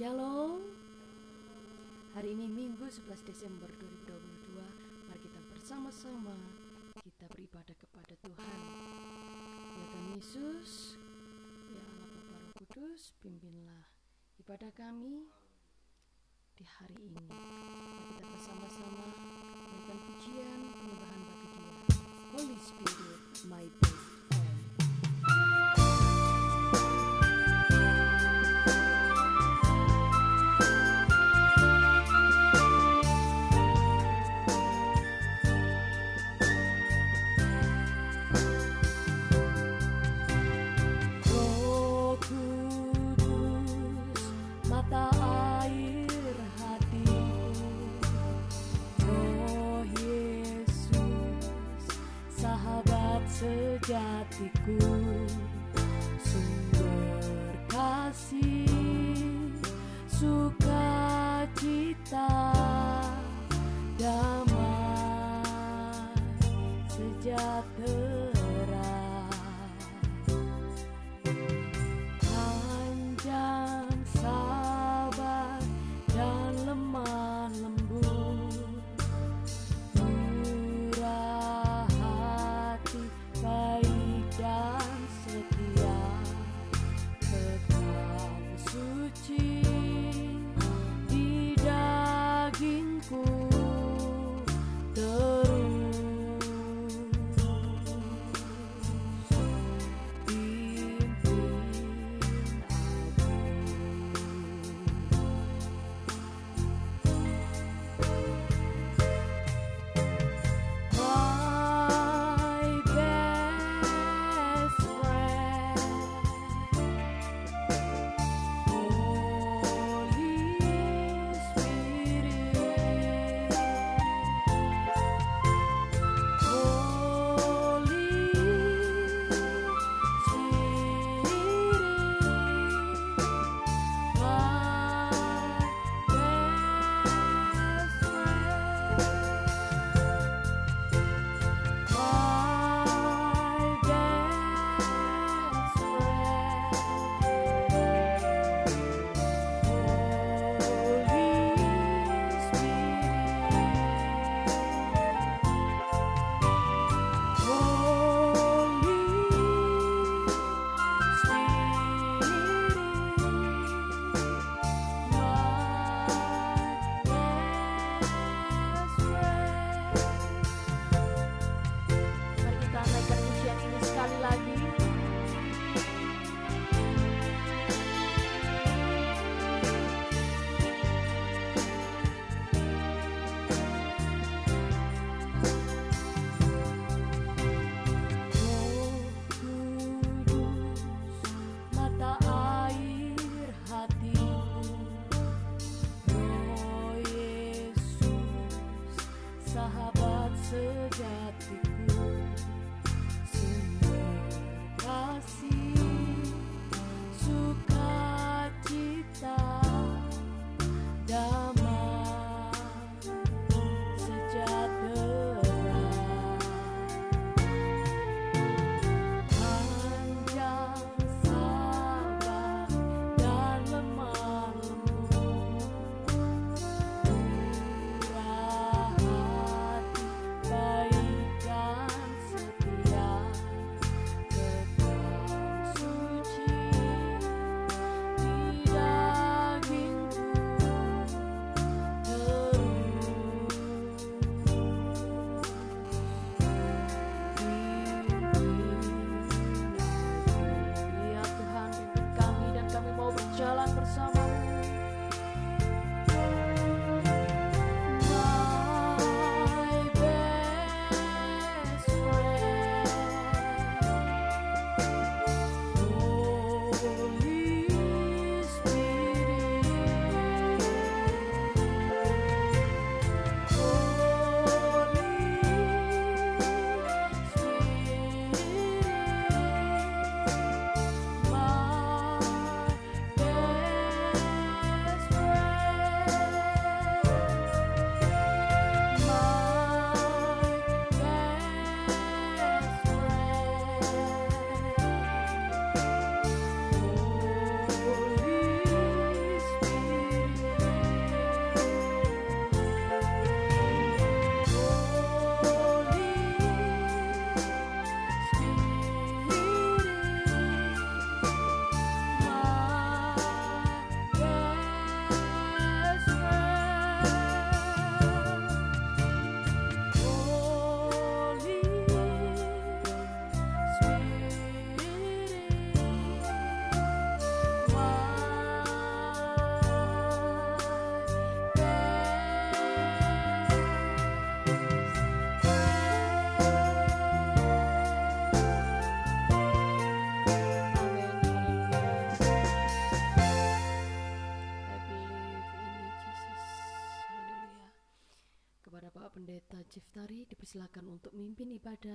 Shalom. 0.00 0.64
Hari 2.16 2.32
ini 2.32 2.48
Minggu 2.48 2.88
11 2.88 3.20
Desember 3.20 3.68
2022 4.08 4.56
Mari 5.12 5.20
kita 5.20 5.36
bersama-sama 5.52 6.32
Kita 7.04 7.28
beribadah 7.28 7.76
kepada 7.76 8.16
Tuhan. 8.24 8.60
Ya 9.76 9.84
Tuhan 9.92 10.06
Yesus 10.16 10.96
Ya 11.76 11.84
Allah 11.84 12.08
Bapa 12.16 12.32
Roh 12.32 12.64
Kudus 12.64 13.12
Pimpinlah 13.20 13.84
ibadah 14.40 14.72
kami 14.72 15.28
Di 16.56 16.64
hari 16.64 16.96
ini. 16.96 17.28
Mari 17.28 18.00
kita 18.16 18.24
bersama-sama 18.24 19.04
Memberikan 19.04 20.00
pujian 20.00 20.60
penyembahan 20.80 21.20
bagi 21.28 21.46
dia. 21.52 21.72
Holy 22.32 22.56
Spirit 22.56 23.20
My 23.52 23.68
best 23.84 24.09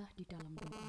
ibadah 0.06 0.14
di 0.14 0.26
dalam 0.30 0.54
doa. 0.54 0.86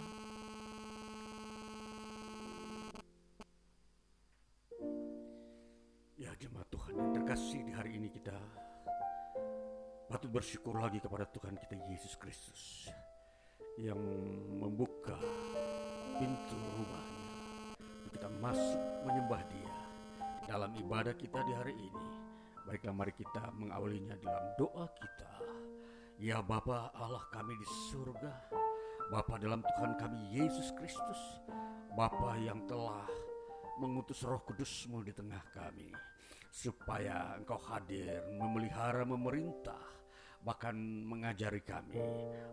Ya 6.16 6.30
jemaat 6.36 6.68
Tuhan 6.68 6.94
yang 7.00 7.10
terkasih 7.16 7.60
di 7.64 7.72
hari 7.72 7.96
ini 7.96 8.08
kita 8.12 8.36
patut 10.12 10.28
bersyukur 10.28 10.76
lagi 10.76 11.00
kepada 11.00 11.24
Tuhan 11.32 11.56
kita 11.56 11.80
Yesus 11.88 12.16
Kristus 12.20 12.92
yang 13.80 14.00
membuka 14.60 15.16
pintu 16.16 16.60
rumahnya 16.76 17.28
untuk 18.00 18.12
kita 18.20 18.28
masuk 18.40 18.82
menyembah 19.04 19.42
dia 19.48 19.76
dalam 20.44 20.72
ibadah 20.76 21.16
kita 21.16 21.40
di 21.44 21.52
hari 21.56 21.74
ini. 21.76 22.08
Baiklah 22.66 22.92
mari 22.92 23.14
kita 23.14 23.54
mengawalinya 23.54 24.18
dalam 24.20 24.44
doa 24.58 24.90
kita. 24.92 25.32
Ya 26.16 26.40
Bapa 26.40 26.90
Allah 26.96 27.22
kami 27.28 27.54
di 27.60 27.66
surga, 27.92 28.32
Bapa 29.06 29.38
dalam 29.38 29.62
Tuhan 29.62 29.94
kami 29.94 30.34
Yesus 30.34 30.74
Kristus, 30.74 31.20
Bapa 31.94 32.34
yang 32.42 32.66
telah 32.66 33.06
mengutus 33.78 34.26
roh 34.26 34.42
kudusmu 34.42 35.06
di 35.06 35.14
tengah 35.14 35.46
kami, 35.54 35.94
supaya 36.50 37.38
engkau 37.38 37.54
hadir, 37.70 38.26
memelihara, 38.34 39.06
memerintah, 39.06 39.78
bahkan 40.42 40.74
mengajari 41.06 41.62
kami 41.62 42.02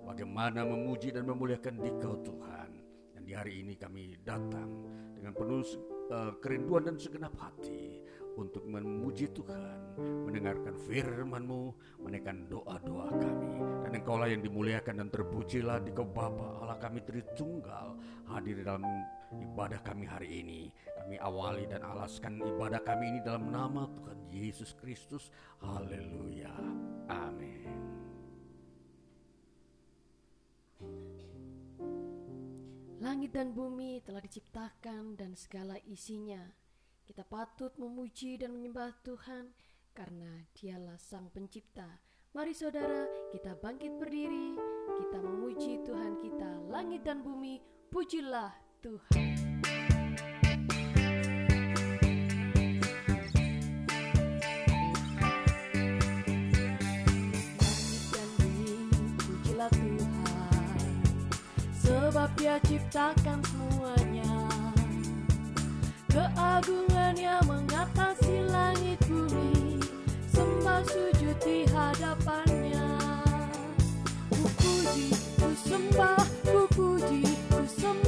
bagaimana 0.06 0.62
memuji 0.62 1.10
dan 1.10 1.26
memuliakan 1.26 1.82
dikau 1.82 2.22
Tuhan. 2.22 2.70
Dan 3.18 3.22
di 3.26 3.34
hari 3.34 3.66
ini 3.66 3.74
kami 3.74 4.22
datang 4.22 4.70
dengan 5.18 5.34
penuh 5.34 5.66
uh, 6.14 6.38
kerinduan 6.38 6.86
dan 6.86 7.02
segenap 7.02 7.34
hati 7.42 8.03
untuk 8.38 8.66
memuji 8.66 9.30
Tuhan, 9.30 9.98
mendengarkan 10.26 10.74
firman-Mu, 10.90 11.64
menaikkan 12.02 12.50
doa-doa 12.50 13.10
kami. 13.14 13.54
Dan 13.86 13.92
Engkaulah 13.94 14.30
yang 14.30 14.42
dimuliakan 14.42 15.06
dan 15.06 15.10
terpujilah 15.14 15.80
di 15.86 15.94
kau 15.94 16.08
Bapa 16.08 16.66
Allah 16.66 16.78
kami 16.82 17.06
Tritunggal 17.06 17.96
hadir 18.34 18.66
dalam 18.66 18.84
ibadah 19.38 19.80
kami 19.86 20.06
hari 20.10 20.42
ini. 20.42 20.62
Kami 20.98 21.16
awali 21.22 21.70
dan 21.70 21.86
alaskan 21.86 22.42
ibadah 22.42 22.82
kami 22.82 23.14
ini 23.14 23.20
dalam 23.22 23.54
nama 23.54 23.86
Tuhan 23.86 24.18
Yesus 24.34 24.74
Kristus. 24.74 25.30
Haleluya. 25.62 26.54
Amin. 27.12 27.70
Langit 33.04 33.36
dan 33.36 33.52
bumi 33.52 34.00
telah 34.00 34.24
diciptakan 34.24 35.20
dan 35.20 35.36
segala 35.36 35.76
isinya 35.84 36.63
kita 37.04 37.28
patut 37.28 37.76
memuji 37.76 38.40
dan 38.40 38.56
menyembah 38.56 38.96
Tuhan 39.04 39.52
karena 39.92 40.48
Dialah 40.56 40.98
Sang 40.98 41.28
Pencipta. 41.30 42.00
Mari 42.34 42.56
saudara, 42.56 43.06
kita 43.30 43.54
bangkit 43.60 43.94
berdiri, 44.02 44.58
kita 44.98 45.22
memuji 45.22 45.84
Tuhan 45.86 46.18
kita, 46.18 46.66
langit 46.72 47.06
dan 47.06 47.22
bumi, 47.22 47.62
pujilah 47.94 48.52
Tuhan. 48.82 49.54
sebab 61.84 62.30
dia 62.38 62.62
ciptakan 62.62 63.42
semuanya 63.42 64.03
Keagungannya 66.14 67.42
mengatasi 67.50 68.46
langit 68.46 69.02
bumi 69.10 69.82
Sembah 70.30 70.86
sujud 70.86 71.38
di 71.42 71.66
hadapannya. 71.66 72.86
Ku 74.30 74.46
puji, 74.62 75.10
ku 75.42 75.50
sembah, 75.58 76.22
ku 76.46 76.70
puji, 76.70 77.26
ku 77.50 77.66
sembah 77.66 78.03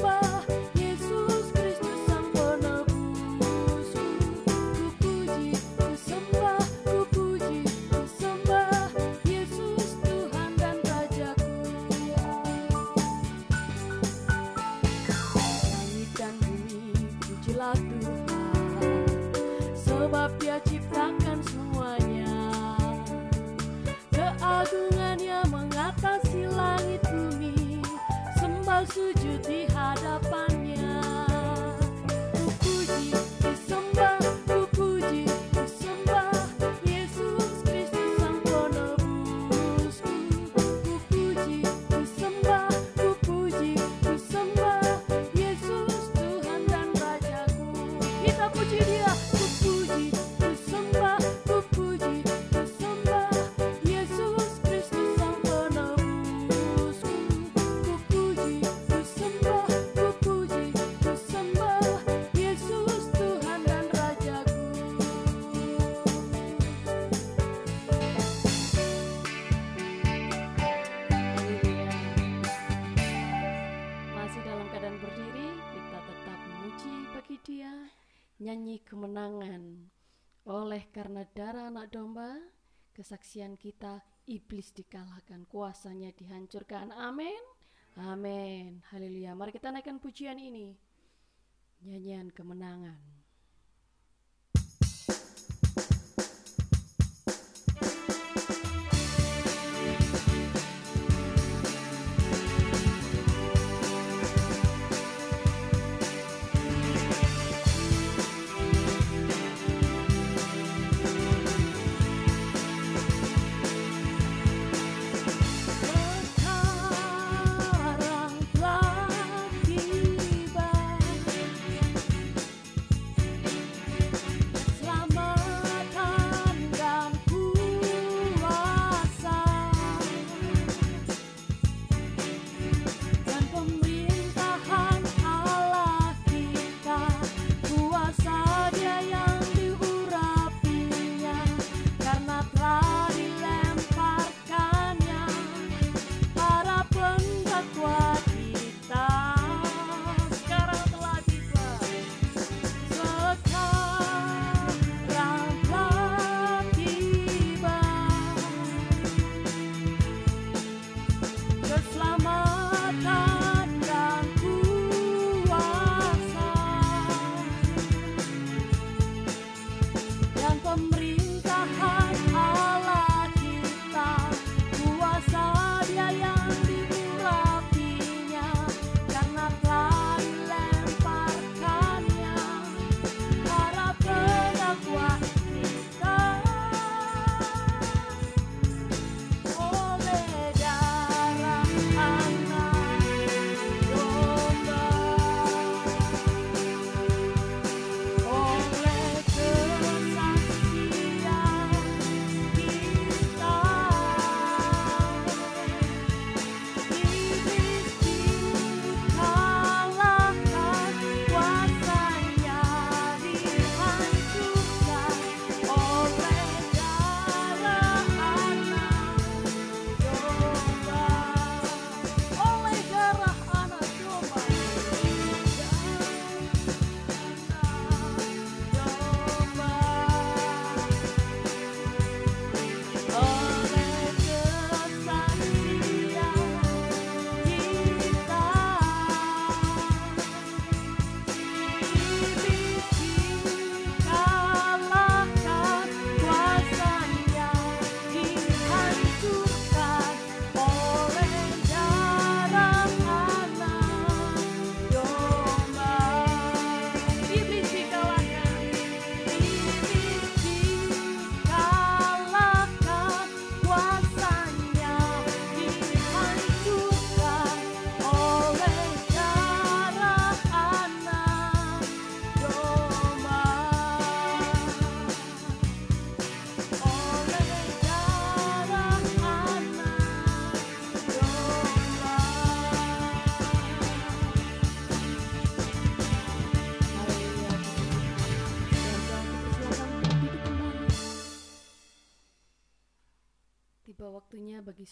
kesaksian 82.98 83.54
kita 83.54 84.02
iblis 84.26 84.74
dikalahkan, 84.74 85.46
kuasanya 85.46 86.10
dihancurkan. 86.18 86.90
Amin. 86.98 87.38
Amin. 88.02 88.82
Haleluya. 88.90 89.38
Mari 89.38 89.54
kita 89.54 89.70
naikkan 89.70 90.02
pujian 90.02 90.42
ini. 90.42 90.74
Nyanyian 91.86 92.34
kemenangan. 92.34 93.15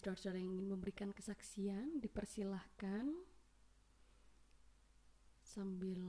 Saudara-saudara 0.04 0.36
yang 0.36 0.60
ingin 0.60 0.68
memberikan 0.68 1.16
kesaksian, 1.16 2.04
dipersilahkan. 2.04 3.08
Sambil 5.40 6.04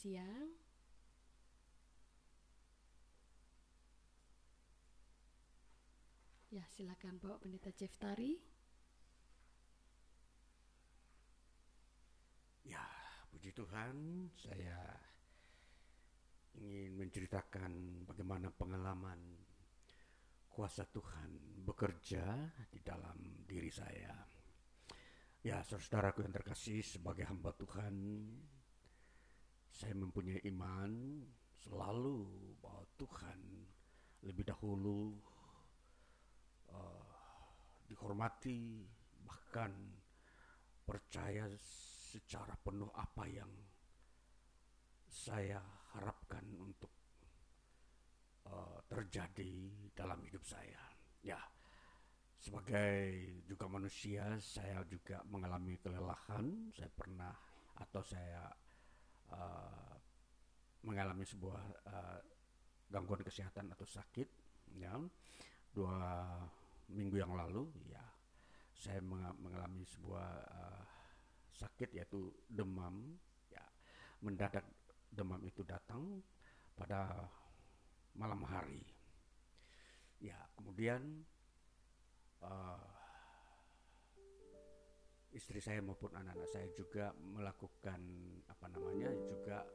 kesaksian. 0.03 0.47
Ya, 6.51 6.63
silakan 6.69 7.17
Bapak 7.17 7.47
Pendeta 7.47 7.71
Jeftari. 7.73 8.37
Ya, 12.67 12.83
puji 13.31 13.55
Tuhan, 13.55 14.29
saya 14.37 14.85
ingin 16.53 16.93
menceritakan 16.93 18.05
bagaimana 18.05 18.53
pengalaman 18.53 19.17
kuasa 20.45 20.85
Tuhan 20.85 21.63
bekerja 21.65 22.53
di 22.69 22.79
dalam 22.85 23.17
diri 23.49 23.73
saya. 23.73 24.13
Ya, 25.41 25.65
saudaraku 25.65 26.21
yang 26.21 26.31
terkasih, 26.37 26.85
sebagai 26.85 27.25
hamba 27.25 27.51
Tuhan, 27.57 27.95
saya 29.73 29.97
mempunyai 29.97 30.37
iman 30.53 31.25
selalu 31.57 32.29
bahwa 32.61 32.85
Tuhan 32.93 33.39
lebih 34.23 34.45
dahulu 34.45 35.17
uh, 36.69 37.09
dihormati, 37.89 38.85
bahkan 39.25 39.73
percaya 40.85 41.49
secara 41.57 42.53
penuh 42.61 42.93
apa 42.93 43.25
yang 43.25 43.49
saya 45.09 45.57
harapkan 45.97 46.45
untuk 46.61 46.93
uh, 48.45 48.77
terjadi 48.85 49.89
dalam 49.97 50.21
hidup 50.21 50.45
saya. 50.45 50.81
Ya, 51.25 51.41
sebagai 52.37 53.41
juga 53.49 53.65
manusia, 53.65 54.37
saya 54.37 54.85
juga 54.85 55.25
mengalami 55.27 55.81
kelelahan. 55.81 56.69
Saya 56.77 56.91
pernah 56.93 57.33
atau 57.73 58.03
saya 58.05 58.47
uh, 59.31 59.93
mengalami 60.83 61.23
sebuah 61.23 61.63
uh, 61.87 62.19
gangguan 62.91 63.23
kesehatan 63.23 63.71
atau 63.71 63.87
sakit, 63.87 64.27
ya, 64.75 64.99
dua 65.71 66.27
minggu 66.91 67.17
yang 67.17 67.31
lalu, 67.33 67.69
ya, 67.87 68.03
saya 68.75 68.99
mengalami 69.39 69.87
sebuah 69.87 70.29
uh, 70.43 70.83
sakit 71.55 71.95
yaitu 71.95 72.33
demam, 72.51 73.15
ya, 73.47 73.63
mendadak 74.19 74.67
demam 75.13 75.39
itu 75.47 75.63
datang 75.63 76.19
pada 76.75 77.29
malam 78.17 78.41
hari. 78.45 78.83
Ya, 80.21 80.37
kemudian 80.55 81.23
uh, 82.43 82.92
istri 85.33 85.57
saya 85.59 85.81
maupun 85.81 86.13
anak-anak 86.13 86.49
saya 86.49 86.69
juga 86.77 87.09
melakukan 87.17 87.99
apa 88.45 88.65
namanya 88.69 89.09
juga 89.25 89.65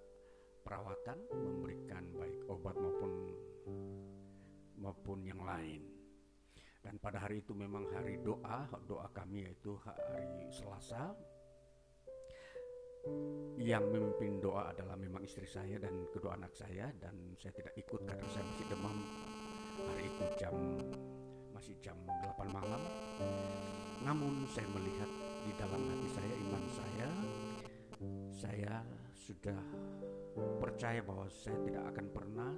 perawatan, 0.62 1.18
memberikan 1.34 2.04
baik 2.14 2.38
obat 2.46 2.76
maupun 2.78 3.12
maupun 4.78 5.18
yang 5.26 5.42
lain. 5.42 5.82
Dan 6.78 7.02
pada 7.02 7.18
hari 7.18 7.42
itu 7.42 7.52
memang 7.52 7.90
hari 7.90 8.22
doa, 8.22 8.70
doa 8.86 9.10
kami 9.10 9.50
yaitu 9.50 9.74
hari 9.82 10.46
Selasa. 10.54 11.10
Yang 13.58 13.84
memimpin 13.90 14.38
doa 14.38 14.70
adalah 14.70 14.94
memang 14.94 15.26
istri 15.26 15.48
saya 15.48 15.80
dan 15.82 16.06
kedua 16.14 16.38
anak 16.38 16.54
saya 16.54 16.92
dan 17.02 17.34
saya 17.40 17.50
tidak 17.56 17.74
ikut 17.74 18.06
karena 18.06 18.26
saya 18.30 18.44
masih 18.46 18.66
demam. 18.70 18.98
Hari 19.78 20.04
itu 20.06 20.24
jam 20.38 20.54
masih 21.50 21.74
jam 21.82 21.98
8 22.06 22.46
malam. 22.54 22.82
Namun 24.06 24.46
saya 24.46 24.68
melihat 24.70 25.10
di 25.48 25.56
dalam 25.56 25.80
hati 25.80 26.08
saya, 26.12 26.34
iman 26.44 26.64
saya, 26.68 27.08
saya 28.28 28.74
sudah 29.16 29.56
percaya 30.60 31.00
bahwa 31.00 31.24
saya 31.32 31.56
tidak 31.64 31.88
akan 31.88 32.06
pernah 32.12 32.52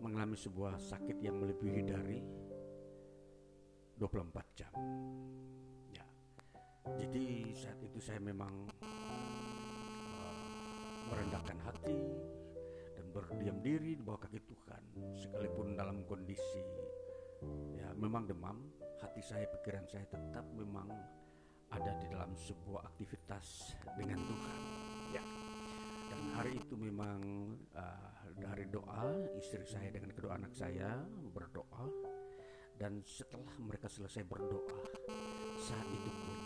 mengalami 0.00 0.32
sebuah 0.32 0.80
sakit 0.80 1.20
yang 1.20 1.36
melebihi 1.36 1.84
dari 1.84 2.24
24 4.00 4.56
jam. 4.56 4.72
Ya. 5.92 6.08
Jadi 7.04 7.52
saat 7.52 7.84
itu 7.84 8.00
saya 8.00 8.16
memang 8.16 8.72
uh, 8.80 10.36
merendahkan 11.12 11.60
hati 11.68 12.00
dan 12.96 13.12
berdiam 13.12 13.60
diri 13.60 13.92
di 13.92 14.00
bawah 14.00 14.24
kaki 14.24 14.40
Tuhan 14.40 14.82
sekalipun 15.20 15.76
dalam 15.76 16.00
kondisi 16.08 16.64
ya 17.76 17.92
memang 17.92 18.24
demam, 18.24 18.56
hati 19.04 19.20
saya, 19.20 19.44
pikiran 19.52 19.84
saya 19.84 20.08
tetap 20.08 20.48
memang 20.56 20.88
ada 21.72 21.92
di 21.98 22.06
dalam 22.10 22.32
sebuah 22.34 22.86
aktivitas 22.86 23.74
dengan 23.98 24.20
Tuhan. 24.22 24.60
Ya. 25.14 25.24
Dan 26.06 26.20
hari 26.38 26.52
itu 26.58 26.74
memang 26.78 27.20
uh, 27.74 28.30
dari 28.38 28.66
doa 28.70 29.10
istri 29.34 29.66
saya 29.66 29.90
dengan 29.90 30.14
kedua 30.14 30.38
anak 30.38 30.54
saya 30.54 31.02
berdoa 31.34 31.90
dan 32.76 33.02
setelah 33.02 33.50
mereka 33.58 33.88
selesai 33.88 34.22
berdoa 34.28 34.84
saat 35.56 35.88
itu 35.90 36.10
pun 36.12 36.38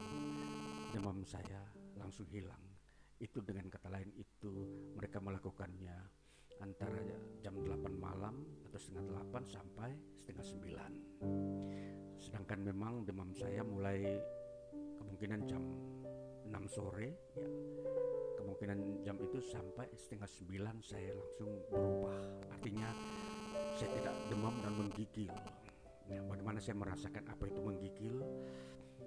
demam 0.97 1.21
saya 1.27 1.61
langsung 2.01 2.25
hilang. 2.33 2.63
Itu 3.21 3.45
dengan 3.45 3.69
kata 3.69 3.93
lain 3.93 4.17
itu 4.17 4.53
mereka 4.97 5.21
melakukannya 5.21 5.99
antara 6.61 7.01
jam 7.41 7.57
8 7.57 7.89
malam 7.97 8.37
atau 8.69 8.79
setengah 8.81 9.05
8 9.33 9.49
sampai 9.49 9.91
setengah 10.17 10.45
9 10.45 12.21
sedangkan 12.21 12.61
memang 12.61 13.09
demam 13.09 13.33
saya 13.33 13.65
mulai 13.65 14.21
kemungkinan 15.21 15.53
jam 15.53 15.61
6 16.49 16.65
sore 16.81 17.13
ya. 17.13 17.45
Kemungkinan 18.41 19.05
jam 19.05 19.21
itu 19.21 19.37
sampai 19.37 19.93
setengah 19.93 20.25
9 20.25 20.81
saya 20.81 21.13
langsung 21.13 21.61
berubah. 21.69 22.49
Artinya 22.57 22.89
saya 23.77 24.01
tidak 24.01 24.17
demam 24.33 24.57
dan 24.65 24.73
menggigil. 24.81 25.29
Ya, 26.09 26.25
bagaimana 26.25 26.57
saya 26.57 26.81
merasakan 26.81 27.29
apa 27.29 27.45
itu 27.53 27.61
menggigil? 27.61 28.17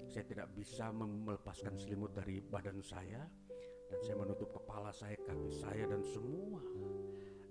Saya 0.06 0.22
tidak 0.30 0.54
bisa 0.54 0.94
melepaskan 0.94 1.82
selimut 1.82 2.14
dari 2.14 2.46
badan 2.46 2.78
saya 2.86 3.26
dan 3.90 3.98
saya 4.06 4.14
menutup 4.14 4.54
kepala 4.54 4.94
saya, 4.94 5.18
kaki 5.18 5.50
saya 5.50 5.90
dan 5.90 6.06
semua. 6.06 6.62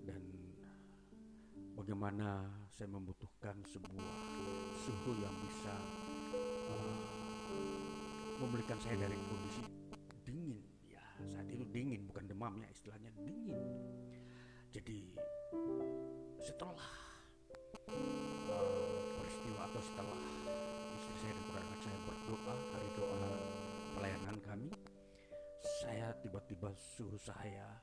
Dan 0.07 0.23
bagaimana 1.75 2.47
saya 2.71 2.87
membutuhkan 2.87 3.59
sebuah 3.67 4.15
suhu 4.87 5.19
yang 5.19 5.35
bisa 5.51 5.75
uh, 6.71 7.22
memulihkan 8.43 8.79
saya 8.83 8.99
dari 8.99 9.15
kondisi 9.31 9.63
dingin. 10.27 10.59
Ya 10.91 11.03
saat 11.31 11.47
itu 11.47 11.63
dingin 11.71 12.11
bukan 12.11 12.27
demam 12.27 12.59
ya 12.59 12.69
istilahnya 12.75 13.11
dingin. 13.23 13.61
Jadi 14.75 15.15
setelah 16.43 16.91
uh, 18.51 18.99
peristiwa 19.23 19.61
atau 19.71 19.83
setelah 19.87 20.21
istri 20.99 21.15
saya 21.23 21.33
dan 21.39 21.63
anak 21.63 21.81
saya 21.87 21.99
berdoa 22.03 22.55
hari 22.75 22.89
doa 22.99 23.31
pelayanan 23.95 24.37
kami 24.43 24.71
saya 25.87 26.11
tiba-tiba 26.19 26.75
suhu 26.75 27.15
saya 27.15 27.79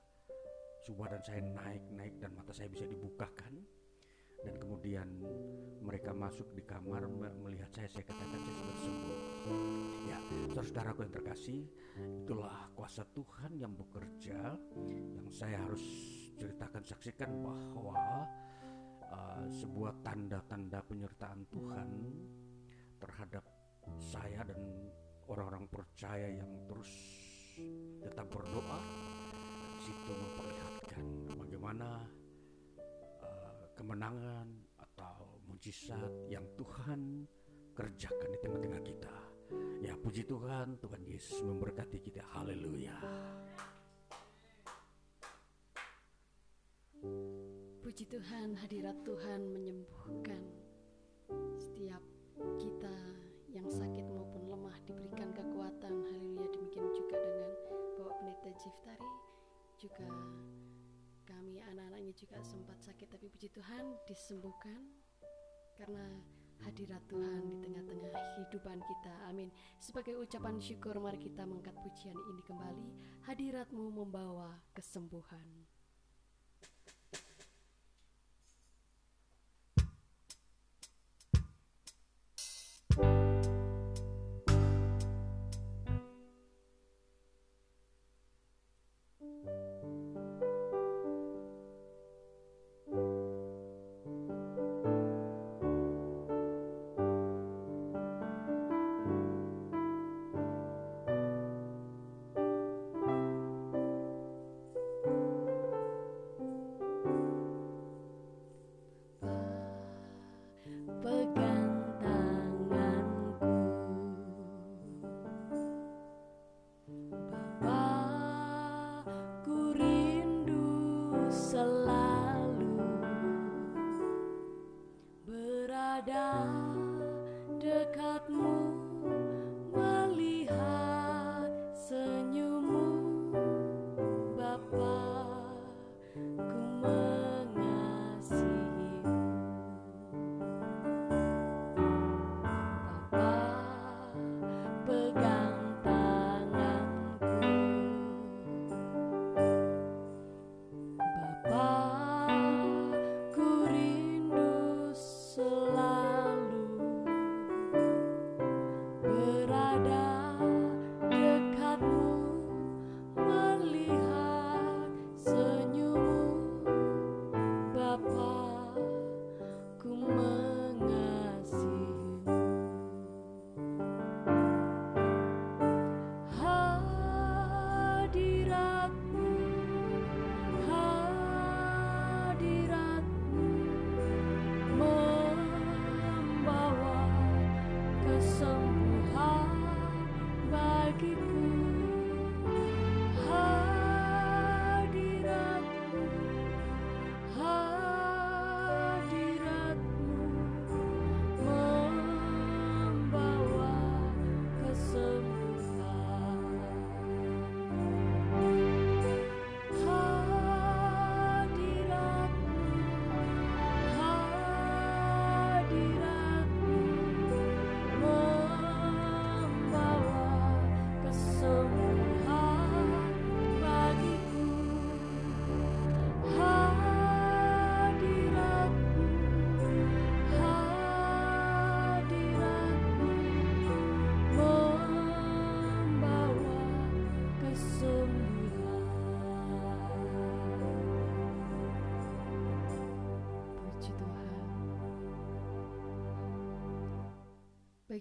suhu 0.84 1.00
badan 1.00 1.24
saya 1.24 1.39
naik 1.39 1.84
naik 1.95 2.13
dan 2.19 2.36
mata 2.36 2.52
saya 2.52 2.67
bisa 2.67 2.84
dibukakan. 2.84 3.63
Dan 4.39 4.56
kemudian 4.56 5.19
mereka 5.84 6.15
masuk 6.15 6.48
di 6.56 6.63
kamar 6.63 7.04
melihat 7.43 7.67
saya 7.76 7.91
saya 7.91 8.08
katakan 8.08 8.39
saya 8.39 8.56
sudah 8.56 8.78
sembuh 8.88 9.19
ya 10.08 10.18
saudaraku 10.56 11.06
yang 11.06 11.14
terkasih 11.14 11.60
itulah 12.24 12.70
kuasa 12.74 13.04
Tuhan 13.12 13.58
yang 13.60 13.74
bekerja 13.76 14.56
yang 15.16 15.28
saya 15.30 15.62
harus 15.66 15.84
ceritakan 16.40 16.84
saksikan 16.88 17.32
bahwa 17.44 17.96
uh, 19.12 19.46
sebuah 19.50 20.00
tanda-tanda 20.06 20.80
penyertaan 20.88 21.44
Tuhan 21.52 21.90
terhadap 23.00 23.44
saya 24.00 24.46
dan 24.48 24.60
orang-orang 25.28 25.66
percaya 25.68 26.28
yang 26.30 26.50
terus 26.70 26.92
tetap 28.00 28.32
berdoa 28.32 28.80
situ 29.84 30.12
memperlihatkan 30.16 31.04
bagaimana 31.36 32.06
kemenangan 33.80 34.48
atau 34.76 35.40
mujizat 35.48 36.12
yang 36.28 36.44
Tuhan 36.60 37.24
kerjakan 37.72 38.30
di 38.36 38.40
tengah-tengah 38.44 38.84
kita. 38.84 39.16
Ya 39.82 39.98
puji 39.98 40.28
Tuhan, 40.28 40.78
Tuhan 40.78 41.02
Yesus 41.08 41.42
memberkati 41.42 41.98
kita. 42.04 42.22
Haleluya. 42.36 42.94
Puji 47.82 48.06
Tuhan, 48.06 48.54
hadirat 48.60 48.98
Tuhan 49.02 49.50
menyembuhkan 49.50 50.44
setiap 51.58 52.04
kita 52.62 52.96
yang 53.50 53.66
sakit 53.66 54.06
maupun 54.14 54.46
lemah 54.46 54.78
diberikan 54.86 55.34
kekuatan. 55.34 55.94
Haleluya. 56.06 56.48
Demikian 56.54 56.88
juga 56.94 57.18
dengan 57.18 57.50
Bapak 57.98 58.14
Pendeta 58.22 58.52
Jiftari 58.62 59.10
juga 59.80 60.12
kami 61.24 61.64
anak-anaknya 61.64 62.14
juga 62.14 62.38
sempat 62.44 62.78
sakit 62.84 63.08
tapi 63.16 63.32
puji 63.32 63.48
Tuhan 63.56 63.96
disembuhkan 64.06 64.82
karena 65.80 66.04
hadirat 66.63 67.04
Tuhan 67.08 67.48
di 67.48 67.58
tengah-tengah 67.63 68.13
kehidupan 68.36 68.80
kita. 68.84 69.13
Amin. 69.32 69.50
Sebagai 69.80 70.19
ucapan 70.19 70.60
syukur 70.60 71.00
mari 71.00 71.19
kita 71.19 71.48
mengangkat 71.48 71.76
pujian 71.80 72.15
ini 72.15 72.41
kembali. 72.43 72.88
Hadiratmu 73.28 73.91
membawa 73.93 74.60
kesembuhan. 74.76 75.79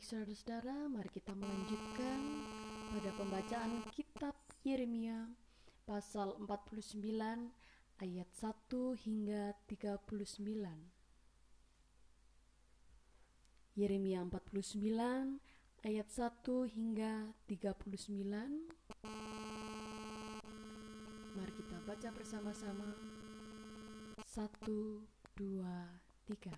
Saudara-saudara, 0.09 0.89
mari 0.89 1.13
kita 1.13 1.37
melanjutkan 1.37 2.41
pada 2.97 3.13
pembacaan 3.21 3.85
kitab 3.93 4.33
Yeremia 4.65 5.29
pasal 5.85 6.33
49 6.41 7.05
ayat 8.01 8.29
1 8.33 9.05
hingga 9.05 9.53
39. 9.69 10.09
Yeremia 13.77 14.25
49 14.25 15.45
ayat 15.85 16.09
1 16.09 16.73
hingga 16.73 17.37
39. 17.45 18.65
Mari 21.37 21.53
kita 21.53 21.77
baca 21.85 22.09
bersama-sama. 22.17 22.97
Satu, 24.25 25.05
dua, 25.37 26.01
tiga. 26.25 26.57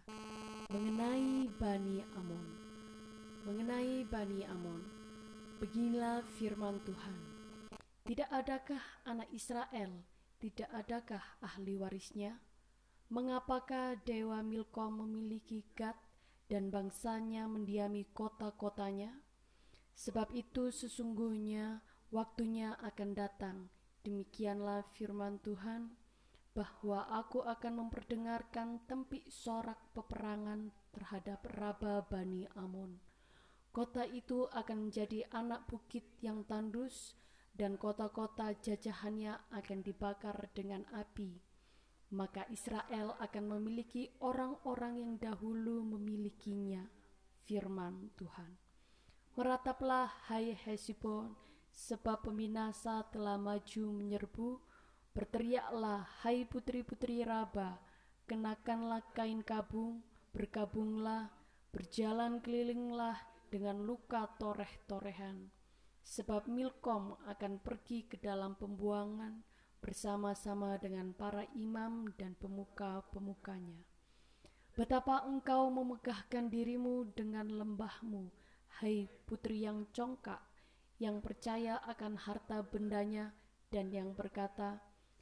Mengenai 0.70 1.50
Bani 1.58 1.98
Amon. 2.14 2.69
Mengenai 3.40 4.05
Bani 4.05 4.44
Amon. 4.44 4.85
Beginilah 5.64 6.20
firman 6.37 6.76
Tuhan. 6.85 7.16
Tidak 8.05 8.29
adakah 8.29 8.85
anak 9.09 9.33
Israel, 9.33 10.05
tidak 10.37 10.68
adakah 10.76 11.24
ahli 11.40 11.81
warisnya? 11.81 12.37
Mengapakah 13.09 13.96
Dewa 14.05 14.44
Milkom 14.44 15.00
memiliki 15.09 15.64
Gad 15.72 15.96
dan 16.53 16.68
bangsanya 16.68 17.48
mendiami 17.48 18.05
kota-kotanya? 18.12 19.16
Sebab 19.96 20.37
itu 20.37 20.68
sesungguhnya 20.68 21.81
waktunya 22.12 22.76
akan 22.85 23.11
datang, 23.16 23.72
demikianlah 24.05 24.85
firman 24.92 25.40
Tuhan, 25.40 25.96
bahwa 26.53 27.09
aku 27.09 27.40
akan 27.40 27.88
memperdengarkan 27.88 28.85
tempik 28.85 29.24
sorak 29.33 29.81
peperangan 29.96 30.68
terhadap 30.92 31.40
Raba 31.57 32.05
Bani 32.05 32.44
Amon. 32.53 33.10
Kota 33.70 34.02
itu 34.02 34.50
akan 34.50 34.90
menjadi 34.90 35.30
anak 35.30 35.70
bukit 35.70 36.02
yang 36.18 36.42
tandus, 36.42 37.14
dan 37.54 37.78
kota-kota 37.78 38.50
jajahannya 38.59 39.38
akan 39.54 39.78
dibakar 39.87 40.50
dengan 40.50 40.83
api. 40.90 41.38
Maka 42.11 42.42
Israel 42.50 43.14
akan 43.22 43.44
memiliki 43.54 44.11
orang-orang 44.18 44.98
yang 44.98 45.12
dahulu 45.22 45.87
memilikinya. 45.87 46.83
Firman 47.46 48.11
Tuhan. 48.18 48.59
Merataplah 49.38 50.11
hai 50.26 50.50
Hesibon, 50.50 51.38
sebab 51.70 52.26
peminasa 52.26 53.06
telah 53.14 53.38
maju 53.38 53.85
menyerbu. 53.94 54.59
Berteriaklah 55.14 56.26
hai 56.26 56.42
putri-putri 56.42 57.22
Raba, 57.22 57.78
kenakanlah 58.26 59.06
kain 59.14 59.42
kabung, 59.46 60.02
berkabunglah, 60.35 61.30
berjalan 61.70 62.42
kelilinglah 62.42 63.29
dengan 63.50 63.82
luka 63.82 64.30
toreh-torehan. 64.38 65.50
Sebab 66.00 66.48
Milkom 66.48 67.18
akan 67.26 67.60
pergi 67.60 68.06
ke 68.06 68.16
dalam 68.16 68.56
pembuangan 68.56 69.42
bersama-sama 69.82 70.78
dengan 70.78 71.12
para 71.12 71.44
imam 71.58 72.08
dan 72.14 72.38
pemuka-pemukanya. 72.38 73.82
Betapa 74.70 75.26
engkau 75.26 75.68
memegahkan 75.68 76.46
dirimu 76.46 77.10
dengan 77.12 77.50
lembahmu, 77.50 78.30
hai 78.80 79.10
putri 79.26 79.66
yang 79.66 79.90
congkak, 79.90 80.40
yang 81.02 81.18
percaya 81.18 81.82
akan 81.90 82.14
harta 82.14 82.62
bendanya 82.62 83.34
dan 83.72 83.90
yang 83.90 84.14
berkata, 84.14 84.78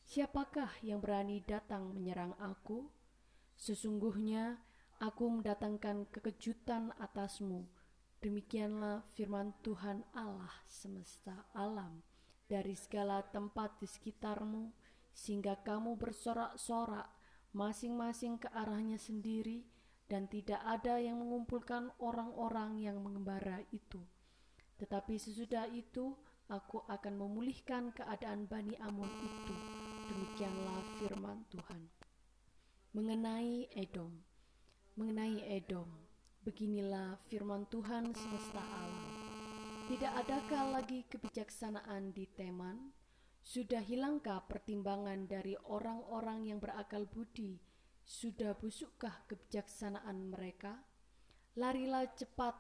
Siapakah 0.09 0.73
yang 0.81 1.05
berani 1.05 1.45
datang 1.45 1.93
menyerang 1.93 2.33
aku? 2.41 2.89
Sesungguhnya 3.61 4.57
aku 5.05 5.29
mendatangkan 5.29 6.09
kekejutan 6.09 6.97
atasmu. 6.97 7.69
Demikianlah 8.19 9.07
firman 9.15 9.55
Tuhan 9.63 10.03
Allah 10.11 10.51
semesta 10.67 11.47
alam 11.55 12.03
dari 12.51 12.75
segala 12.75 13.23
tempat 13.23 13.79
di 13.79 13.87
sekitarmu, 13.87 14.75
sehingga 15.15 15.55
kamu 15.63 15.95
bersorak-sorak 15.95 17.07
masing-masing 17.55 18.43
ke 18.43 18.51
arahnya 18.51 18.99
sendiri, 18.99 19.63
dan 20.11 20.27
tidak 20.27 20.59
ada 20.67 20.99
yang 20.99 21.23
mengumpulkan 21.23 21.95
orang-orang 22.03 22.83
yang 22.83 22.99
mengembara 22.99 23.63
itu. 23.71 24.03
Tetapi 24.83 25.15
sesudah 25.15 25.71
itu, 25.71 26.17
aku 26.51 26.83
akan 26.91 27.23
memulihkan 27.23 27.95
keadaan 27.95 28.51
Bani 28.51 28.75
Amon 28.83 29.11
itu. 29.23 29.55
Demikianlah 30.11 30.81
firman 30.99 31.47
Tuhan. 31.55 31.87
Mengenai 32.97 33.69
Edom, 33.77 34.11
mengenai 34.97 35.45
Edom, 35.45 36.08
beginilah 36.43 37.19
firman 37.27 37.67
Tuhan 37.67 38.15
semesta 38.15 38.63
alam. 38.63 39.05
Tidak 39.89 40.13
adakah 40.21 40.77
lagi 40.77 41.09
kebijaksanaan 41.09 42.13
di 42.13 42.29
Teman? 42.29 42.93
Sudah 43.41 43.81
hilangkah 43.81 44.45
pertimbangan 44.45 45.25
dari 45.25 45.57
orang-orang 45.57 46.53
yang 46.53 46.61
berakal 46.61 47.09
budi? 47.09 47.57
Sudah 48.05 48.53
busukkah 48.53 49.25
kebijaksanaan 49.25 50.29
mereka? 50.29 50.85
Larilah 51.57 52.05
cepat, 52.13 52.55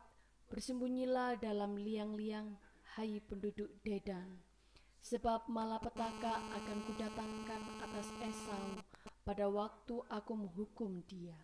bersembunyilah 0.48 1.36
dalam 1.36 1.76
liang-liang, 1.76 2.56
hai 2.96 3.20
penduduk 3.20 3.76
Dedan. 3.84 4.40
Sebab 5.04 5.46
malapetaka 5.52 6.40
akan 6.56 6.78
kudatangkan 6.88 7.62
atas 7.84 8.08
Esau 8.24 8.80
pada 9.28 9.52
waktu 9.52 10.00
aku 10.08 10.32
menghukum 10.32 11.04
dia. 11.04 11.36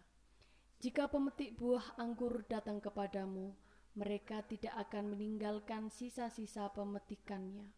Jika 0.84 1.08
pemetik 1.08 1.56
buah 1.56 1.96
anggur 1.96 2.44
datang 2.44 2.76
kepadamu, 2.76 3.56
mereka 3.96 4.44
tidak 4.44 4.76
akan 4.84 5.16
meninggalkan 5.16 5.88
sisa-sisa 5.88 6.68
pemetikannya. 6.76 7.72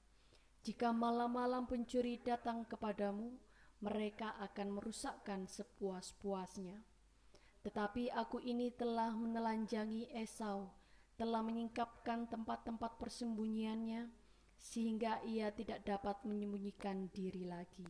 Jika 0.66 0.90
malam-malam 0.90 1.70
pencuri 1.70 2.18
datang 2.18 2.66
kepadamu, 2.66 3.30
mereka 3.78 4.34
akan 4.42 4.74
merusakkan 4.74 5.46
sepuas-puasnya. 5.46 6.82
Tetapi 7.62 8.10
aku 8.10 8.42
ini 8.42 8.74
telah 8.74 9.14
menelanjangi 9.14 10.10
Esau, 10.10 10.66
telah 11.14 11.46
menyingkapkan 11.46 12.26
tempat-tempat 12.26 12.98
persembunyiannya, 12.98 14.10
sehingga 14.58 15.22
ia 15.22 15.54
tidak 15.54 15.86
dapat 15.86 16.26
menyembunyikan 16.26 17.06
diri 17.14 17.46
lagi. 17.46 17.86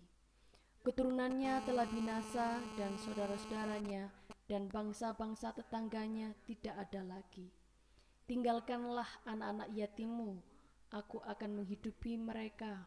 Keturunannya 0.85 1.65
telah 1.65 1.89
binasa 1.89 2.61
dan 2.77 2.93
saudara-saudaranya 3.01 4.26
dan 4.47 4.71
bangsa-bangsa 4.71 5.55
tetangganya 5.55 6.35
tidak 6.47 6.75
ada 6.79 7.03
lagi. 7.03 7.51
Tinggalkanlah 8.27 9.07
anak-anak 9.27 9.71
yatimmu, 9.75 10.43
aku 10.91 11.23
akan 11.23 11.63
menghidupi 11.63 12.19
mereka. 12.19 12.87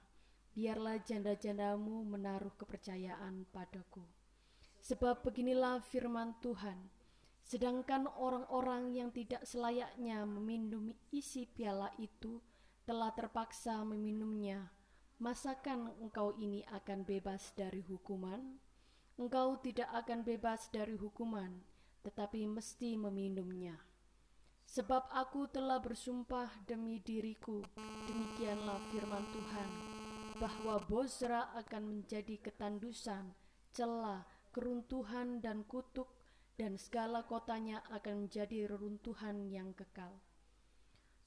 Biarlah 0.56 1.00
janda-jandamu 1.00 2.04
menaruh 2.04 2.52
kepercayaan 2.60 3.48
padaku. 3.48 4.04
Sebab 4.84 5.24
beginilah 5.24 5.84
firman 5.84 6.36
Tuhan, 6.44 6.76
sedangkan 7.44 8.08
orang-orang 8.20 8.96
yang 8.96 9.10
tidak 9.12 9.44
selayaknya 9.48 10.24
meminum 10.28 10.96
isi 11.12 11.48
piala 11.48 11.92
itu 12.00 12.40
telah 12.88 13.12
terpaksa 13.16 13.84
meminumnya, 13.84 14.72
masakan 15.20 15.94
engkau 16.00 16.36
ini 16.40 16.64
akan 16.72 17.04
bebas 17.04 17.52
dari 17.56 17.84
hukuman? 17.86 18.60
Engkau 19.20 19.60
tidak 19.60 19.92
akan 19.92 20.24
bebas 20.24 20.72
dari 20.72 20.96
hukuman, 20.96 21.60
tetapi 22.08 22.48
mesti 22.48 22.96
meminumnya. 22.96 23.76
Sebab 24.64 25.12
aku 25.12 25.52
telah 25.52 25.84
bersumpah 25.84 26.48
demi 26.64 27.04
diriku, 27.04 27.60
demikianlah 28.08 28.80
firman 28.96 29.26
Tuhan, 29.36 29.70
bahwa 30.40 30.80
Bozra 30.88 31.52
akan 31.52 31.84
menjadi 32.00 32.40
ketandusan, 32.40 33.36
celah, 33.76 34.24
keruntuhan 34.56 35.44
dan 35.44 35.68
kutuk, 35.68 36.16
dan 36.56 36.80
segala 36.80 37.28
kotanya 37.28 37.84
akan 37.92 38.24
menjadi 38.24 38.72
reruntuhan 38.72 39.52
yang 39.52 39.76
kekal. 39.76 40.16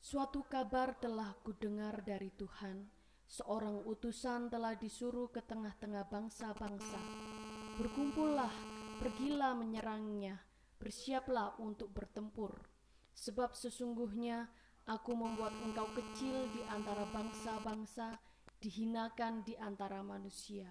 Suatu 0.00 0.48
kabar 0.48 0.96
telah 0.96 1.36
kudengar 1.44 2.00
dari 2.08 2.32
Tuhan, 2.40 2.88
seorang 3.28 3.84
utusan 3.84 4.48
telah 4.48 4.80
disuruh 4.80 5.28
ke 5.28 5.44
tengah-tengah 5.44 6.08
bangsa-bangsa. 6.08 7.31
Berkumpullah, 7.78 8.52
pergilah 9.00 9.56
menyerangnya, 9.56 10.36
bersiaplah 10.76 11.56
untuk 11.62 11.88
bertempur 11.94 12.72
Sebab 13.12 13.52
sesungguhnya 13.52 14.48
aku 14.88 15.12
membuat 15.12 15.52
engkau 15.62 15.86
kecil 15.92 16.48
di 16.56 16.62
antara 16.72 17.04
bangsa-bangsa, 17.12 18.16
dihinakan 18.62 19.46
di 19.46 19.54
antara 19.58 20.00
manusia. 20.00 20.70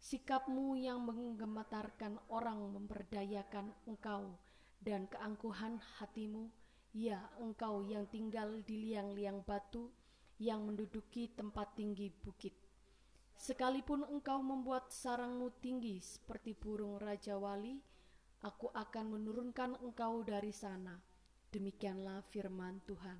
Sikapmu 0.00 0.80
yang 0.80 1.04
menggemetarkan 1.04 2.16
orang 2.32 2.72
memperdayakan 2.72 3.72
engkau 3.88 4.36
dan 4.80 5.08
keangkuhan 5.12 5.76
hatimu, 6.00 6.48
ya 6.96 7.20
engkau 7.40 7.84
yang 7.84 8.08
tinggal 8.08 8.60
di 8.64 8.92
liang-liang 8.92 9.44
batu, 9.44 9.92
yang 10.40 10.64
menduduki 10.64 11.32
tempat 11.36 11.76
tinggi 11.76 12.08
bukit. 12.08 12.59
Sekalipun 13.40 14.04
engkau 14.04 14.44
membuat 14.44 14.92
sarangmu 14.92 15.48
tinggi 15.64 15.96
seperti 16.04 16.52
burung 16.52 17.00
Raja 17.00 17.40
Wali, 17.40 17.80
aku 18.44 18.68
akan 18.68 19.16
menurunkan 19.16 19.80
engkau 19.80 20.20
dari 20.20 20.52
sana 20.52 21.00
Demikianlah 21.50 22.22
firman 22.30 22.78
Tuhan. 22.86 23.18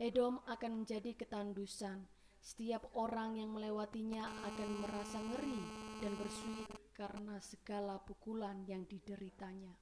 Edom 0.00 0.40
akan 0.48 0.80
menjadi 0.80 1.12
ketandusan. 1.12 2.08
Setiap 2.40 2.88
orang 2.96 3.36
yang 3.36 3.52
melewatinya 3.52 4.24
akan 4.48 4.70
merasa 4.80 5.20
ngeri 5.20 5.60
dan 6.00 6.16
bersuit 6.16 6.64
karena 6.96 7.36
segala 7.44 8.00
pukulan 8.00 8.64
yang 8.64 8.88
dideritanya. 8.88 9.76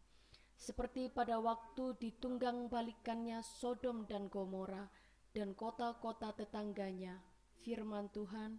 Seperti 0.58 1.06
pada 1.06 1.38
waktu 1.38 1.94
ditunggang 2.02 2.66
balikannya 2.66 3.46
Sodom 3.46 4.10
dan 4.10 4.26
Gomora 4.26 4.90
dan 5.30 5.54
kota-kota 5.54 6.34
tetangganya, 6.34 7.22
firman 7.62 8.10
Tuhan, 8.10 8.58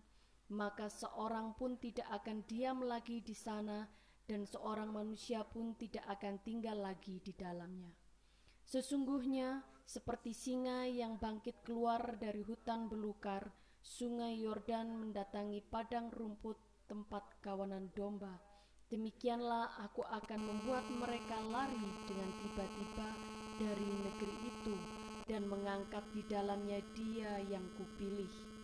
maka 0.53 0.91
seorang 0.91 1.57
pun 1.57 1.77
tidak 1.81 2.05
akan 2.11 2.45
diam 2.45 2.85
lagi 2.85 3.21
di 3.21 3.33
sana 3.33 3.89
dan 4.25 4.45
seorang 4.45 4.89
manusia 4.89 5.45
pun 5.45 5.73
tidak 5.77 6.05
akan 6.09 6.41
tinggal 6.41 6.77
lagi 6.77 7.21
di 7.21 7.33
dalamnya. 7.33 7.93
Sesungguhnya 8.65 9.61
seperti 9.85 10.33
singa 10.33 10.89
yang 10.89 11.21
bangkit 11.21 11.61
keluar 11.61 12.17
dari 12.17 12.41
hutan 12.41 12.89
belukar, 12.89 13.53
sungai 13.85 14.41
Yordan 14.41 14.97
mendatangi 14.97 15.61
padang 15.61 16.09
rumput 16.09 16.57
tempat 16.89 17.37
kawanan 17.45 17.93
domba. 17.93 18.33
Demikianlah 18.89 19.77
aku 19.81 20.01
akan 20.05 20.41
membuat 20.41 20.85
mereka 20.89 21.37
lari 21.49 21.89
dengan 22.05 22.29
tiba-tiba 22.41 23.07
dari 23.61 23.89
negeri 24.01 24.35
itu 24.45 24.75
dan 25.25 25.45
mengangkat 25.49 26.05
di 26.13 26.21
dalamnya 26.29 26.81
dia 26.93 27.41
yang 27.49 27.65
kupilih. 27.77 28.54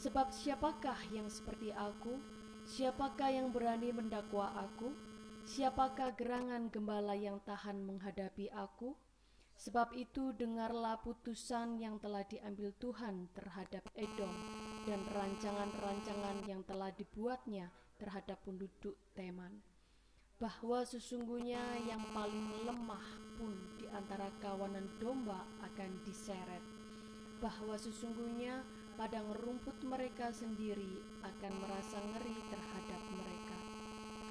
Sebab 0.00 0.32
siapakah 0.32 0.96
yang 1.12 1.28
seperti 1.28 1.76
aku? 1.76 2.16
Siapakah 2.64 3.36
yang 3.36 3.52
berani 3.52 3.92
mendakwa 3.92 4.48
aku? 4.56 4.96
Siapakah 5.44 6.16
gerangan 6.16 6.72
gembala 6.72 7.12
yang 7.12 7.36
tahan 7.44 7.84
menghadapi 7.84 8.48
aku? 8.48 8.96
Sebab 9.60 9.92
itu 9.92 10.32
dengarlah 10.32 10.96
putusan 11.04 11.76
yang 11.76 12.00
telah 12.00 12.24
diambil 12.24 12.72
Tuhan 12.80 13.28
terhadap 13.36 13.84
Edom 13.92 14.32
dan 14.88 15.04
rancangan-rancangan 15.12 16.48
yang 16.48 16.64
telah 16.64 16.88
dibuatnya 16.96 17.68
terhadap 18.00 18.40
penduduk 18.40 18.96
Teman. 19.12 19.60
Bahwa 20.40 20.80
sesungguhnya 20.80 21.60
yang 21.84 22.00
paling 22.16 22.64
lemah 22.64 23.04
pun 23.36 23.52
di 23.76 23.84
antara 23.92 24.32
kawanan 24.40 24.88
domba 24.96 25.44
akan 25.60 25.92
diseret. 26.08 26.64
Bahwa 27.44 27.76
sesungguhnya 27.76 28.64
padang 29.00 29.32
rumput 29.32 29.80
mereka 29.80 30.28
sendiri 30.28 31.00
akan 31.24 31.52
merasa 31.64 31.96
ngeri 32.04 32.36
terhadap 32.52 33.00
mereka. 33.16 33.56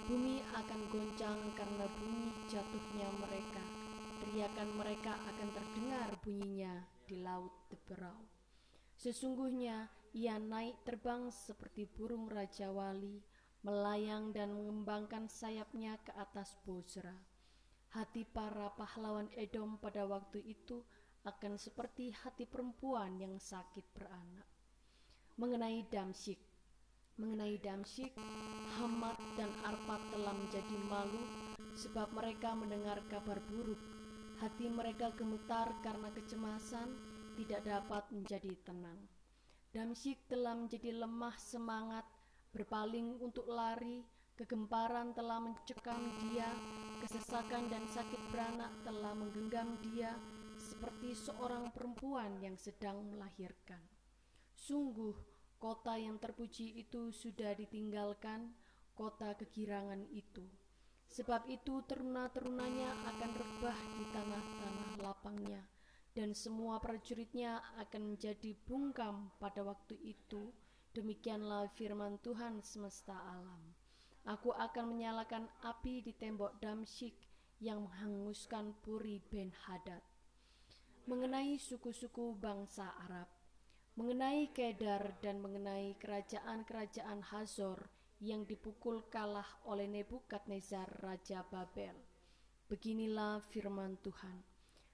Bumi 0.05 0.45
akan 0.45 0.81
goncang 0.93 1.41
karena 1.57 1.89
bunyi 1.97 2.29
jatuhnya 2.53 3.09
mereka 3.17 3.65
teriakan 4.21 4.69
mereka 4.77 5.17
akan 5.25 5.49
terdengar 5.57 6.09
bunyinya 6.21 6.85
di 7.01 7.17
laut 7.17 7.49
teberau. 7.73 8.21
Sesungguhnya 8.93 9.89
ia 10.13 10.37
naik 10.37 10.85
terbang 10.85 11.33
seperti 11.33 11.89
burung 11.89 12.29
Raja 12.29 12.69
Wali, 12.69 13.25
melayang 13.65 14.29
dan 14.37 14.53
mengembangkan 14.53 15.25
sayapnya 15.25 15.97
ke 16.05 16.13
atas 16.13 16.53
Bozra. 16.61 17.17
Hati 17.97 18.21
para 18.21 18.69
pahlawan 18.77 19.33
Edom 19.33 19.81
pada 19.81 20.05
waktu 20.05 20.45
itu 20.45 20.85
akan 21.25 21.57
seperti 21.57 22.13
hati 22.13 22.45
perempuan 22.45 23.17
yang 23.17 23.41
sakit 23.41 23.97
beranak. 23.97 24.58
Mengenai 25.39 25.87
Damsyik, 25.87 26.35
mengenai 27.15 27.55
Damsyik, 27.63 28.11
Hamad 28.75 29.15
dan 29.39 29.47
Arpad 29.63 30.03
telah 30.11 30.35
menjadi 30.35 30.75
malu 30.91 31.23
sebab 31.79 32.11
mereka 32.11 32.51
mendengar 32.59 32.99
kabar 33.07 33.39
buruk 33.47 33.79
Hati 34.39 34.71
mereka 34.71 35.11
gemetar 35.19 35.67
karena 35.83 36.07
kecemasan, 36.15 36.87
tidak 37.35 37.59
dapat 37.67 38.07
menjadi 38.07 38.55
tenang. 38.63 38.95
Damsyik 39.75 40.15
telah 40.31 40.55
menjadi 40.55 40.95
lemah 40.95 41.35
semangat, 41.35 42.07
berpaling 42.55 43.19
untuk 43.19 43.51
lari, 43.51 43.99
kegemparan 44.39 45.11
telah 45.11 45.43
mencekam 45.43 45.99
dia, 46.23 46.47
kesesakan 47.03 47.67
dan 47.67 47.83
sakit 47.91 48.21
beranak 48.31 48.71
telah 48.87 49.11
menggenggam 49.11 49.75
dia, 49.91 50.15
seperti 50.55 51.11
seorang 51.19 51.75
perempuan 51.75 52.39
yang 52.39 52.55
sedang 52.55 53.11
melahirkan. 53.11 53.83
Sungguh, 54.55 55.28
kota 55.59 55.99
yang 55.99 56.15
terpuji 56.17 56.79
itu 56.79 57.11
sudah 57.11 57.51
ditinggalkan, 57.53 58.55
kota 58.95 59.35
kegirangan 59.35 60.07
itu. 60.09 60.47
Sebab 61.11 61.45
itu 61.51 61.83
teruna-terunanya 61.83 62.89
akan 63.15 63.31
rebah 63.35 63.79
di 63.99 64.05
tanah-tanah 64.15 64.91
lapangnya, 65.03 65.61
dan 66.15 66.31
semua 66.31 66.79
prajuritnya 66.79 67.59
akan 67.81 68.15
menjadi 68.15 68.55
bungkam 68.63 69.29
pada 69.37 69.61
waktu 69.67 69.99
itu. 69.99 70.49
Demikianlah 70.95 71.69
firman 71.77 72.17
Tuhan 72.23 72.65
semesta 72.65 73.13
alam. 73.13 73.61
Aku 74.25 74.51
akan 74.53 74.95
menyalakan 74.95 75.47
api 75.63 76.01
di 76.03 76.13
tembok 76.13 76.59
Damsyik 76.59 77.15
yang 77.59 77.87
menghanguskan 77.87 78.75
Puri 78.83 79.19
Ben 79.31 79.51
Hadad. 79.65 80.03
Mengenai 81.09 81.57
suku-suku 81.57 82.37
bangsa 82.37 82.93
Arab, 83.09 83.25
mengenai 83.99 84.47
Kedar 84.55 85.19
dan 85.19 85.43
mengenai 85.43 85.91
kerajaan-kerajaan 85.99 87.19
Hazor, 87.35 87.91
yang 88.23 88.47
dipukul 88.47 89.03
kalah 89.11 89.59
oleh 89.67 89.91
Nebukadnezar 89.91 90.87
Raja 91.03 91.43
Babel. 91.43 91.99
Beginilah 92.71 93.43
firman 93.51 93.99
Tuhan. 93.99 94.39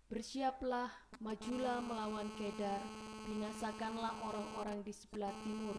Bersiaplah, 0.10 0.90
majulah 1.22 1.86
melawan 1.86 2.34
Kedar, 2.34 2.82
binasakanlah 3.30 4.26
orang-orang 4.26 4.82
di 4.82 4.94
sebelah 4.98 5.34
timur. 5.46 5.78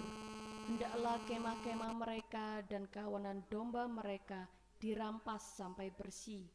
Hendaklah 0.70 1.18
kemah-kemah 1.26 1.94
mereka 1.98 2.62
dan 2.70 2.86
kawanan 2.94 3.42
domba 3.50 3.90
mereka 3.90 4.46
dirampas 4.78 5.42
sampai 5.58 5.90
bersih. 5.98 6.46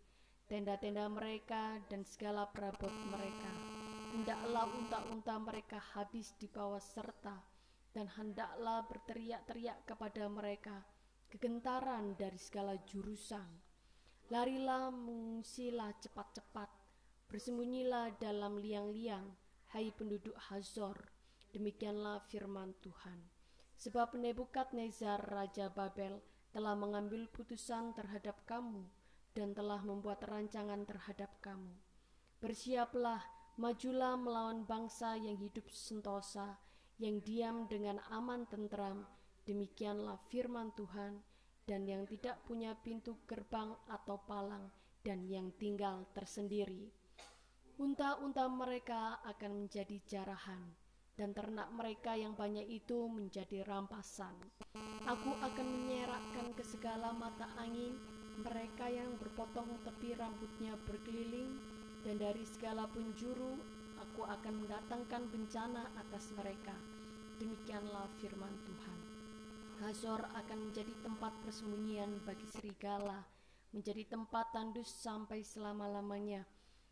Tenda-tenda 0.47 1.11
mereka 1.11 1.83
dan 1.91 2.07
segala 2.07 2.47
perabot 2.47 2.95
mereka. 3.11 3.60
Hendaklah 4.11 4.67
unta-unta 4.67 5.39
mereka 5.39 5.79
habis 5.95 6.35
di 6.35 6.51
bawah 6.51 6.83
serta 6.83 7.39
dan 7.95 8.11
hendaklah 8.19 8.83
berteriak-teriak 8.83 9.87
kepada 9.87 10.27
mereka 10.27 10.83
kegentaran 11.31 12.19
dari 12.19 12.35
segala 12.35 12.75
jurusan. 12.83 13.47
Larilah 14.27 14.91
mengungsilah 14.91 15.95
cepat-cepat, 16.03 16.67
bersembunyilah 17.31 18.19
dalam 18.19 18.59
liang-liang, 18.59 19.31
hai 19.71 19.95
penduduk 19.95 20.35
Hazor. 20.51 21.07
Demikianlah 21.55 22.19
firman 22.27 22.75
Tuhan. 22.83 23.19
Sebab 23.79 24.19
Nebukadnezar 24.19 25.23
Raja 25.23 25.71
Babel 25.71 26.19
telah 26.51 26.75
mengambil 26.75 27.31
putusan 27.31 27.95
terhadap 27.95 28.43
kamu 28.43 28.87
dan 29.31 29.55
telah 29.55 29.79
membuat 29.87 30.19
rancangan 30.27 30.83
terhadap 30.83 31.31
kamu. 31.39 31.75
Bersiaplah, 32.43 33.40
majulah 33.59 34.15
melawan 34.15 34.63
bangsa 34.63 35.19
yang 35.19 35.35
hidup 35.39 35.67
sentosa, 35.67 36.59
yang 37.01 37.19
diam 37.25 37.65
dengan 37.65 37.97
aman 38.13 38.45
tentram, 38.47 39.03
demikianlah 39.43 40.21
firman 40.29 40.69
Tuhan, 40.77 41.19
dan 41.65 41.87
yang 41.89 42.05
tidak 42.05 42.39
punya 42.45 42.77
pintu 42.77 43.17
gerbang 43.25 43.73
atau 43.89 44.21
palang, 44.23 44.69
dan 45.01 45.25
yang 45.25 45.49
tinggal 45.57 46.05
tersendiri. 46.13 46.93
Unta-unta 47.81 48.45
mereka 48.45 49.17
akan 49.25 49.65
menjadi 49.65 49.97
jarahan, 50.05 50.61
dan 51.17 51.33
ternak 51.33 51.73
mereka 51.73 52.13
yang 52.13 52.37
banyak 52.37 52.69
itu 52.69 53.09
menjadi 53.09 53.65
rampasan. 53.65 54.37
Aku 55.09 55.33
akan 55.41 55.67
menyerakkan 55.67 56.53
ke 56.53 56.61
segala 56.61 57.09
mata 57.11 57.49
angin 57.57 57.97
mereka 58.41 58.87
yang 58.89 59.17
berpotong 59.19 59.81
tepi 59.85 60.17
rambutnya 60.17 60.77
berkeliling, 60.85 61.80
dan 62.01 62.17
dari 62.17 62.45
segala 62.45 62.89
penjuru 62.89 63.57
aku 64.01 64.25
akan 64.25 64.65
mendatangkan 64.65 65.29
bencana 65.29 65.89
atas 65.97 66.33
mereka. 66.33 66.73
Demikianlah 67.37 68.09
firman 68.21 68.53
Tuhan. 68.65 68.99
Hazor 69.81 70.21
akan 70.37 70.59
menjadi 70.69 70.93
tempat 71.01 71.33
persembunyian 71.41 72.21
bagi 72.21 72.45
serigala, 72.53 73.25
menjadi 73.73 74.13
tempat 74.13 74.53
tandus 74.53 74.93
sampai 74.93 75.41
selama-lamanya 75.41 76.45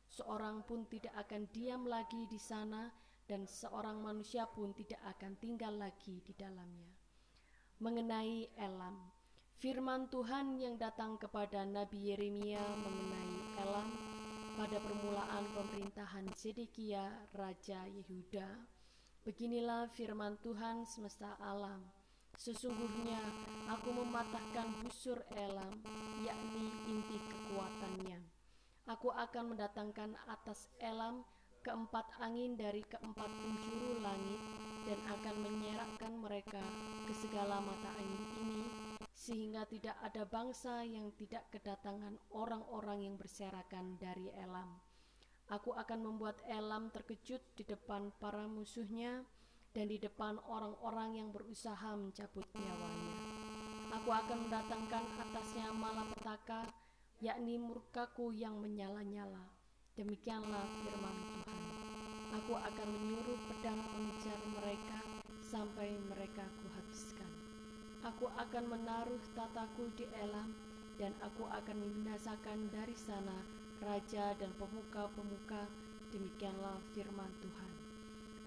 Seorang 0.10 0.66
pun 0.66 0.90
tidak 0.90 1.14
akan 1.14 1.46
diam 1.54 1.86
lagi 1.86 2.26
di 2.26 2.42
sana, 2.42 2.90
dan 3.30 3.46
seorang 3.46 4.02
manusia 4.02 4.50
pun 4.50 4.74
tidak 4.74 4.98
akan 5.06 5.38
tinggal 5.38 5.70
lagi 5.78 6.18
di 6.26 6.34
dalamnya. 6.34 6.90
Mengenai 7.78 8.50
Elam, 8.58 8.98
firman 9.62 10.10
Tuhan 10.10 10.58
yang 10.58 10.82
datang 10.82 11.22
kepada 11.22 11.62
Nabi 11.62 12.10
Yeremia 12.10 12.66
mengenai 12.82 13.34
Elam 13.62 14.09
pada 14.60 14.76
permulaan 14.84 15.48
pemerintahan 15.56 16.28
Zedekia 16.36 17.08
Raja 17.32 17.88
Yehuda. 17.88 18.68
Beginilah 19.24 19.88
firman 19.96 20.36
Tuhan 20.44 20.84
semesta 20.84 21.40
alam. 21.40 21.80
Sesungguhnya 22.36 23.24
aku 23.72 23.88
mematahkan 23.96 24.84
busur 24.84 25.24
Elam, 25.32 25.80
yakni 26.28 26.72
inti 26.92 27.24
kekuatannya 27.32 28.20
Aku 28.92 29.16
akan 29.16 29.56
mendatangkan 29.56 30.20
atas 30.28 30.68
Elam 30.84 31.24
keempat 31.64 32.12
angin 32.20 32.60
dari 32.60 32.84
keempat 32.84 33.32
penjuru 33.32 34.04
langit 34.04 34.42
dan 34.84 35.00
akan 35.08 35.36
menyerakkan 35.40 36.14
mereka 36.20 36.64
ke 37.08 37.14
segala 37.16 37.64
mata 37.64 37.92
angin 37.96 38.24
sehingga 39.30 39.62
tidak 39.70 39.94
ada 40.02 40.26
bangsa 40.26 40.82
yang 40.82 41.14
tidak 41.14 41.46
kedatangan 41.54 42.18
orang-orang 42.34 43.06
yang 43.06 43.16
berserakan 43.22 43.94
dari 44.02 44.34
Elam. 44.34 44.82
Aku 45.54 45.78
akan 45.78 46.02
membuat 46.02 46.42
Elam 46.50 46.90
terkejut 46.90 47.38
di 47.54 47.62
depan 47.62 48.10
para 48.18 48.50
musuhnya 48.50 49.22
dan 49.70 49.86
di 49.86 50.02
depan 50.02 50.42
orang-orang 50.50 51.22
yang 51.22 51.30
berusaha 51.30 51.94
mencabut 51.94 52.42
nyawanya. 52.58 53.16
Aku 54.02 54.10
akan 54.10 54.50
mendatangkan 54.50 55.06
atasnya 55.22 55.70
malapetaka 55.78 56.66
yakni 57.22 57.62
murkaku 57.62 58.34
yang 58.34 58.58
menyala-nyala. 58.58 59.46
Demikianlah 59.94 60.66
firman 60.82 61.18
Tuhan. 61.22 61.64
Aku 62.42 62.54
akan 62.58 62.88
menyuruh 62.98 63.38
pedang 63.46 63.78
mengejar 63.94 64.40
mereka 64.58 64.98
sampai 65.42 65.98
mereka 66.02 66.46
kuhabiskan. 66.62 66.69
Aku 68.00 68.32
akan 68.32 68.64
menaruh 68.72 69.20
tataku 69.36 69.92
di 70.00 70.08
Elam 70.16 70.56
dan 70.96 71.12
aku 71.20 71.44
akan 71.48 71.78
membinasakan 71.84 72.72
dari 72.72 72.96
sana 72.96 73.36
raja 73.84 74.36
dan 74.40 74.52
pemuka-pemuka. 74.56 75.68
Demikianlah 76.10 76.80
firman 76.96 77.30
Tuhan. 77.44 77.72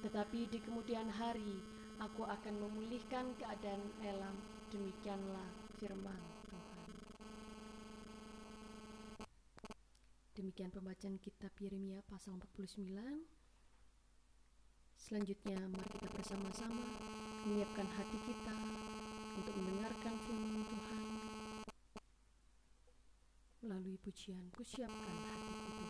Tetapi 0.03 0.51
di 0.51 0.59
kemudian 0.59 1.07
hari 1.07 1.63
aku 2.01 2.27
akan 2.27 2.55
memulihkan 2.59 3.37
keadaan 3.39 3.85
Elam. 4.03 4.35
Demikianlah 4.73 5.47
firman 5.77 6.33
Demikian 10.33 10.73
pembacaan 10.73 11.21
kitab 11.21 11.53
Yeremia 11.61 12.01
pasal 12.09 12.41
49. 12.57 12.99
Selanjutnya 14.97 15.61
mari 15.69 15.87
kita 15.93 16.09
bersama-sama 16.09 16.89
menyiapkan 17.45 17.85
hati 17.85 18.19
kita 18.25 18.57
untuk 19.37 19.55
mendengarkan 19.57 20.15
firman 20.27 20.63
Tuhan. 20.69 21.01
Melalui 23.63 23.97
pujian 24.03 24.45
kusiapkan 24.53 25.17
hatiku 25.31 25.82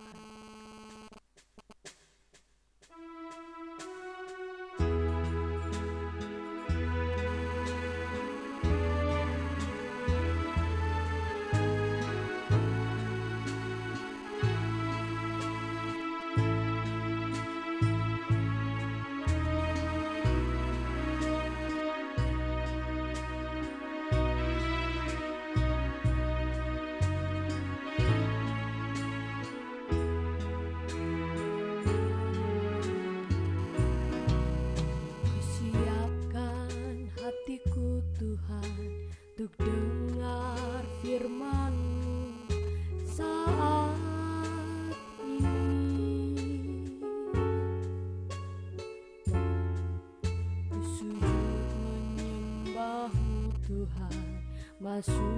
Tuhan. 55.03 55.32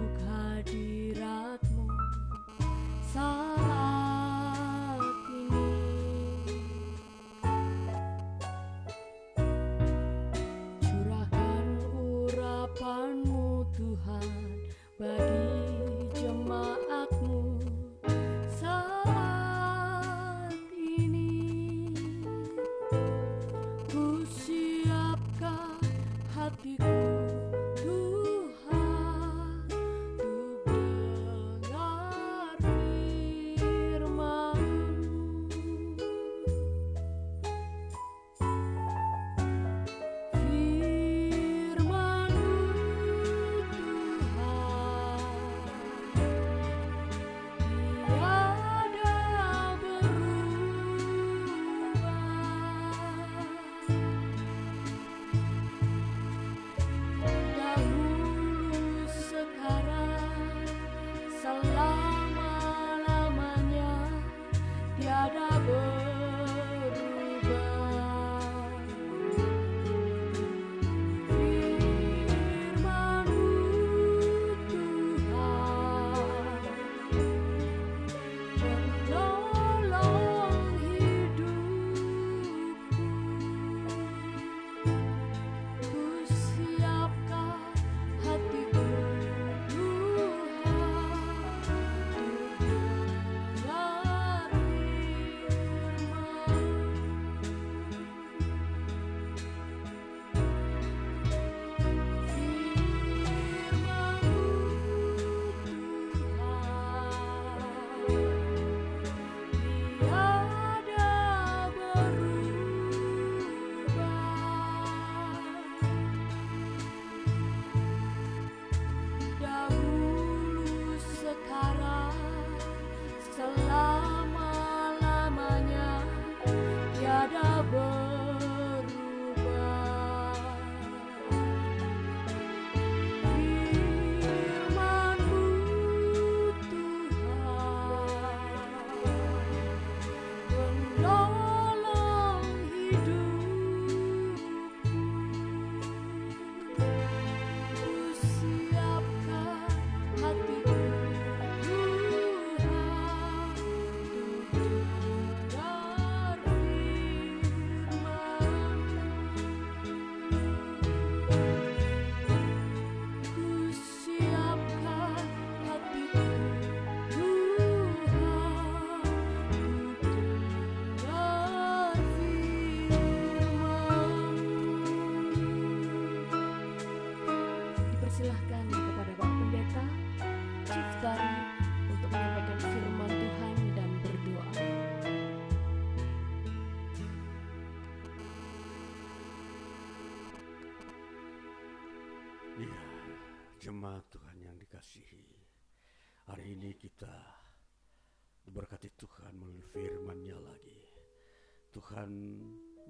Tuhan 202.05 202.36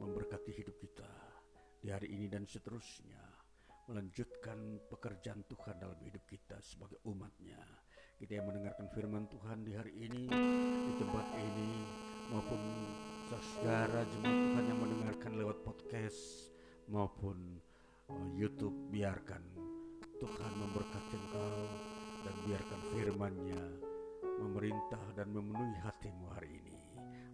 memberkati 0.03 0.51
hidup 0.51 0.75
kita 0.75 1.07
di 1.79 1.87
hari 1.87 2.19
ini 2.19 2.27
dan 2.27 2.51
seterusnya. 2.51 3.23
Melanjutkan 3.87 4.83
pekerjaan 4.91 5.47
Tuhan 5.47 5.79
dalam 5.79 5.95
hidup 6.03 6.27
kita 6.27 6.59
sebagai 6.59 6.99
umatnya. 7.07 7.63
Kita 8.19 8.43
yang 8.43 8.51
mendengarkan 8.51 8.91
firman 8.91 9.31
Tuhan 9.31 9.63
di 9.63 9.71
hari 9.79 9.95
ini, 10.03 10.27
di 10.27 10.93
tempat 10.99 11.31
ini, 11.31 11.73
maupun 12.35 12.59
saudara 13.31 14.03
jemaat 14.03 14.35
Tuhan 14.35 14.65
yang 14.67 14.81
mendengarkan 14.83 15.33
lewat 15.39 15.63
podcast 15.63 16.51
maupun 16.91 17.39
uh, 18.11 18.29
YouTube 18.35 18.75
biarkan 18.91 19.47
Tuhan 20.19 20.53
memberkati 20.59 21.15
engkau 21.15 21.59
dan 22.27 22.35
biarkan 22.51 22.81
firman-Nya 22.91 23.63
memerintah 24.43 25.07
dan 25.15 25.31
memenuhi 25.31 25.79
hatimu 25.87 26.35
hari 26.35 26.51
ini. 26.51 26.74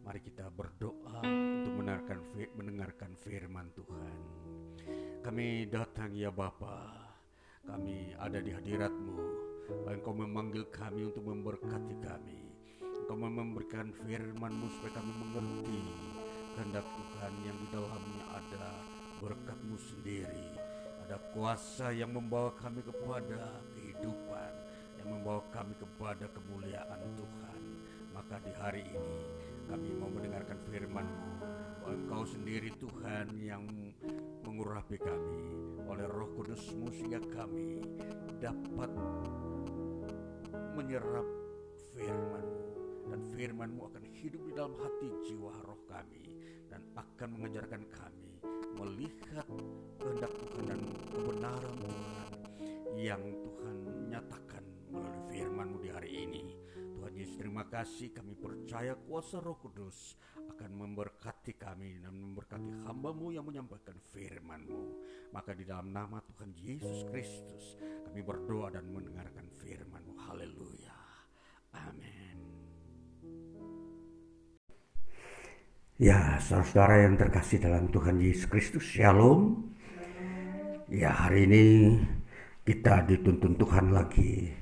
Mari 0.04 0.20
kita 0.24 0.48
berdoa 0.52 1.20
untuk 1.24 1.74
mendengarkan, 1.76 2.18
mendengarkan 2.56 3.10
firman 3.20 3.68
Tuhan. 3.76 4.18
Kami 5.20 5.68
datang 5.68 6.16
ya 6.16 6.32
Bapa, 6.32 6.88
kami 7.68 8.16
ada 8.16 8.40
di 8.40 8.50
hadiratmu. 8.50 9.18
Engkau 9.86 10.16
memanggil 10.16 10.66
kami 10.72 11.06
untuk 11.06 11.24
memberkati 11.26 11.94
kami. 12.02 12.40
Engkau 12.82 13.14
memberikan 13.14 13.92
firman-Mu 13.92 14.66
supaya 14.78 14.98
kami 14.98 15.12
mengerti 15.20 15.82
kehendak 16.56 16.86
Tuhan 16.86 17.32
yang 17.46 17.56
di 17.58 17.66
dalamnya 17.70 18.24
ada 18.34 18.66
berkat-Mu 19.22 19.76
sendiri 19.78 20.70
ada 21.10 21.18
kuasa 21.34 21.90
yang 21.90 22.14
membawa 22.14 22.54
kami 22.54 22.86
kepada 22.86 23.58
kehidupan, 23.74 24.52
yang 25.02 25.08
membawa 25.10 25.42
kami 25.50 25.74
kepada 25.74 26.30
kemuliaan 26.30 27.02
Tuhan. 27.18 27.60
Maka 28.14 28.38
di 28.46 28.54
hari 28.54 28.86
ini 28.86 29.18
kami 29.70 29.94
mau 29.94 30.10
mendengarkan 30.10 30.58
firman-Mu 30.66 31.30
Engkau 31.86 32.26
sendiri 32.26 32.74
Tuhan 32.74 33.38
yang 33.38 33.62
mengurapi 34.42 34.98
kami 34.98 35.42
oleh 35.86 36.10
roh 36.10 36.26
kudus-Mu 36.34 36.90
sehingga 36.90 37.22
kami 37.30 37.78
dapat 38.42 38.90
menyerap 40.74 41.26
firman-Mu 41.94 42.66
dan 43.14 43.20
firman-Mu 43.30 43.80
akan 43.94 44.04
hidup 44.10 44.42
di 44.42 44.52
dalam 44.58 44.74
hati 44.74 45.06
jiwa 45.30 45.54
roh 45.62 45.78
kami 45.86 46.34
dan 46.66 46.82
akan 46.98 47.28
mengajarkan 47.38 47.86
kami 47.94 48.42
melihat 48.74 49.46
kehendak 50.02 50.34
Tuhan 50.34 50.64
dan 50.66 50.80
kebenaran 51.14 51.74
Tuhan 51.78 52.30
yang 52.98 53.22
Tuhan 53.22 53.76
nyatakan 54.10 54.64
melalui 54.90 55.22
firman-Mu 55.30 55.78
di 55.78 55.88
hari 55.94 56.10
ini. 56.26 56.49
Terima 57.50 57.66
kasih 57.66 58.14
kami 58.14 58.38
percaya 58.38 58.94
kuasa 58.94 59.42
roh 59.42 59.58
kudus 59.58 60.14
akan 60.54 60.70
memberkati 60.70 61.58
kami 61.58 61.98
dan 61.98 62.14
memberkati 62.14 62.86
hamba-Mu 62.86 63.34
yang 63.34 63.42
menyampaikan 63.42 63.98
firman-Mu. 64.14 64.82
Maka 65.34 65.58
di 65.58 65.66
dalam 65.66 65.90
nama 65.90 66.22
Tuhan 66.22 66.54
Yesus 66.54 67.10
Kristus 67.10 67.74
kami 68.06 68.22
berdoa 68.22 68.70
dan 68.70 68.86
mendengarkan 68.94 69.50
firman-Mu. 69.50 70.14
Haleluya. 70.30 70.94
Amin. 71.74 72.38
Ya, 75.98 76.38
saudara 76.38 77.02
yang 77.02 77.18
terkasih 77.18 77.66
dalam 77.66 77.90
Tuhan 77.90 78.22
Yesus 78.22 78.46
Kristus, 78.46 78.86
Shalom. 78.86 79.74
Ya, 80.86 81.10
hari 81.10 81.50
ini 81.50 81.98
kita 82.62 83.10
dituntun 83.10 83.58
Tuhan 83.58 83.90
lagi 83.90 84.59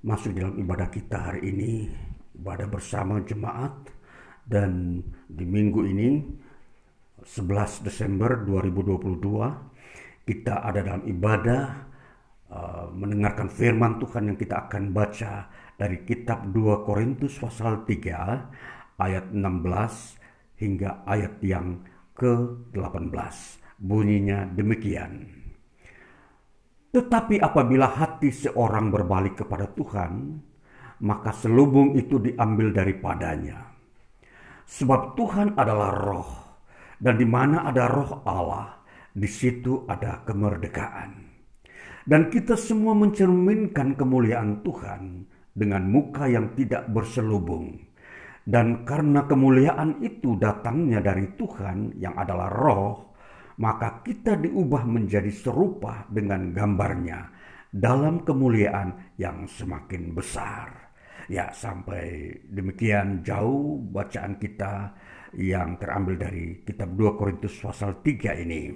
masuk 0.00 0.32
dalam 0.32 0.56
ibadah 0.56 0.88
kita 0.88 1.28
hari 1.32 1.52
ini, 1.52 1.84
ibadah 2.40 2.68
bersama 2.72 3.20
jemaat 3.20 3.92
dan 4.48 5.04
di 5.28 5.44
minggu 5.44 5.84
ini 5.84 6.08
11 7.20 7.84
Desember 7.84 8.40
2022 8.48 10.24
kita 10.24 10.64
ada 10.64 10.80
dalam 10.80 11.04
ibadah 11.04 11.62
uh, 12.48 12.88
mendengarkan 12.96 13.52
firman 13.52 14.00
Tuhan 14.00 14.32
yang 14.32 14.38
kita 14.40 14.68
akan 14.68 14.88
baca 14.88 15.52
dari 15.76 16.00
kitab 16.08 16.48
2 16.48 16.88
Korintus 16.88 17.36
pasal 17.36 17.84
3 17.84 18.96
ayat 18.96 19.28
16 19.36 20.64
hingga 20.64 21.04
ayat 21.04 21.40
yang 21.44 21.84
ke-18. 22.16 23.36
Bunyinya 23.80 24.48
demikian. 24.48 25.39
Tetapi 26.90 27.38
apabila 27.38 27.86
hati 27.86 28.34
seorang 28.34 28.90
berbalik 28.90 29.46
kepada 29.46 29.70
Tuhan, 29.70 30.42
maka 31.06 31.30
selubung 31.30 31.94
itu 31.94 32.18
diambil 32.18 32.74
daripadanya. 32.74 33.70
Sebab 34.66 35.14
Tuhan 35.14 35.54
adalah 35.54 35.90
roh, 35.94 36.32
dan 36.98 37.14
di 37.14 37.26
mana 37.26 37.66
ada 37.66 37.86
roh 37.86 38.26
Allah, 38.26 38.82
di 39.14 39.30
situ 39.30 39.86
ada 39.86 40.26
kemerdekaan. 40.26 41.30
Dan 42.06 42.26
kita 42.26 42.58
semua 42.58 42.98
mencerminkan 42.98 43.94
kemuliaan 43.94 44.66
Tuhan 44.66 45.30
dengan 45.54 45.86
muka 45.86 46.26
yang 46.26 46.58
tidak 46.58 46.90
berselubung 46.90 47.90
dan 48.50 48.88
karena 48.88 49.28
kemuliaan 49.28 50.00
itu 50.00 50.34
datangnya 50.40 51.04
dari 51.04 51.36
Tuhan 51.36 52.00
yang 52.00 52.16
adalah 52.16 52.48
roh, 52.48 53.09
maka 53.60 54.00
kita 54.00 54.40
diubah 54.40 54.88
menjadi 54.88 55.28
serupa 55.28 56.08
dengan 56.08 56.56
gambarnya 56.56 57.28
dalam 57.68 58.24
kemuliaan 58.24 59.14
yang 59.20 59.44
semakin 59.44 60.16
besar. 60.16 60.90
Ya, 61.30 61.52
sampai 61.54 62.34
demikian 62.50 63.22
jauh 63.22 63.78
bacaan 63.78 64.34
kita 64.40 64.96
yang 65.38 65.78
terambil 65.78 66.18
dari 66.18 66.64
kitab 66.66 66.90
2 66.98 67.14
Korintus 67.14 67.54
pasal 67.62 68.02
3 68.02 68.34
ini. 68.42 68.74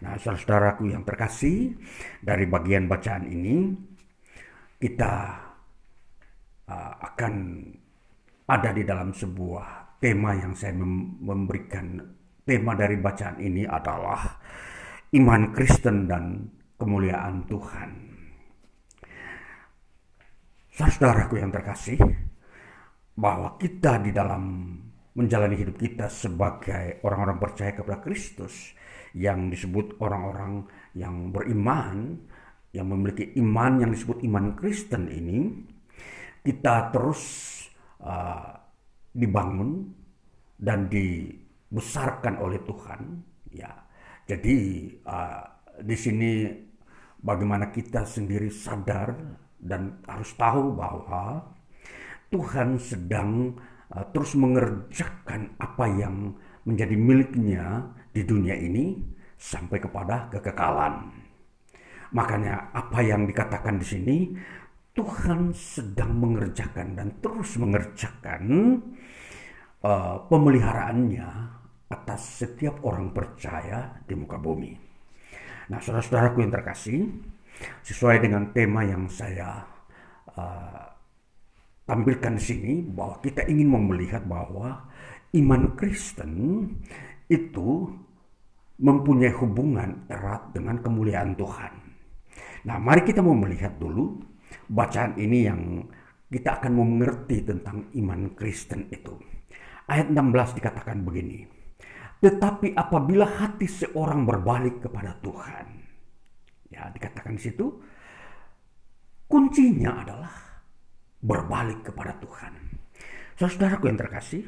Nah, 0.00 0.16
saudaraku 0.16 0.88
yang 0.88 1.04
terkasih, 1.04 1.76
dari 2.24 2.48
bagian 2.48 2.88
bacaan 2.88 3.28
ini 3.28 3.76
kita 4.80 5.14
uh, 6.70 6.94
akan 7.12 7.34
ada 8.48 8.70
di 8.72 8.82
dalam 8.88 9.12
sebuah 9.12 9.98
tema 10.00 10.32
yang 10.38 10.56
saya 10.56 10.72
memberikan. 10.78 12.00
Tema 12.42 12.74
dari 12.74 12.98
bacaan 12.98 13.38
ini 13.38 13.62
adalah 13.62 14.18
iman 15.14 15.42
Kristen 15.54 16.10
dan 16.10 16.42
kemuliaan 16.74 17.46
Tuhan. 17.46 17.90
Saudaraku 20.74 21.38
yang 21.38 21.54
terkasih, 21.54 22.02
bahwa 23.14 23.60
kita 23.60 24.00
di 24.02 24.10
dalam 24.10 24.74
menjalani 25.12 25.54
hidup 25.54 25.76
kita 25.76 26.08
sebagai 26.08 27.04
orang-orang 27.04 27.38
percaya 27.38 27.76
kepada 27.76 28.00
Kristus 28.00 28.72
yang 29.12 29.52
disebut 29.52 30.00
orang-orang 30.00 30.64
yang 30.96 31.28
beriman, 31.28 32.16
yang 32.72 32.88
memiliki 32.88 33.36
iman 33.36 33.84
yang 33.84 33.90
disebut 33.92 34.24
iman 34.24 34.56
Kristen 34.56 35.12
ini, 35.12 35.52
kita 36.40 36.88
terus 36.90 37.22
uh, 38.00 38.56
dibangun 39.12 39.92
dan 40.56 40.88
dibesarkan 41.72 42.36
oleh 42.36 42.60
Tuhan 42.68 43.00
ya 43.48 43.72
jadi 44.28 44.56
uh, 45.08 45.40
di 45.80 45.96
sini 45.96 46.44
bagaimana 47.24 47.72
kita 47.72 48.04
sendiri 48.04 48.52
sadar 48.52 49.16
dan 49.56 50.04
harus 50.04 50.36
tahu 50.36 50.76
bahwa 50.76 51.40
Tuhan 52.28 52.76
sedang 52.76 53.56
uh, 53.88 54.04
terus 54.12 54.36
mengerjakan 54.36 55.56
apa 55.56 55.86
yang 55.88 56.36
menjadi 56.68 56.92
miliknya 56.92 57.88
di 58.12 58.20
dunia 58.22 58.52
ini 58.52 59.00
sampai 59.40 59.80
kepada 59.80 60.28
kekekalan. 60.28 61.08
Makanya 62.12 62.70
apa 62.76 63.00
yang 63.00 63.24
dikatakan 63.24 63.80
di 63.80 63.86
sini 63.88 64.16
Tuhan 64.92 65.56
sedang 65.56 66.20
mengerjakan 66.20 67.00
dan 67.00 67.08
terus 67.24 67.56
mengerjakan 67.56 68.44
uh, 69.80 70.20
pemeliharaannya 70.28 71.61
atas 71.92 72.40
setiap 72.40 72.80
orang 72.88 73.12
percaya 73.12 74.00
di 74.08 74.16
muka 74.16 74.40
bumi. 74.40 74.72
Nah, 75.68 75.78
saudara-saudaraku 75.78 76.40
yang 76.40 76.52
terkasih, 76.52 76.98
sesuai 77.84 78.24
dengan 78.24 78.50
tema 78.50 78.82
yang 78.82 79.06
saya 79.12 79.62
uh, 80.32 80.84
tampilkan 81.84 82.40
di 82.40 82.42
sini, 82.42 82.72
bahwa 82.82 83.20
kita 83.20 83.44
ingin 83.46 83.68
melihat 83.68 84.24
bahwa 84.24 84.88
iman 85.36 85.76
Kristen 85.76 86.32
itu 87.28 87.88
mempunyai 88.82 89.30
hubungan 89.38 90.08
erat 90.10 90.50
dengan 90.50 90.80
kemuliaan 90.82 91.38
Tuhan. 91.38 91.72
Nah, 92.66 92.76
mari 92.82 93.06
kita 93.06 93.22
mau 93.22 93.36
melihat 93.36 93.78
dulu 93.78 94.18
bacaan 94.66 95.14
ini 95.20 95.38
yang 95.46 95.60
kita 96.32 96.58
akan 96.58 96.72
mengerti 96.72 97.44
tentang 97.44 97.92
iman 97.92 98.32
Kristen 98.32 98.88
itu. 98.88 99.14
Ayat 99.86 100.08
16 100.08 100.56
dikatakan 100.58 101.04
begini. 101.04 101.61
Tetapi 102.22 102.78
apabila 102.78 103.26
hati 103.26 103.66
seorang 103.66 104.22
berbalik 104.22 104.86
kepada 104.86 105.18
Tuhan. 105.18 105.66
Ya, 106.70 106.88
dikatakan 106.88 107.34
di 107.34 107.42
situ 107.42 107.66
kuncinya 109.26 110.06
adalah 110.06 110.34
berbalik 111.18 111.90
kepada 111.90 112.14
Tuhan. 112.22 112.78
Saudaraku 113.36 113.90
yang 113.90 113.98
terkasih, 113.98 114.44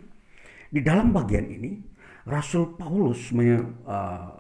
di 0.71 0.81
dalam 0.85 1.11
bagian 1.11 1.51
ini 1.51 1.83
Rasul 2.31 2.79
Paulus 2.79 3.33
uh, 3.35 4.33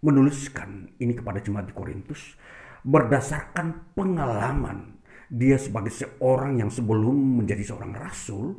menuliskan 0.00 0.96
ini 0.96 1.12
kepada 1.12 1.44
jemaat 1.44 1.68
di 1.68 1.74
Korintus 1.76 2.36
berdasarkan 2.80 3.92
pengalaman 3.92 5.00
dia 5.30 5.60
sebagai 5.60 5.92
seorang 5.92 6.58
yang 6.58 6.72
sebelum 6.72 7.44
menjadi 7.44 7.62
seorang 7.62 7.92
rasul 7.94 8.56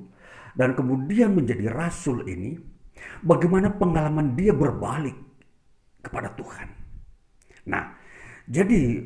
dan 0.54 0.78
kemudian 0.78 1.34
menjadi 1.34 1.74
rasul 1.74 2.24
ini 2.30 2.56
bagaimana 3.22 3.72
pengalaman 3.74 4.34
dia 4.34 4.52
berbalik 4.52 5.16
kepada 6.02 6.34
Tuhan. 6.34 6.68
Nah, 7.70 7.94
jadi 8.50 9.06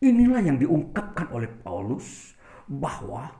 inilah 0.00 0.40
yang 0.40 0.56
diungkapkan 0.56 1.28
oleh 1.32 1.48
Paulus 1.60 2.34
bahwa 2.66 3.30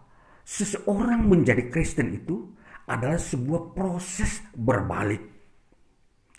seseorang 0.47 1.27
menjadi 1.27 1.66
Kristen 1.72 2.14
itu 2.14 2.53
adalah 2.87 3.18
sebuah 3.18 3.74
proses 3.74 4.45
berbalik. 4.55 5.22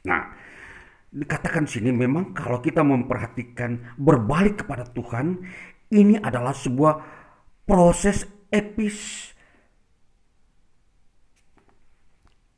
Nah, 0.08 0.24
dikatakan 1.12 1.68
sini 1.68 1.92
memang 1.92 2.32
kalau 2.32 2.64
kita 2.64 2.80
memperhatikan 2.86 4.00
berbalik 4.00 4.64
kepada 4.64 4.88
Tuhan, 4.88 5.44
ini 5.92 6.16
adalah 6.16 6.56
sebuah 6.56 6.94
proses 7.68 8.24
epis 8.48 9.27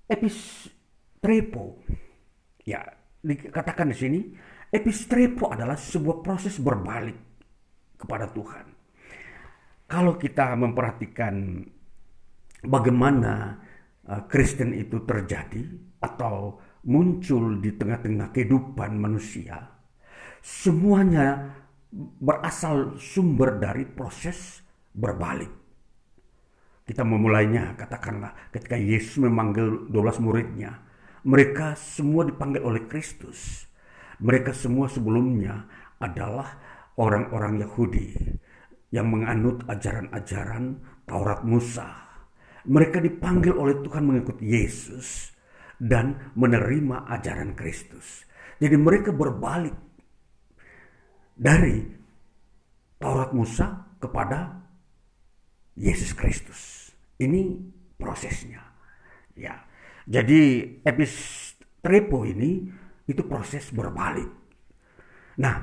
epistrepo. 0.09 1.77
Ya, 2.65 2.81
dikatakan 3.21 3.93
di 3.93 3.97
sini 3.97 4.19
epistrepo 4.73 5.53
adalah 5.53 5.77
sebuah 5.77 6.25
proses 6.25 6.57
berbalik 6.57 7.17
kepada 7.95 8.25
Tuhan. 8.33 8.65
Kalau 9.89 10.17
kita 10.17 10.53
memperhatikan 10.53 11.65
bagaimana 12.65 13.57
uh, 14.05 14.21
Kristen 14.29 14.73
itu 14.77 15.01
terjadi 15.05 15.65
atau 16.01 16.61
muncul 16.85 17.57
di 17.59 17.73
tengah-tengah 17.75 18.29
kehidupan 18.29 18.95
manusia, 18.95 19.57
semuanya 20.39 21.57
berasal 22.21 22.95
sumber 23.01 23.57
dari 23.57 23.83
proses 23.83 24.61
berbalik. 24.93 25.58
Kita 26.89 27.05
memulainya, 27.05 27.77
katakanlah, 27.77 28.49
ketika 28.49 28.73
Yesus 28.73 29.21
memanggil 29.21 29.93
12 29.93 30.25
muridnya, 30.25 30.81
mereka 31.21 31.77
semua 31.77 32.25
dipanggil 32.25 32.65
oleh 32.65 32.89
Kristus. 32.89 33.69
Mereka 34.17 34.57
semua 34.57 34.89
sebelumnya 34.89 35.69
adalah 36.01 36.57
orang-orang 36.97 37.61
Yahudi 37.61 38.17
yang 38.89 39.05
menganut 39.05 39.61
ajaran-ajaran 39.69 40.81
Taurat 41.05 41.45
Musa. 41.45 42.09
Mereka 42.65 43.05
dipanggil 43.05 43.53
oleh 43.53 43.85
Tuhan 43.85 44.09
mengikuti 44.09 44.49
Yesus 44.49 45.29
dan 45.77 46.33
menerima 46.33 47.05
ajaran 47.05 47.53
Kristus. 47.53 48.25
Jadi 48.57 48.75
mereka 48.81 49.13
berbalik 49.13 49.77
dari 51.37 51.85
Taurat 52.97 53.29
Musa 53.29 53.93
kepada 54.01 54.57
Yesus 55.79 56.11
Kristus. 56.11 56.78
Ini 57.19 57.41
prosesnya. 57.99 58.63
Ya. 59.35 59.59
Jadi 60.09 60.65
epistrepo 60.81 62.25
ini 62.25 62.65
itu 63.05 63.21
proses 63.27 63.69
berbalik. 63.69 64.29
Nah, 65.39 65.55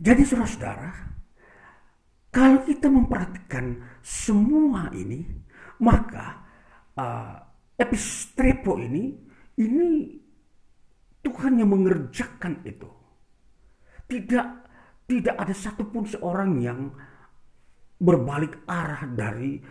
jadi 0.00 0.26
saudara-saudara, 0.26 0.90
kalau 2.32 2.64
kita 2.66 2.90
memperhatikan 2.90 3.78
semua 4.02 4.90
ini, 4.96 5.22
maka 5.78 6.42
uh, 6.98 7.36
epistrepo 7.78 8.80
ini, 8.80 9.14
ini 9.62 10.18
Tuhan 11.22 11.62
yang 11.62 11.70
mengerjakan 11.70 12.66
itu. 12.66 12.90
Tidak 14.10 14.46
tidak 15.06 15.36
ada 15.38 15.54
satupun 15.54 16.08
seorang 16.08 16.58
yang 16.58 16.90
berbalik 18.02 18.66
arah 18.66 19.06
dari 19.06 19.62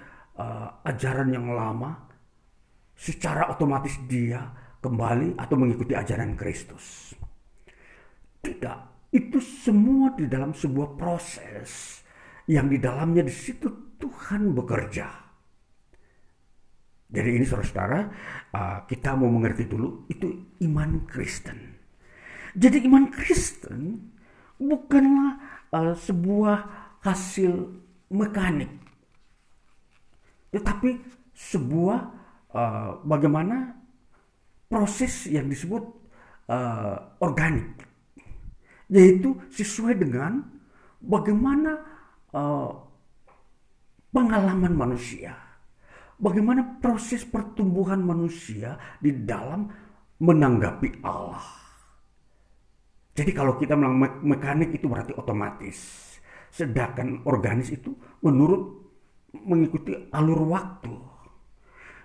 uh, 0.42 0.68
ajaran 0.89 1.30
yang 1.30 1.54
lama, 1.54 2.10
secara 2.98 3.54
otomatis 3.54 3.94
dia 4.10 4.42
kembali 4.82 5.38
atau 5.38 5.56
mengikuti 5.62 5.94
ajaran 5.94 6.34
Kristus. 6.34 7.14
Tidak, 8.42 9.14
itu 9.14 9.38
semua 9.38 10.18
di 10.18 10.26
dalam 10.26 10.58
sebuah 10.58 10.98
proses 10.98 12.02
yang 12.50 12.66
di 12.66 12.82
dalamnya 12.82 13.22
di 13.22 13.34
situ 13.34 13.94
Tuhan 14.02 14.58
bekerja. 14.58 15.08
Jadi 17.12 17.30
ini 17.38 17.46
saudara-saudara, 17.46 18.00
uh, 18.56 18.78
kita 18.89 19.14
mau 19.14 19.30
mengerti 19.30 19.70
dulu 19.70 20.10
itu 20.10 20.58
iman 20.66 21.06
Kristen. 21.06 21.78
Jadi 22.58 22.88
iman 22.88 23.12
Kristen 23.14 24.10
bukanlah 24.58 25.38
uh, 25.76 25.94
sebuah 25.94 26.58
hasil 27.04 27.52
mekanik, 28.10 28.72
tetapi 30.52 30.99
sebuah 31.32 31.99
uh, 32.52 32.91
bagaimana 33.08 33.76
proses 34.68 35.28
yang 35.32 35.47
disebut 35.47 35.84
uh, 36.52 37.18
organik. 37.24 37.88
Yaitu 38.91 39.39
sesuai 39.47 40.04
dengan 40.04 40.43
bagaimana 40.99 41.80
uh, 42.36 42.72
pengalaman 44.12 44.76
manusia, 44.76 45.32
bagaimana 46.20 46.78
proses 46.84 47.24
pertumbuhan 47.24 48.04
manusia 48.04 48.76
di 48.99 49.16
dalam 49.24 49.72
menanggapi 50.20 51.02
Allah. 51.08 51.41
Jadi 53.12 53.32
kalau 53.36 53.56
kita 53.60 53.76
bilang 53.76 53.99
me 53.99 54.08
mekanik 54.24 54.76
itu 54.76 54.88
berarti 54.88 55.16
otomatis, 55.16 55.78
sedangkan 56.52 57.24
organis 57.28 57.72
itu 57.72 57.95
menurut 58.24 58.81
mengikuti 59.36 59.96
alur 60.12 60.44
waktu. 60.48 60.94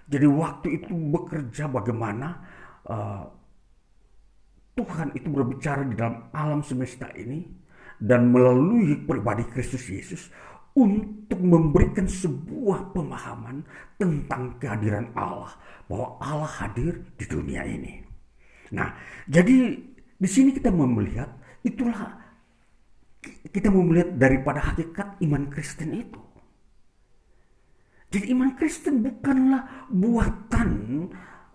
Jadi 0.06 0.26
waktu 0.30 0.68
itu 0.78 0.92
bekerja 0.94 1.66
bagaimana 1.66 2.28
uh, 2.86 3.26
Tuhan 4.76 5.10
itu 5.18 5.26
berbicara 5.32 5.82
di 5.82 5.98
dalam 5.98 6.30
alam 6.30 6.62
semesta 6.62 7.10
ini 7.18 7.42
dan 7.98 8.30
melalui 8.30 8.94
pribadi 9.02 9.42
Kristus 9.50 9.88
Yesus 9.88 10.30
untuk 10.76 11.40
memberikan 11.40 12.04
sebuah 12.04 12.92
pemahaman 12.92 13.64
tentang 13.96 14.60
kehadiran 14.60 15.08
Allah 15.16 15.56
bahwa 15.88 16.20
Allah 16.20 16.52
hadir 16.60 17.00
di 17.16 17.24
dunia 17.24 17.64
ini. 17.64 18.04
Nah, 18.76 18.92
jadi 19.24 19.80
di 20.20 20.28
sini 20.28 20.52
kita 20.52 20.68
melihat 20.68 21.32
itulah 21.64 22.20
kita 23.48 23.72
mau 23.72 23.82
melihat 23.82 24.12
daripada 24.20 24.60
hakikat 24.60 25.16
iman 25.24 25.48
Kristen 25.48 25.96
itu. 25.96 26.20
Jadi 28.06 28.30
iman 28.32 28.54
Kristen 28.54 29.02
bukanlah 29.02 29.90
buatan 29.90 30.70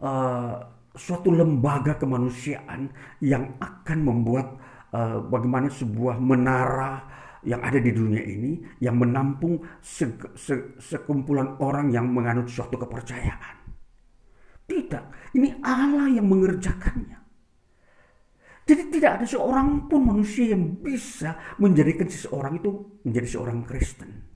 uh, 0.03 0.55
suatu 0.91 1.31
lembaga 1.31 1.95
kemanusiaan 1.95 2.91
yang 3.23 3.55
akan 3.63 3.99
membuat 4.03 4.59
uh, 4.91 5.23
bagaimana 5.31 5.71
sebuah 5.71 6.19
menara 6.19 7.07
yang 7.41 7.63
ada 7.63 7.79
di 7.81 7.89
dunia 7.89 8.21
ini 8.21 8.61
yang 8.83 8.99
menampung 9.01 9.57
se 9.81 10.13
se 10.37 10.77
sekumpulan 10.77 11.57
orang 11.63 11.89
yang 11.89 12.05
menganut 12.11 12.51
suatu 12.51 12.77
kepercayaan. 12.77 13.55
Tidak, 14.67 15.35
ini 15.35 15.55
Allah 15.63 16.07
yang 16.11 16.27
mengerjakannya. 16.29 17.19
Jadi 18.61 18.83
tidak 18.93 19.11
ada 19.19 19.25
seorang 19.25 19.89
pun 19.89 20.05
manusia 20.05 20.53
yang 20.53 20.79
bisa 20.79 21.35
menjadikan 21.57 22.07
seseorang 22.07 22.61
itu 22.61 22.69
menjadi 23.03 23.27
seorang 23.35 23.67
Kristen. 23.67 24.30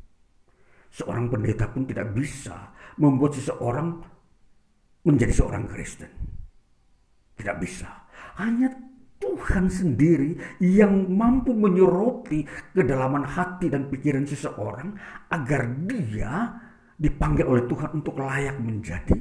Seorang 0.95 1.27
pendeta 1.27 1.67
pun 1.67 1.83
tidak 1.83 2.15
bisa 2.15 2.71
membuat 2.95 3.35
seseorang 3.35 3.99
menjadi 5.03 5.33
seorang 5.35 5.67
Kristen. 5.67 6.07
Tidak 7.35 7.55
bisa. 7.59 8.07
Hanya 8.39 8.71
Tuhan 9.19 9.67
sendiri 9.67 10.39
yang 10.63 11.11
mampu 11.11 11.51
menyoroti 11.51 12.47
kedalaman 12.71 13.27
hati 13.27 13.67
dan 13.67 13.91
pikiran 13.91 14.23
seseorang 14.23 14.95
agar 15.31 15.67
dia 15.83 16.55
dipanggil 16.95 17.43
oleh 17.43 17.63
Tuhan 17.67 17.99
untuk 17.99 18.15
layak 18.19 18.55
menjadi 18.59 19.19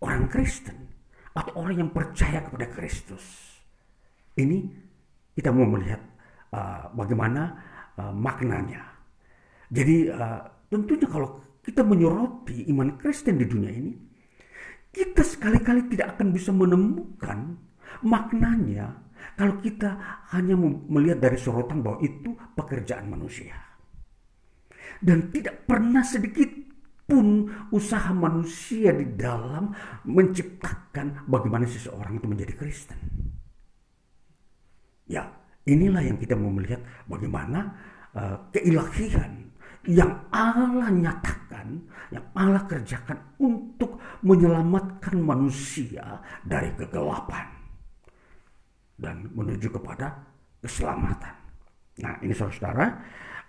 orang 0.00 0.28
Kristen 0.28 0.76
atau 1.36 1.52
orang 1.60 1.76
yang 1.84 1.90
percaya 1.92 2.44
kepada 2.44 2.66
Kristus. 2.72 3.24
Ini 4.36 4.64
kita 5.34 5.50
mau 5.50 5.66
melihat 5.68 6.00
uh, 6.52 6.92
bagaimana 6.94 7.42
uh, 7.98 8.14
maknanya. 8.14 8.84
Jadi 9.72 10.12
uh, 10.12 10.53
tentunya 10.74 11.06
kalau 11.06 11.38
kita 11.62 11.86
menyoroti 11.86 12.66
iman 12.74 12.98
Kristen 12.98 13.38
di 13.38 13.46
dunia 13.46 13.70
ini, 13.70 13.94
kita 14.90 15.22
sekali-kali 15.22 15.86
tidak 15.94 16.18
akan 16.18 16.34
bisa 16.34 16.50
menemukan 16.50 17.54
maknanya 18.02 19.04
kalau 19.38 19.58
kita 19.62 19.94
hanya 20.34 20.54
melihat 20.90 21.18
dari 21.22 21.38
sorotan 21.38 21.82
bahwa 21.82 22.02
itu 22.02 22.34
pekerjaan 22.58 23.06
manusia. 23.10 23.54
Dan 24.98 25.30
tidak 25.34 25.66
pernah 25.66 26.02
sedikit 26.06 26.50
pun 27.04 27.44
usaha 27.74 28.14
manusia 28.16 28.94
di 28.94 29.12
dalam 29.12 29.74
menciptakan 30.08 31.28
bagaimana 31.28 31.68
seseorang 31.68 32.16
itu 32.16 32.26
menjadi 32.30 32.54
Kristen. 32.56 33.00
Ya, 35.04 35.28
inilah 35.68 36.00
yang 36.00 36.16
kita 36.16 36.32
mau 36.32 36.48
melihat 36.48 36.80
bagaimana 37.04 37.76
uh, 38.16 38.48
keilahian 38.48 39.43
yang 39.84 40.28
Allah 40.32 40.88
nyatakan, 40.88 41.80
yang 42.08 42.24
Allah 42.32 42.64
kerjakan 42.64 43.18
untuk 43.40 44.00
menyelamatkan 44.24 45.16
manusia 45.20 46.20
dari 46.44 46.72
kegelapan 46.76 47.44
dan 48.96 49.28
menuju 49.34 49.68
kepada 49.68 50.24
keselamatan. 50.64 51.34
Nah, 52.00 52.14
ini 52.24 52.32
saudara-saudara, 52.32 52.86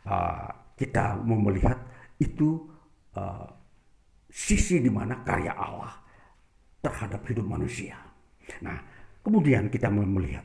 uh, 0.05 0.49
kita 0.75 1.17
mau 1.23 1.39
melihat 1.39 1.79
itu 2.19 2.67
uh, 3.15 3.47
sisi 4.27 4.83
di 4.83 4.91
mana 4.91 5.23
karya 5.23 5.55
Allah 5.55 5.95
terhadap 6.83 7.23
hidup 7.31 7.47
manusia. 7.47 7.95
Nah, 8.61 8.77
kemudian 9.23 9.71
kita 9.71 9.87
mau 9.87 10.03
melihat. 10.05 10.43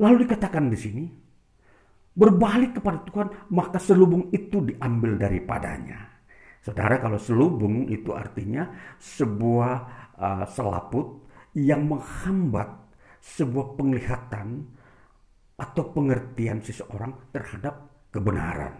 Lalu 0.00 0.24
dikatakan 0.26 0.72
di 0.72 0.78
sini, 0.78 1.04
berbalik 2.16 2.80
kepada 2.80 3.04
Tuhan, 3.04 3.28
maka 3.52 3.76
selubung 3.76 4.32
itu 4.32 4.64
diambil 4.64 5.20
daripadanya. 5.20 6.00
Saudara, 6.64 6.98
kalau 6.98 7.20
selubung 7.20 7.86
itu 7.86 8.10
artinya 8.10 8.66
sebuah 8.98 9.74
uh, 10.18 10.44
selaput 10.48 11.28
yang 11.54 11.86
menghambat 11.86 12.66
sebuah 13.22 13.78
penglihatan 13.78 14.66
atau 15.56 15.84
pengertian 15.92 16.58
seseorang 16.64 17.30
terhadap 17.30 18.08
kebenaran. 18.10 18.74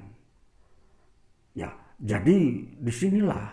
Ya, 1.57 1.73
jadi 2.01 2.37
di 2.77 2.93
sinilah 2.93 3.49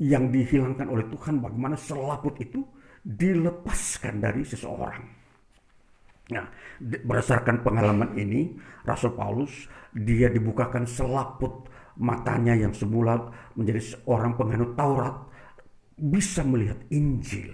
yang 0.00 0.32
dihilangkan 0.32 0.88
oleh 0.88 1.06
Tuhan 1.12 1.38
bagaimana 1.38 1.76
selaput 1.76 2.34
itu 2.40 2.64
dilepaskan 3.02 4.22
dari 4.22 4.42
seseorang. 4.42 5.21
Nah, 6.32 6.48
berdasarkan 6.80 7.60
pengalaman 7.60 8.16
ini, 8.16 8.56
Rasul 8.88 9.12
Paulus 9.12 9.68
dia 9.92 10.32
dibukakan 10.32 10.88
selaput 10.88 11.68
matanya 12.00 12.56
yang 12.56 12.72
semula 12.72 13.28
menjadi 13.52 13.96
seorang 13.96 14.32
penganut 14.40 14.72
Taurat 14.72 15.28
bisa 16.00 16.40
melihat 16.40 16.80
Injil. 16.88 17.52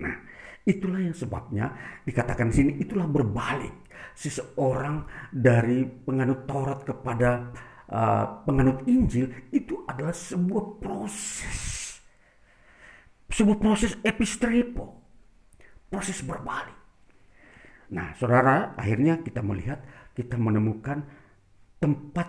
Nah, 0.00 0.16
itulah 0.64 1.04
yang 1.04 1.12
sebabnya 1.12 1.76
dikatakan 2.08 2.48
di 2.48 2.54
sini 2.56 2.72
itulah 2.80 3.04
berbalik 3.04 3.92
seseorang 4.16 5.04
dari 5.28 5.84
penganut 5.84 6.48
Taurat 6.48 6.80
kepada 6.88 7.52
uh, 7.92 8.24
penganut 8.48 8.88
Injil 8.88 9.28
itu 9.52 9.84
adalah 9.84 10.16
sebuah 10.16 10.80
proses. 10.80 12.00
Sebuah 13.30 13.58
proses 13.60 13.94
epistrepo. 14.02 14.98
Proses 15.92 16.24
berbalik. 16.24 16.79
Nah, 17.90 18.14
saudara, 18.14 18.78
akhirnya 18.78 19.18
kita 19.22 19.42
melihat, 19.42 19.82
kita 20.14 20.38
menemukan 20.38 21.02
tempat 21.82 22.28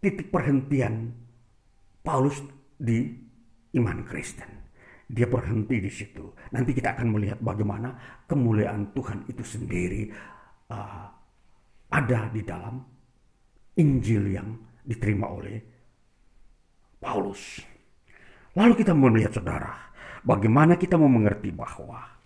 titik 0.00 0.32
perhentian 0.32 1.12
Paulus 2.00 2.40
di 2.78 3.12
iman 3.76 4.06
Kristen. 4.08 4.48
Dia 5.08 5.28
berhenti 5.28 5.80
di 5.80 5.92
situ. 5.92 6.32
Nanti 6.52 6.72
kita 6.72 6.96
akan 6.96 7.08
melihat 7.12 7.38
bagaimana 7.40 8.22
kemuliaan 8.28 8.92
Tuhan 8.92 9.24
itu 9.28 9.44
sendiri 9.44 10.08
uh, 10.68 11.06
ada 11.88 12.28
di 12.28 12.44
dalam 12.44 12.76
Injil 13.80 14.24
yang 14.32 14.48
diterima 14.84 15.26
oleh 15.32 15.56
Paulus. 17.00 17.60
Lalu 18.56 18.74
kita 18.80 18.92
melihat 18.92 19.32
saudara, 19.32 19.92
bagaimana 20.24 20.76
kita 20.76 21.00
mau 21.00 21.08
mengerti 21.08 21.54
bahwa 21.54 22.17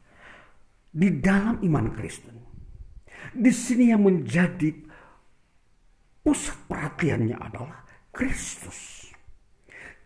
di 0.92 1.08
dalam 1.18 1.56
iman 1.64 1.88
Kristen, 1.96 2.36
di 3.32 3.48
sini 3.48 3.88
yang 3.88 4.04
menjadi 4.04 4.68
pusat 6.20 6.68
perhatiannya 6.68 7.36
adalah 7.40 7.80
Kristus. 8.12 9.08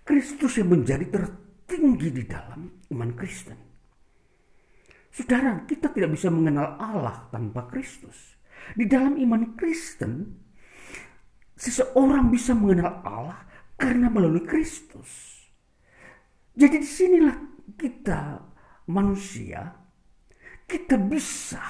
Kristus 0.07 0.63
yang 0.63 0.71
menjadi 0.71 1.11
tertinggi 1.11 2.09
di 2.15 2.25
dalam 2.31 2.71
iman 2.95 3.11
Kristen. 3.19 3.59
Saudara, 5.11 5.67
kita 5.67 5.91
tidak 5.91 6.15
bisa 6.15 6.31
mengenal 6.31 6.79
Allah 6.79 7.27
tanpa 7.35 7.67
Kristus. 7.67 8.39
Di 8.79 8.87
dalam 8.87 9.19
iman 9.19 9.59
Kristen, 9.59 10.39
seseorang 11.59 12.31
bisa 12.31 12.55
mengenal 12.55 13.03
Allah 13.03 13.41
karena 13.75 14.07
melalui 14.07 14.45
Kristus. 14.47 15.43
Jadi 16.57 16.81
di 16.81 16.89
sinilah 16.89 17.37
kita 17.75 18.45
manusia, 18.89 19.75
kita 20.67 20.99
bisa 20.99 21.63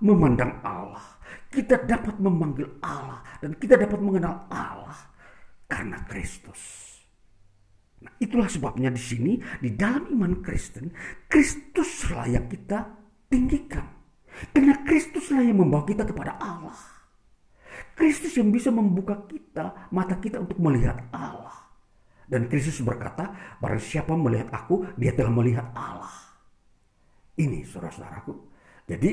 memandang 0.00 0.62
Allah, 0.62 1.18
kita 1.50 1.82
dapat 1.82 2.18
memanggil 2.22 2.78
Allah, 2.80 3.22
dan 3.42 3.58
kita 3.58 3.74
dapat 3.74 3.98
mengenal 3.98 4.46
Allah 4.50 4.98
karena 5.66 5.98
Kristus. 6.06 6.94
Nah, 8.04 8.12
itulah 8.20 8.46
sebabnya 8.46 8.92
di 8.94 9.00
sini 9.00 9.32
di 9.58 9.74
dalam 9.74 10.06
iman 10.14 10.38
Kristen, 10.44 10.92
Kristuslah 11.26 12.30
yang 12.30 12.46
kita 12.46 12.84
tinggikan. 13.26 13.90
Karena 14.50 14.82
Kristuslah 14.82 15.40
yang 15.46 15.62
membawa 15.62 15.86
kita 15.86 16.04
kepada 16.04 16.36
Allah. 16.36 16.76
Kristus 17.94 18.34
yang 18.34 18.50
bisa 18.50 18.74
membuka 18.74 19.22
kita, 19.30 19.90
mata 19.94 20.18
kita 20.18 20.42
untuk 20.42 20.58
melihat 20.58 20.98
Allah. 21.14 21.70
Dan 22.26 22.50
Kristus 22.50 22.82
berkata, 22.82 23.30
barang 23.62 23.82
siapa 23.82 24.12
melihat 24.18 24.50
aku, 24.50 24.84
dia 24.98 25.14
telah 25.14 25.30
melihat 25.30 25.70
Allah. 25.76 26.23
Ini 27.34 27.66
saudara-saudaraku. 27.66 28.32
Jadi 28.86 29.12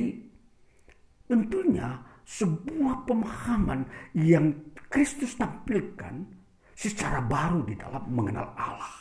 tentunya 1.25 1.95
sebuah 2.27 3.07
pemahaman 3.07 3.87
yang 4.13 4.53
Kristus 4.91 5.33
tampilkan 5.39 6.27
secara 6.75 7.23
baru 7.23 7.65
di 7.65 7.75
dalam 7.79 8.03
mengenal 8.11 8.51
Allah. 8.57 8.95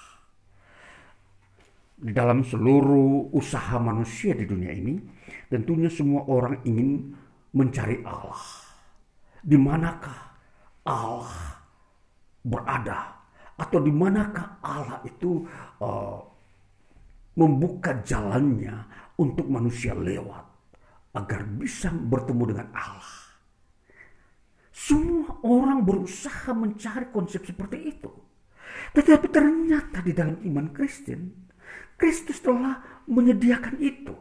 Di 2.00 2.16
dalam 2.16 2.40
seluruh 2.40 3.28
usaha 3.36 3.76
manusia 3.76 4.32
di 4.32 4.48
dunia 4.48 4.72
ini, 4.72 4.96
tentunya 5.52 5.92
semua 5.92 6.24
orang 6.32 6.64
ingin 6.64 7.12
mencari 7.52 8.00
Allah 8.06 8.40
di 9.44 9.56
manakah 9.56 10.20
Allah 10.86 11.60
berada 12.40 13.20
atau 13.60 13.78
di 13.84 13.92
manakah 13.92 14.56
Allah 14.64 15.04
itu 15.04 15.44
uh, 15.84 16.20
membuka 17.36 18.00
jalannya 18.00 18.74
untuk 19.20 19.46
manusia 19.52 19.92
lewat 19.92 20.48
agar 21.12 21.44
bisa 21.44 21.92
bertemu 21.92 22.56
dengan 22.56 22.68
Allah. 22.72 23.18
Semua 24.72 25.44
orang 25.44 25.84
berusaha 25.84 26.56
mencari 26.56 27.12
konsep 27.12 27.44
seperti 27.44 27.78
itu. 27.84 28.08
Tetapi 28.96 29.26
ternyata 29.28 30.00
di 30.00 30.16
dalam 30.16 30.40
iman 30.40 30.72
Kristen, 30.72 31.50
Kristus 32.00 32.40
telah 32.40 33.04
menyediakan 33.04 33.76
itu. 33.76 34.16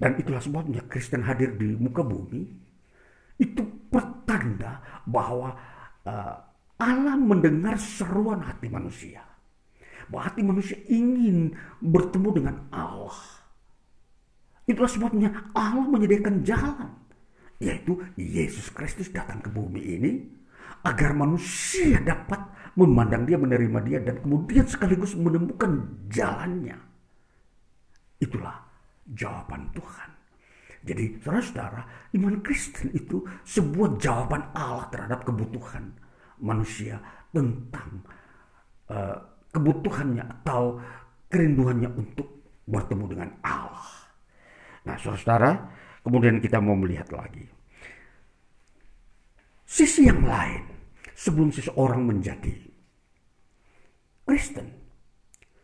Dan 0.00 0.16
itulah 0.16 0.40
sebabnya 0.40 0.82
Kristen 0.88 1.22
hadir 1.22 1.54
di 1.54 1.76
muka 1.76 2.00
bumi 2.00 2.42
itu 3.38 3.62
pertanda 3.90 5.02
bahwa 5.04 5.52
uh, 6.06 6.36
Allah 6.80 7.16
mendengar 7.18 7.76
seruan 7.76 8.42
hati 8.42 8.72
manusia. 8.72 9.23
Bahwa 10.08 10.22
hati 10.28 10.40
manusia 10.44 10.76
ingin 10.88 11.54
bertemu 11.80 12.28
dengan 12.34 12.56
Allah. 12.72 13.16
Itulah 14.64 14.90
sebabnya 14.90 15.52
Allah 15.52 15.84
menyediakan 15.88 16.44
jalan. 16.44 16.90
Yaitu 17.60 18.00
Yesus 18.16 18.72
Kristus 18.72 19.12
datang 19.12 19.40
ke 19.44 19.48
bumi 19.52 19.80
ini. 19.80 20.12
Agar 20.84 21.16
manusia 21.16 22.00
dapat 22.00 22.40
memandang 22.76 23.24
dia, 23.24 23.40
menerima 23.40 23.78
dia. 23.84 23.98
Dan 24.00 24.20
kemudian 24.20 24.68
sekaligus 24.68 25.16
menemukan 25.16 26.04
jalannya. 26.12 26.76
Itulah 28.20 28.56
jawaban 29.08 29.68
Tuhan. 29.76 30.10
Jadi 30.84 31.16
saudara-saudara, 31.24 32.12
iman 32.12 32.44
Kristen 32.44 32.92
itu 32.92 33.24
sebuah 33.48 33.96
jawaban 33.96 34.52
Allah 34.52 34.84
terhadap 34.92 35.24
kebutuhan 35.24 35.96
manusia 36.44 37.00
tentang 37.32 38.04
uh, 38.92 39.16
kebutuhannya 39.54 40.24
atau 40.42 40.82
kerinduannya 41.30 41.90
untuk 41.94 42.26
bertemu 42.66 43.04
dengan 43.06 43.30
Allah. 43.46 43.88
Nah 44.84 44.98
saudara-saudara, 44.98 45.50
kemudian 46.02 46.42
kita 46.42 46.58
mau 46.58 46.74
melihat 46.74 47.08
lagi. 47.14 47.46
Sisi 49.64 50.06
yang 50.10 50.22
lain, 50.26 50.62
sebelum 51.14 51.50
seseorang 51.54 52.04
menjadi 52.04 52.54
Kristen, 54.24 54.68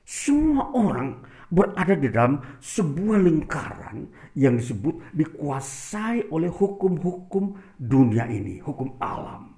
semua 0.04 0.68
orang 0.74 1.22
berada 1.50 1.94
di 1.98 2.08
dalam 2.10 2.38
sebuah 2.62 3.18
lingkaran 3.22 4.06
yang 4.38 4.58
disebut 4.58 5.14
dikuasai 5.14 6.30
oleh 6.30 6.50
hukum-hukum 6.50 7.58
dunia 7.78 8.26
ini, 8.30 8.62
hukum 8.62 8.94
alam. 9.02 9.54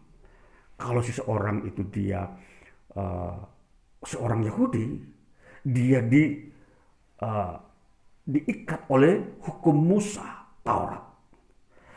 kalau 0.83 0.99
seseorang 0.99 1.63
itu 1.63 1.87
dia 1.95 2.27
uh, 2.99 3.39
seorang 4.03 4.43
Yahudi, 4.47 4.99
dia 5.63 6.03
di 6.03 6.43
uh, 7.23 7.55
diikat 8.23 8.87
oleh 8.91 9.39
hukum 9.43 9.75
Musa 9.75 10.27
Taurat. 10.63 11.03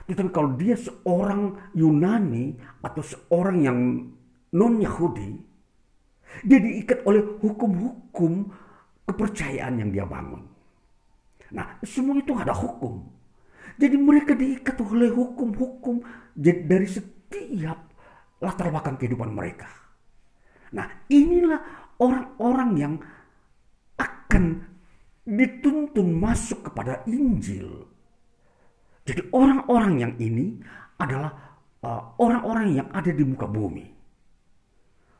Tetapi 0.05 0.29
kalau 0.29 0.53
dia 0.53 0.77
seorang 0.77 1.73
Yunani 1.73 2.53
atau 2.85 3.01
seorang 3.01 3.57
yang 3.65 3.79
non 4.53 4.73
Yahudi, 4.77 5.33
dia 6.45 6.61
diikat 6.61 7.01
oleh 7.09 7.41
hukum-hukum 7.41 8.53
kepercayaan 9.05 9.81
yang 9.81 9.89
dia 9.89 10.05
bangun. 10.05 10.45
Nah, 11.53 11.77
semua 11.85 12.17
itu 12.21 12.33
ada 12.37 12.53
hukum. 12.53 13.05
Jadi 13.75 13.95
mereka 13.97 14.33
diikat 14.37 14.77
oleh 14.81 15.09
hukum-hukum 15.09 16.01
dari 16.37 16.87
setiap 16.87 17.79
latar 18.39 18.69
belakang 18.71 18.97
kehidupan 19.01 19.33
mereka. 19.33 19.67
Nah, 20.75 21.05
inilah 21.07 21.84
orang-orang 22.01 22.71
yang 22.75 22.93
akan 23.95 24.65
dituntun 25.25 26.07
masuk 26.15 26.69
kepada 26.71 27.01
Injil. 27.09 27.87
Jadi 29.05 29.21
orang-orang 29.33 29.93
yang 30.01 30.13
ini 30.17 30.57
adalah 30.97 31.31
uh, 31.85 32.01
orang-orang 32.17 32.81
yang 32.81 32.87
ada 32.89 33.11
di 33.13 33.23
muka 33.25 33.45
bumi. 33.45 33.85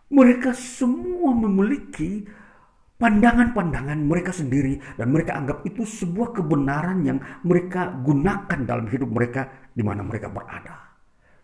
Mereka 0.10 0.54
semua 0.54 1.34
memiliki 1.34 2.26
pandangan-pandangan 2.96 4.00
mereka 4.06 4.32
sendiri 4.32 4.80
dan 4.96 5.12
mereka 5.12 5.36
anggap 5.36 5.66
itu 5.68 5.84
sebuah 5.84 6.32
kebenaran 6.32 7.04
yang 7.04 7.20
mereka 7.44 7.92
gunakan 7.92 8.60
dalam 8.64 8.88
hidup 8.88 9.10
mereka 9.12 9.50
di 9.74 9.84
mana 9.84 10.02
mereka 10.06 10.32
berada. 10.32 10.96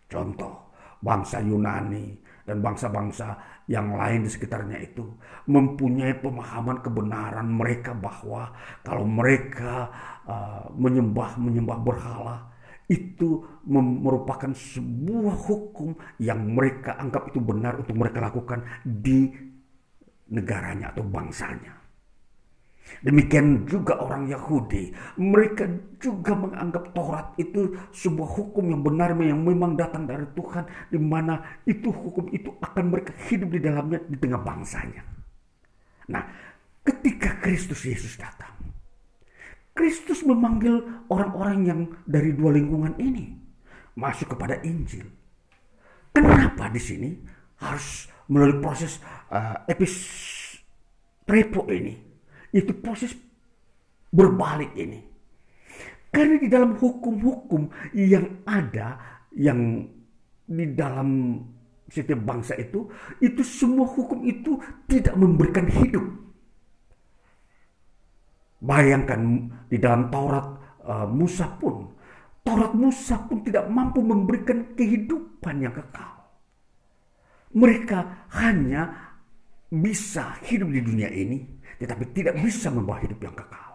Contoh, 0.08 0.72
bangsa 1.02 1.42
Yunani 1.42 2.16
dan 2.46 2.58
bangsa-bangsa 2.62 3.51
yang 3.72 3.96
lain 3.96 4.28
di 4.28 4.30
sekitarnya 4.30 4.76
itu 4.84 5.00
mempunyai 5.48 6.20
pemahaman 6.20 6.84
kebenaran 6.84 7.48
mereka 7.48 7.96
bahwa 7.96 8.52
kalau 8.84 9.08
mereka 9.08 9.88
uh, 10.28 10.68
menyembah 10.76 11.40
menyembah 11.40 11.78
berhala 11.80 12.36
itu 12.92 13.40
merupakan 13.64 14.52
sebuah 14.52 15.48
hukum 15.48 15.96
yang 16.20 16.52
mereka 16.52 17.00
anggap 17.00 17.32
itu 17.32 17.40
benar 17.40 17.80
untuk 17.80 17.96
mereka 17.96 18.20
lakukan 18.20 18.60
di 18.84 19.32
negaranya 20.28 20.92
atau 20.92 21.00
bangsanya. 21.08 21.81
Demikian 23.00 23.64
juga 23.64 23.96
orang 23.98 24.28
Yahudi, 24.28 24.92
mereka 25.16 25.64
juga 25.96 26.36
menganggap 26.36 26.92
Taurat 26.92 27.32
itu 27.40 27.72
sebuah 27.90 28.28
hukum 28.28 28.68
yang 28.68 28.84
benar 28.84 29.16
yang 29.16 29.40
memang 29.40 29.74
datang 29.74 30.04
dari 30.04 30.28
Tuhan 30.36 30.68
di 30.92 31.00
mana 31.00 31.40
itu 31.64 31.88
hukum 31.88 32.28
itu 32.30 32.52
akan 32.60 32.84
mereka 32.92 33.16
hidup 33.26 33.48
di 33.48 33.60
dalamnya 33.64 33.98
di 34.04 34.16
tengah 34.20 34.38
bangsanya. 34.38 35.02
Nah, 36.12 36.22
ketika 36.86 37.40
Kristus 37.42 37.82
Yesus 37.88 38.14
datang, 38.20 38.54
Kristus 39.72 40.20
memanggil 40.22 40.84
orang-orang 41.08 41.58
yang 41.64 41.80
dari 42.04 42.36
dua 42.36 42.52
lingkungan 42.52 42.92
ini 43.00 43.32
masuk 43.96 44.36
kepada 44.36 44.60
Injil. 44.60 45.08
Kenapa 46.12 46.68
di 46.68 46.80
sini 46.80 47.10
harus 47.64 48.04
melalui 48.28 48.60
proses 48.60 49.00
uh, 49.32 49.64
epis 49.64 49.96
prepo 51.24 51.64
ini? 51.72 52.11
Itu 52.52 52.76
proses 52.78 53.16
berbalik 54.12 54.76
ini. 54.76 55.00
Karena 56.12 56.36
di 56.36 56.48
dalam 56.52 56.76
hukum-hukum 56.76 57.72
yang 57.96 58.44
ada, 58.44 59.00
yang 59.32 59.80
di 60.44 60.66
dalam 60.76 61.40
setiap 61.88 62.20
bangsa 62.20 62.52
itu, 62.60 62.84
itu 63.24 63.40
semua 63.40 63.88
hukum 63.88 64.20
itu 64.28 64.60
tidak 64.84 65.16
memberikan 65.16 65.64
hidup. 65.72 66.04
Bayangkan 68.60 69.48
di 69.72 69.80
dalam 69.80 70.12
Taurat 70.12 70.46
uh, 70.84 71.08
Musa 71.08 71.48
pun, 71.56 71.96
Taurat 72.44 72.76
Musa 72.76 73.16
pun 73.24 73.40
tidak 73.40 73.64
mampu 73.72 74.04
memberikan 74.04 74.76
kehidupan 74.76 75.64
yang 75.64 75.72
kekal. 75.72 76.28
Mereka 77.56 78.28
hanya 78.36 79.12
bisa 79.72 80.36
hidup 80.44 80.68
di 80.68 80.80
dunia 80.84 81.08
ini 81.08 81.40
tetapi 81.78 82.04
tidak 82.12 82.40
bisa 82.40 82.68
membawa 82.68 83.00
hidup 83.00 83.20
yang 83.22 83.36
kekal. 83.36 83.70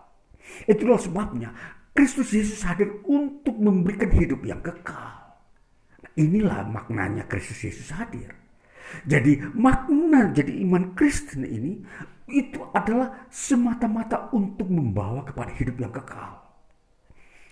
Itulah 0.65 0.99
sebabnya 0.99 1.49
Kristus 1.97 2.29
Yesus 2.29 2.61
hadir 2.61 3.01
untuk 3.09 3.57
memberikan 3.57 4.13
hidup 4.13 4.45
yang 4.45 4.61
kekal. 4.61 5.17
Nah, 5.97 6.11
inilah 6.13 6.61
maknanya 6.69 7.25
Kristus 7.25 7.65
Yesus 7.65 7.89
hadir. 7.89 8.33
Jadi 9.03 9.43
makna 9.51 10.31
jadi 10.31 10.53
iman 10.63 10.95
Kristen 10.95 11.43
ini 11.43 11.83
itu 12.27 12.59
adalah 12.71 13.27
semata-mata 13.27 14.31
untuk 14.31 14.67
membawa 14.67 15.23
kepada 15.27 15.51
hidup 15.55 15.75
yang 15.79 15.91
kekal. 15.91 16.39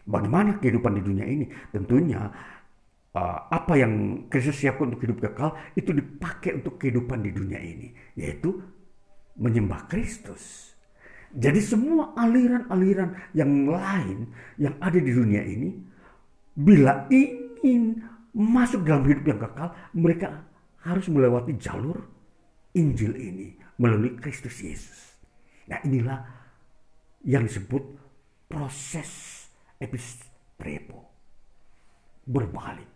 Bagaimana 0.05 0.61
kehidupan 0.61 0.93
di 0.99 1.01
dunia 1.01 1.25
ini? 1.25 1.45
Tentunya 1.73 2.29
uh, 3.15 3.39
apa 3.49 3.73
yang 3.79 4.25
Kristus 4.29 4.61
siapkan 4.61 4.93
untuk 4.93 5.01
hidup 5.09 5.17
kekal 5.23 5.57
itu 5.73 5.89
dipakai 5.89 6.61
untuk 6.61 6.77
kehidupan 6.77 7.25
di 7.25 7.31
dunia 7.33 7.57
ini, 7.57 7.89
yaitu 8.19 8.61
menyembah 9.35 9.87
Kristus. 9.91 10.73
Jadi 11.35 11.59
semua 11.59 12.15
aliran-aliran 12.15 13.35
yang 13.35 13.67
lain 13.67 14.31
yang 14.55 14.79
ada 14.79 14.95
di 14.95 15.11
dunia 15.11 15.43
ini, 15.43 15.75
bila 16.55 17.11
ingin 17.11 17.99
masuk 18.31 18.87
dalam 18.87 19.03
hidup 19.03 19.27
yang 19.27 19.39
kekal, 19.43 19.75
mereka 19.91 20.47
harus 20.83 21.11
melewati 21.11 21.59
jalur 21.59 21.99
Injil 22.75 23.15
ini 23.19 23.55
melalui 23.79 24.15
Kristus 24.15 24.59
Yesus. 24.63 25.19
Nah 25.67 25.83
inilah 25.83 26.19
yang 27.27 27.43
disebut 27.43 27.83
proses 28.47 29.43
epistrepo. 29.81 31.03
Berbalik. 32.25 32.89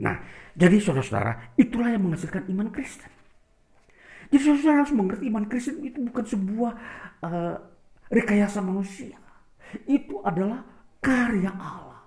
Nah, 0.00 0.16
jadi 0.56 0.80
saudara-saudara, 0.80 1.52
itulah 1.60 1.92
yang 1.92 2.08
menghasilkan 2.08 2.48
iman 2.48 2.72
Kristen. 2.72 3.11
Jadi 4.32 4.42
saudara 4.48 4.80
harus 4.80 4.96
mengerti 4.96 5.28
iman 5.28 5.44
Kristen 5.44 5.84
itu 5.84 6.00
bukan 6.08 6.24
sebuah 6.24 6.72
uh, 7.20 7.54
rekayasa 8.08 8.64
manusia. 8.64 9.20
Itu 9.84 10.24
adalah 10.24 10.64
karya 11.04 11.52
Allah. 11.52 12.00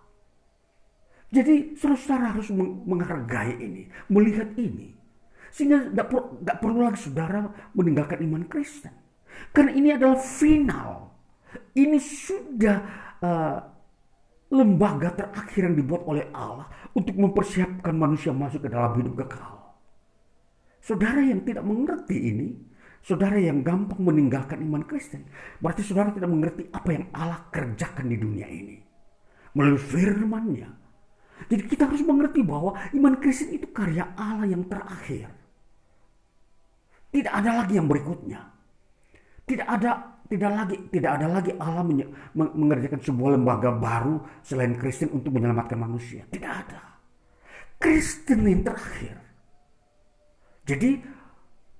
Jadi 1.29 1.77
saudara 1.77 2.33
harus 2.33 2.49
menghargai 2.85 3.53
ini, 3.61 3.85
melihat 4.09 4.49
ini. 4.57 4.97
Sehingga 5.53 5.93
tidak 5.93 6.07
perlu, 6.09 6.23
perlu 6.41 6.79
lagi 6.81 6.99
saudara 7.05 7.45
meninggalkan 7.77 8.19
iman 8.25 8.43
Kristen. 8.49 8.93
Karena 9.53 9.71
ini 9.75 9.89
adalah 9.93 10.17
final. 10.17 11.13
Ini 11.75 11.97
sudah 12.01 12.77
uh, 13.21 13.57
lembaga 14.51 15.11
terakhir 15.13 15.71
yang 15.71 15.75
dibuat 15.75 16.03
oleh 16.07 16.25
Allah 16.31 16.67
untuk 16.95 17.15
mempersiapkan 17.17 17.93
manusia 17.95 18.31
masuk 18.31 18.65
ke 18.65 18.69
dalam 18.71 18.95
hidup 18.99 19.25
kekal. 19.25 19.64
Saudara 20.85 21.17
yang 21.17 21.41
tidak 21.41 21.65
mengerti 21.65 22.13
ini, 22.13 22.53
saudara 23.01 23.41
yang 23.41 23.65
gampang 23.65 24.05
meninggalkan 24.05 24.61
iman 24.61 24.85
Kristen, 24.85 25.25
berarti 25.57 25.81
saudara 25.81 26.13
tidak 26.13 26.29
mengerti 26.29 26.69
apa 26.69 26.89
yang 26.93 27.09
Allah 27.09 27.41
kerjakan 27.49 28.05
di 28.05 28.17
dunia 28.21 28.45
ini. 28.45 28.77
Melalui 29.57 29.81
firman-Nya. 29.81 30.69
Jadi 31.49 31.63
kita 31.65 31.89
harus 31.89 32.05
mengerti 32.05 32.45
bahwa 32.45 32.77
iman 32.93 33.17
Kristen 33.17 33.57
itu 33.57 33.65
karya 33.73 34.13
Allah 34.13 34.45
yang 34.45 34.61
terakhir. 34.69 35.25
Tidak 37.09 37.33
ada 37.33 37.65
lagi 37.65 37.81
yang 37.81 37.89
berikutnya. 37.89 38.45
Tidak 39.41 39.65
ada 39.65 40.21
tidak 40.25 40.51
lagi 40.53 40.77
tidak 40.89 41.11
ada 41.21 41.27
lagi 41.29 41.53
Allah 41.57 41.85
mengerjakan 42.33 43.01
sebuah 43.01 43.41
lembaga 43.41 43.73
baru 43.73 44.21
selain 44.45 44.77
Kristen 44.77 45.09
untuk 45.17 45.33
menyelamatkan 45.33 45.81
manusia. 45.81 46.29
Tidak 46.29 46.51
ada. 46.53 47.01
Kristen 47.81 48.45
yang 48.45 48.61
terakhir. 48.61 49.24
Jadi 50.65 50.97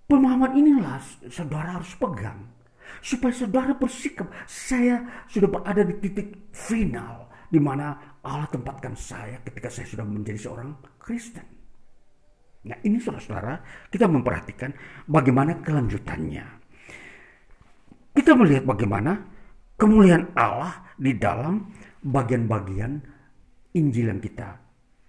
pemahaman 0.05 0.53
inilah 0.53 1.01
saudara 1.27 1.81
harus 1.81 1.91
pegang. 1.97 2.53
Supaya 3.01 3.33
saudara 3.33 3.73
bersikap, 3.73 4.29
saya 4.45 5.25
sudah 5.25 5.49
berada 5.49 5.81
di 5.81 5.97
titik 5.97 6.53
final 6.53 7.25
di 7.49 7.57
mana 7.57 8.17
Allah 8.21 8.45
tempatkan 8.49 8.93
saya 8.93 9.41
ketika 9.41 9.73
saya 9.73 9.89
sudah 9.89 10.05
menjadi 10.05 10.37
seorang 10.37 10.69
Kristen. 11.01 11.45
Nah 12.65 12.77
ini 12.81 12.97
saudara-saudara 12.97 13.61
kita 13.89 14.09
memperhatikan 14.09 14.73
bagaimana 15.05 15.61
kelanjutannya. 15.61 16.45
Kita 18.15 18.31
melihat 18.37 18.63
bagaimana 18.65 19.11
kemuliaan 19.77 20.33
Allah 20.37 20.93
di 20.97 21.13
dalam 21.17 21.73
bagian-bagian 22.05 23.01
Injil 23.75 24.07
yang 24.13 24.21
kita 24.21 24.55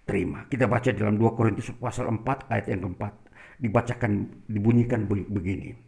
terima. 0.05 0.45
Kita 0.45 0.69
baca 0.69 0.89
dalam 0.91 1.17
2 1.17 1.37
Korintus 1.37 1.71
pasal 1.77 2.09
4 2.13 2.51
ayat 2.51 2.65
yang 2.69 2.83
keempat 2.83 3.26
dibacakan 3.57 4.45
dibunyikan 4.45 5.09
begini 5.09 5.87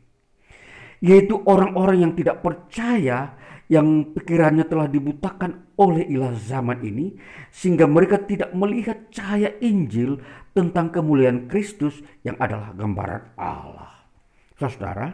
yaitu 1.00 1.40
orang-orang 1.48 2.04
yang 2.04 2.14
tidak 2.16 2.44
percaya 2.44 3.40
yang 3.70 4.18
pikirannya 4.18 4.66
telah 4.66 4.90
dibutakan 4.90 5.78
oleh 5.78 6.04
ilah 6.10 6.34
zaman 6.34 6.82
ini 6.82 7.14
sehingga 7.54 7.86
mereka 7.86 8.18
tidak 8.26 8.50
melihat 8.58 9.14
cahaya 9.14 9.54
Injil 9.62 10.18
tentang 10.58 10.90
kemuliaan 10.90 11.46
Kristus 11.46 12.02
yang 12.26 12.36
adalah 12.42 12.74
gambaran 12.74 13.38
Allah. 13.38 14.10
Saudara, 14.58 15.14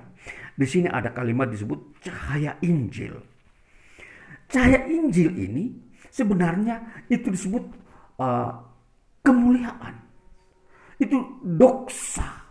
di 0.55 0.65
sini 0.65 0.87
ada 0.87 1.11
kalimat 1.11 1.51
disebut 1.51 1.99
cahaya 2.01 2.55
Injil. 2.63 3.19
Cahaya 4.47 4.87
Injil 4.87 5.35
ini 5.35 5.75
sebenarnya 6.07 7.05
itu 7.11 7.27
disebut 7.27 7.63
uh, 8.23 8.55
kemuliaan. 9.19 9.99
Itu 10.95 11.43
doksa. 11.43 12.44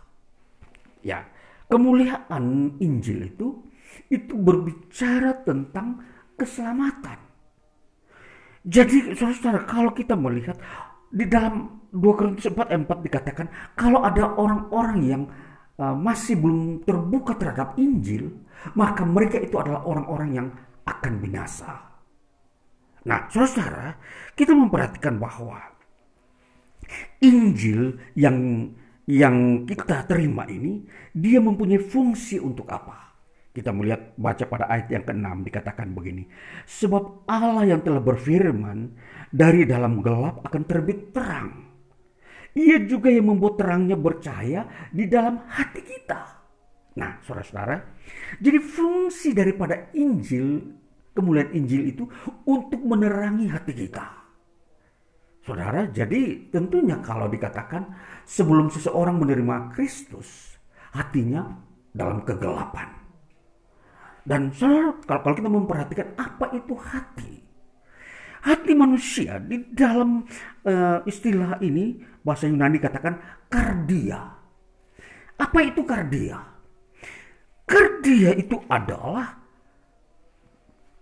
Ya, 1.05 1.29
kemuliaan 1.69 2.75
Injil 2.81 3.29
itu 3.29 3.61
itu 4.09 4.35
berbicara 4.35 5.45
tentang 5.45 6.01
keselamatan. 6.35 7.21
Jadi 8.65 9.13
saudara-saudara 9.13 9.61
kalau 9.69 9.93
kita 9.93 10.17
melihat 10.17 10.57
di 11.13 11.29
dalam 11.29 11.85
2 11.93 12.01
Korintus 12.17 12.49
4 12.49 12.73
ayat 12.73 12.83
4 12.89 13.07
dikatakan 13.07 13.47
kalau 13.77 14.01
ada 14.01 14.35
orang-orang 14.35 14.99
yang 15.05 15.23
uh, 15.77 15.93
masih 15.93 16.41
belum 16.41 16.83
terbuka 16.89 17.37
terhadap 17.37 17.77
Injil, 17.77 18.33
maka 18.73 19.05
mereka 19.05 19.37
itu 19.37 19.55
adalah 19.61 19.85
orang-orang 19.85 20.31
yang 20.33 20.49
akan 20.89 21.13
binasa. 21.21 21.93
Nah, 23.05 23.29
saudara-saudara, 23.29 24.01
kita 24.33 24.57
memperhatikan 24.57 25.21
bahwa 25.21 25.61
Injil 27.21 28.01
yang 28.17 28.69
yang 29.05 29.69
kita 29.69 30.09
terima 30.09 30.49
ini 30.49 30.81
dia 31.13 31.41
mempunyai 31.41 31.81
fungsi 31.81 32.41
untuk 32.41 32.69
apa? 32.73 33.13
Kita 33.55 33.71
melihat 33.71 34.19
baca 34.19 34.45
pada 34.51 34.67
ayat 34.67 34.91
yang 34.91 35.05
ke-6 35.07 35.47
dikatakan 35.47 35.95
begini. 35.95 36.27
Sebab 36.67 37.29
Allah 37.31 37.63
yang 37.71 37.87
telah 37.87 38.03
berfirman 38.03 38.91
dari 39.31 39.63
dalam 39.63 40.03
gelap 40.03 40.43
akan 40.43 40.63
terbit 40.67 41.15
terang. 41.15 41.71
Ia 42.55 42.83
juga 42.83 43.15
yang 43.15 43.31
membuat 43.31 43.63
terangnya 43.63 43.95
bercahaya 43.95 44.91
di 44.91 45.07
dalam 45.07 45.47
hati 45.47 45.83
kita. 45.87 46.21
Nah 46.99 47.23
saudara-saudara. 47.23 47.79
Jadi 48.43 48.59
fungsi 48.59 49.31
daripada 49.35 49.91
Injil, 49.95 50.75
kemuliaan 51.15 51.55
Injil 51.55 51.95
itu 51.95 52.11
untuk 52.51 52.83
menerangi 52.83 53.51
hati 53.51 53.71
kita. 53.71 54.24
Saudara, 55.45 55.85
jadi 55.93 56.49
tentunya 56.49 56.97
kalau 57.05 57.29
dikatakan 57.29 57.85
sebelum 58.25 58.73
seseorang 58.73 59.21
menerima 59.21 59.77
Kristus, 59.77 60.57
hatinya 60.97 61.45
dalam 61.93 62.25
kegelapan. 62.25 62.89
Dan 64.25 64.49
saudara, 64.57 64.97
kalau 65.05 65.37
kita 65.37 65.53
memperhatikan 65.53 66.17
apa 66.17 66.49
itu 66.57 66.73
hati. 66.81 67.45
Hati 68.41 68.73
manusia 68.73 69.37
di 69.37 69.69
dalam 69.73 70.25
uh, 70.65 71.05
istilah 71.05 71.61
ini 71.61 72.01
bahasa 72.25 72.49
Yunani 72.49 72.81
katakan 72.81 73.45
kardia. 73.53 74.21
Apa 75.37 75.61
itu 75.61 75.85
kardia? 75.85 76.41
Kardia 77.69 78.33
itu 78.33 78.57
adalah 78.69 79.45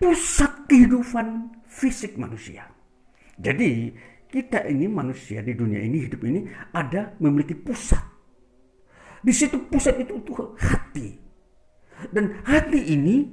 pusat 0.02 0.66
kehidupan 0.66 1.50
fisik 1.70 2.18
manusia. 2.18 2.66
Jadi 3.38 3.90
kita 4.32 4.64
ini 4.64 4.88
manusia 4.88 5.44
di 5.44 5.52
dunia 5.52 5.84
ini 5.84 6.08
hidup 6.08 6.24
ini 6.24 6.48
ada 6.72 7.12
memiliki 7.20 7.52
pusat. 7.52 8.00
Di 9.20 9.30
situ 9.30 9.68
pusat 9.68 10.00
itu, 10.00 10.16
itu 10.16 10.32
hati. 10.56 11.08
Dan 12.08 12.40
hati 12.42 12.80
ini 12.96 13.28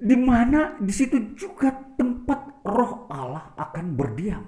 di 0.00 0.16
mana 0.16 0.80
di 0.80 0.90
situ 0.90 1.36
juga 1.36 1.68
tempat 2.00 2.64
roh 2.64 3.06
Allah 3.12 3.52
akan 3.60 3.84
berdiam. 3.92 4.42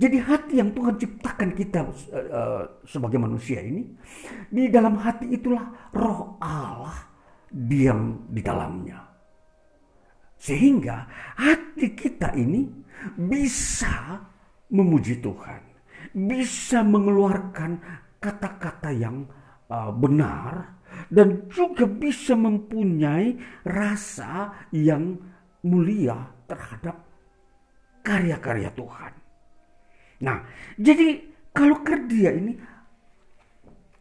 Jadi 0.00 0.16
hati 0.16 0.56
yang 0.56 0.72
Tuhan 0.72 0.96
ciptakan 0.96 1.50
kita 1.52 1.84
uh, 1.84 2.64
sebagai 2.88 3.20
manusia 3.20 3.60
ini, 3.60 3.84
di 4.48 4.72
dalam 4.72 4.96
hati 4.96 5.28
itulah 5.28 5.92
roh 5.92 6.40
Allah 6.40 6.96
diam 7.52 8.24
di 8.32 8.40
dalamnya. 8.40 8.96
Sehingga 10.40 11.04
hati 11.36 11.92
kita 11.92 12.32
ini 12.32 12.79
bisa 13.16 14.24
memuji 14.70 15.18
Tuhan, 15.18 15.62
bisa 16.14 16.84
mengeluarkan 16.86 17.80
kata-kata 18.20 18.90
yang 18.92 19.26
uh, 19.72 19.90
benar, 19.90 20.78
dan 21.08 21.48
juga 21.50 21.86
bisa 21.86 22.34
mempunyai 22.36 23.38
rasa 23.66 24.52
yang 24.74 25.18
mulia 25.66 26.30
terhadap 26.46 26.96
karya-karya 28.04 28.70
Tuhan. 28.72 29.12
Nah, 30.20 30.44
jadi 30.76 31.24
kalau 31.52 31.80
kerja 31.80 32.30
ini 32.36 32.52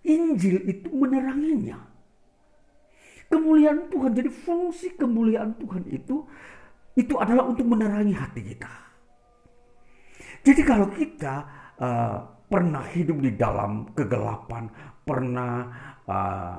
Injil 0.04 0.64
itu 0.66 0.88
meneranginya. 0.89 1.80
Kemuliaan 3.30 3.93
Tuhan, 3.93 4.18
jadi 4.18 4.32
fungsi 4.34 4.97
kemuliaan 4.97 5.54
Tuhan 5.62 5.86
itu 5.86 6.26
itu 6.97 7.14
adalah 7.22 7.45
untuk 7.45 7.70
menerangi 7.70 8.18
hati 8.18 8.41
kita. 8.41 8.88
Jadi 10.43 10.61
kalau 10.63 10.87
kita 10.91 11.35
uh, 11.79 12.15
pernah 12.47 12.83
hidup 12.89 13.19
di 13.19 13.35
dalam 13.35 13.91
kegelapan, 13.93 14.71
pernah 15.03 15.53
uh, 16.07 16.57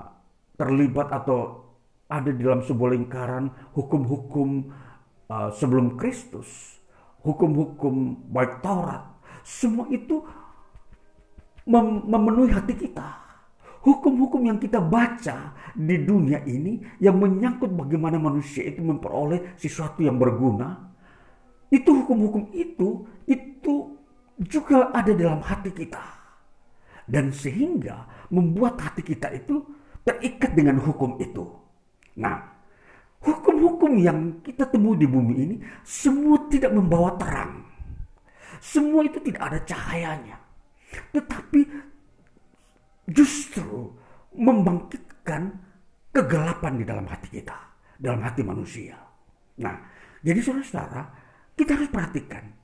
terlibat 0.55 1.09
atau 1.11 1.71
ada 2.11 2.31
di 2.31 2.43
dalam 2.43 2.61
sebuah 2.61 2.91
lingkaran 2.93 3.49
hukum-hukum 3.73 4.69
uh, 5.31 5.49
sebelum 5.55 5.97
Kristus, 5.97 6.79
hukum-hukum 7.23 8.27
baik 8.29 8.61
Taurat, 8.61 9.07
semua 9.47 9.87
itu 9.89 10.21
mem 11.71 12.05
memenuhi 12.05 12.51
hati 12.53 12.75
kita. 12.77 13.31
Hukum-hukum 13.81 14.45
yang 14.45 14.61
kita 14.61 14.77
baca 14.77 15.57
di 15.73 15.97
dunia 16.05 16.45
ini 16.45 16.85
yang 17.01 17.17
menyangkut 17.17 17.73
bagaimana 17.73 18.21
manusia 18.21 18.61
itu 18.69 18.85
memperoleh 18.85 19.57
sesuatu 19.57 20.05
yang 20.05 20.21
berguna, 20.21 20.90
itu 21.71 21.91
hukum-hukum 22.03 22.51
itu 22.51 23.07
itu 23.31 23.75
juga 24.43 24.91
ada 24.91 25.15
dalam 25.15 25.39
hati 25.41 25.71
kita. 25.71 26.03
Dan 27.07 27.35
sehingga 27.35 28.07
membuat 28.31 28.79
hati 28.79 29.03
kita 29.03 29.31
itu 29.35 29.63
terikat 30.07 30.55
dengan 30.55 30.79
hukum 30.79 31.19
itu. 31.19 31.43
Nah, 32.19 32.39
hukum-hukum 33.23 33.99
yang 33.99 34.43
kita 34.43 34.67
temui 34.71 34.99
di 34.99 35.07
bumi 35.07 35.35
ini 35.39 35.57
semua 35.83 36.47
tidak 36.51 36.75
membawa 36.75 37.15
terang. 37.19 37.67
Semua 38.61 39.07
itu 39.07 39.19
tidak 39.23 39.43
ada 39.51 39.59
cahayanya. 39.67 40.37
Tetapi 41.15 41.61
justru 43.11 43.91
membangkitkan 44.35 45.51
kegelapan 46.15 46.73
di 46.79 46.85
dalam 46.87 47.07
hati 47.07 47.29
kita, 47.31 47.57
dalam 47.99 48.23
hati 48.23 48.43
manusia. 48.47 48.95
Nah, 49.59 49.77
jadi 50.23 50.39
saudara-saudara, 50.39 51.03
kita 51.61 51.77
harus 51.77 51.93
perhatikan 51.93 52.57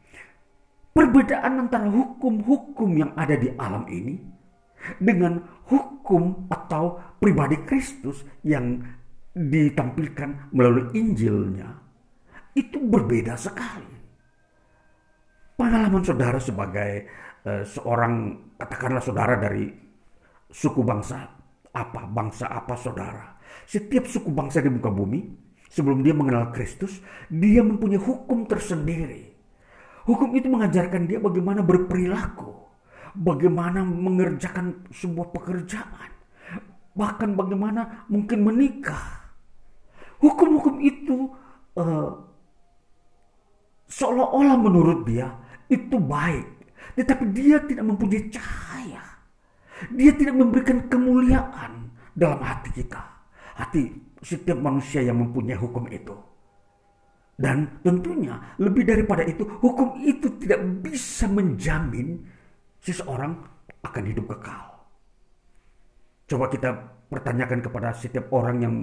perbedaan 0.97 1.69
antara 1.69 1.93
hukum-hukum 1.93 2.97
yang 2.97 3.13
ada 3.13 3.37
di 3.37 3.53
alam 3.61 3.85
ini 3.93 4.17
dengan 4.97 5.45
hukum 5.69 6.49
atau 6.49 6.97
pribadi 7.21 7.61
Kristus 7.69 8.25
yang 8.41 8.81
ditampilkan 9.37 10.49
melalui 10.57 10.97
Injilnya 10.97 11.69
itu 12.57 12.81
berbeda 12.81 13.37
sekali. 13.37 13.93
Pengalaman 15.61 16.01
saudara 16.01 16.41
sebagai 16.41 17.05
uh, 17.45 17.61
seorang 17.69 18.33
katakanlah 18.57 19.05
saudara 19.05 19.37
dari 19.37 19.69
suku 20.49 20.81
bangsa 20.81 21.29
apa, 21.77 22.09
bangsa 22.09 22.49
apa 22.49 22.73
saudara. 22.73 23.37
Setiap 23.69 24.09
suku 24.09 24.33
bangsa 24.33 24.65
di 24.65 24.73
muka 24.73 24.89
bumi 24.89 25.46
sebelum 25.77 26.01
dia 26.01 26.17
mengenal 26.17 26.49
Kristus, 26.57 27.05
dia 27.29 27.61
mempunyai 27.61 28.01
hukum 28.01 28.49
tersendiri. 28.49 29.37
Hukum 30.09 30.33
itu 30.33 30.49
mengajarkan 30.49 31.05
dia 31.05 31.21
bagaimana 31.21 31.61
berperilaku 31.61 32.67
bagaimana 33.17 33.81
mengerjakan 33.81 34.85
sebuah 34.93 35.33
pekerjaan, 35.33 36.11
bahkan 36.93 37.33
bagaimana 37.33 38.05
mungkin 38.13 38.45
menikah. 38.45 39.33
Hukum-hukum 40.21 40.81
itu 40.81 41.33
uh, 41.77 42.13
seolah-olah 43.89 44.57
menurut 44.61 45.05
dia 45.09 45.33
itu 45.69 45.97
baik, 45.97 46.73
tetapi 46.97 47.25
dia 47.33 47.61
tidak 47.65 47.85
mempunyai 47.85 48.29
cahaya. 48.33 49.05
Dia 49.93 50.13
tidak 50.17 50.41
memberikan 50.41 50.89
kemuliaan 50.89 51.93
dalam 52.17 52.41
hati 52.41 52.73
kita, 52.81 53.01
hati 53.61 54.06
setiap 54.27 54.59
manusia 54.59 55.07
yang 55.07 55.23
mempunyai 55.23 55.55
hukum 55.55 55.87
itu. 55.87 56.19
Dan 57.39 57.79
tentunya 57.87 58.35
lebih 58.59 58.83
daripada 58.83 59.23
itu, 59.23 59.47
hukum 59.47 60.03
itu 60.03 60.27
tidak 60.43 60.59
bisa 60.83 61.31
menjamin 61.31 62.27
seseorang 62.83 63.39
akan 63.87 64.05
hidup 64.09 64.27
kekal. 64.35 64.67
Coba 66.27 66.51
kita 66.51 66.75
pertanyakan 67.07 67.63
kepada 67.63 67.95
setiap 67.95 68.27
orang 68.35 68.57
yang 68.59 68.75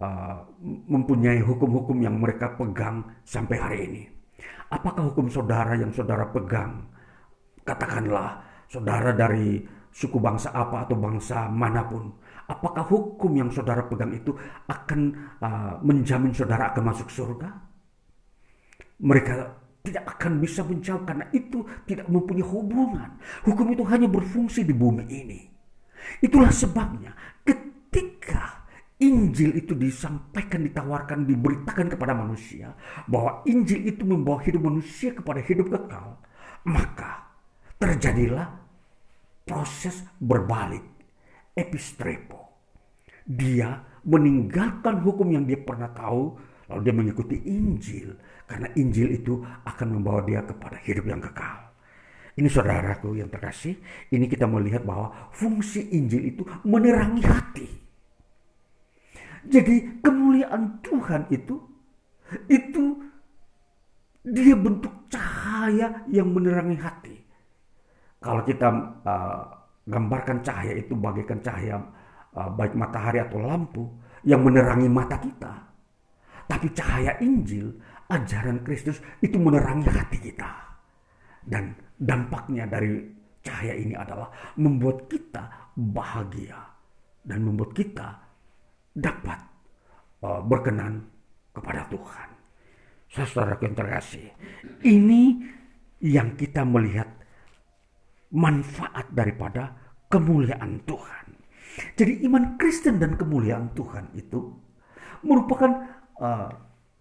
uh, 0.00 0.40
mempunyai 0.88 1.44
hukum-hukum 1.44 2.00
yang 2.00 2.16
mereka 2.16 2.56
pegang 2.56 3.04
sampai 3.28 3.56
hari 3.60 3.78
ini. 3.84 4.02
Apakah 4.72 5.12
hukum 5.12 5.28
saudara 5.28 5.76
yang 5.76 5.92
saudara 5.92 6.24
pegang? 6.32 6.88
Katakanlah 7.60 8.40
saudara 8.72 9.12
dari 9.12 9.60
suku 9.92 10.16
bangsa 10.16 10.48
apa 10.56 10.88
atau 10.88 10.96
bangsa 10.96 11.44
mana 11.52 11.84
pun. 11.84 12.08
Apakah 12.48 12.84
hukum 12.86 13.32
yang 13.38 13.50
saudara 13.54 13.86
pegang 13.86 14.10
itu 14.14 14.34
akan 14.66 15.00
uh, 15.38 15.74
menjamin 15.82 16.34
saudara 16.34 16.74
akan 16.74 16.82
masuk 16.90 17.08
surga? 17.08 17.48
Mereka 19.02 19.34
tidak 19.82 20.04
akan 20.16 20.38
bisa 20.38 20.62
menjawab 20.62 21.02
karena 21.06 21.26
itu 21.34 21.66
tidak 21.86 22.06
mempunyai 22.06 22.46
hubungan. 22.46 23.10
Hukum 23.42 23.74
itu 23.74 23.82
hanya 23.90 24.06
berfungsi 24.06 24.62
di 24.62 24.74
bumi 24.74 25.04
ini. 25.10 25.40
Itulah 26.22 26.50
sebabnya 26.54 27.14
ketika 27.42 28.62
Injil 29.02 29.58
itu 29.58 29.74
disampaikan, 29.74 30.62
ditawarkan, 30.62 31.26
diberitakan 31.26 31.90
kepada 31.90 32.14
manusia 32.14 32.70
bahwa 33.10 33.42
Injil 33.50 33.90
itu 33.90 34.06
membawa 34.06 34.38
hidup 34.46 34.62
manusia 34.62 35.10
kepada 35.10 35.42
hidup 35.42 35.66
kekal, 35.74 36.22
maka 36.70 37.26
terjadilah 37.82 38.46
proses 39.42 40.06
berbalik 40.22 40.86
epistrepo. 41.52 42.40
Dia 43.22 43.80
meninggalkan 44.02 44.98
hukum 45.00 45.30
yang 45.30 45.46
dia 45.46 45.60
pernah 45.62 45.92
tahu 45.94 46.34
lalu 46.72 46.80
dia 46.82 46.94
mengikuti 46.94 47.36
Injil 47.44 48.16
karena 48.48 48.68
Injil 48.74 49.12
itu 49.12 49.44
akan 49.44 49.88
membawa 50.00 50.24
dia 50.24 50.42
kepada 50.42 50.80
hidup 50.82 51.04
yang 51.06 51.20
kekal. 51.20 51.72
Ini 52.32 52.48
saudaraku 52.48 53.20
yang 53.20 53.28
terkasih, 53.28 53.76
ini 54.08 54.24
kita 54.24 54.48
melihat 54.48 54.88
bahwa 54.88 55.12
fungsi 55.36 55.92
Injil 55.92 56.32
itu 56.32 56.42
menerangi 56.64 57.22
hati. 57.28 57.68
Jadi 59.44 60.00
kemuliaan 60.00 60.80
Tuhan 60.80 61.28
itu 61.28 61.60
itu 62.48 63.04
dia 64.24 64.56
bentuk 64.56 65.12
cahaya 65.12 66.08
yang 66.08 66.32
menerangi 66.32 66.78
hati. 66.80 67.16
Kalau 68.22 68.46
kita 68.46 68.68
uh, 69.02 69.61
gambarkan 69.86 70.42
cahaya 70.46 70.74
itu 70.78 70.94
bagaikan 70.94 71.42
cahaya 71.42 71.82
uh, 72.38 72.50
baik 72.54 72.74
matahari 72.78 73.18
atau 73.18 73.38
lampu 73.42 73.84
yang 74.22 74.42
menerangi 74.46 74.86
mata 74.86 75.18
kita. 75.18 75.52
Tapi 76.46 76.66
cahaya 76.74 77.18
Injil, 77.22 77.70
ajaran 78.10 78.62
Kristus 78.62 79.02
itu 79.22 79.38
menerangi 79.38 79.88
hati 79.88 80.18
kita. 80.20 80.50
Dan 81.42 81.74
dampaknya 81.98 82.70
dari 82.70 83.02
cahaya 83.42 83.74
ini 83.74 83.94
adalah 83.98 84.30
membuat 84.58 85.10
kita 85.10 85.74
bahagia 85.74 86.58
dan 87.26 87.42
membuat 87.42 87.74
kita 87.74 88.08
dapat 88.94 89.38
uh, 90.22 90.40
berkenan 90.44 91.02
kepada 91.50 91.86
Tuhan. 91.90 92.28
Saudara 93.12 93.60
yang 93.60 93.76
terkasih, 93.76 94.32
ini 94.88 95.44
yang 96.00 96.32
kita 96.32 96.64
melihat 96.64 97.11
manfaat 98.32 99.12
daripada 99.12 99.76
kemuliaan 100.08 100.80
Tuhan. 100.88 101.26
Jadi 101.96 102.24
iman 102.28 102.60
Kristen 102.60 103.00
dan 103.00 103.16
kemuliaan 103.16 103.72
Tuhan 103.72 104.12
itu 104.12 104.52
merupakan 105.24 105.72
uh, 106.20 106.52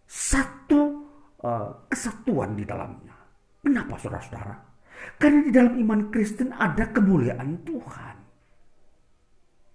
satu 0.08 0.82
uh, 1.44 1.88
kesatuan 1.92 2.56
di 2.56 2.64
dalamnya. 2.64 3.16
Kenapa 3.60 4.00
saudara-saudara? 4.00 4.56
Karena 5.18 5.40
di 5.44 5.52
dalam 5.52 5.74
iman 5.82 6.02
Kristen 6.14 6.56
ada 6.56 6.88
kemuliaan 6.92 7.64
Tuhan. 7.68 8.16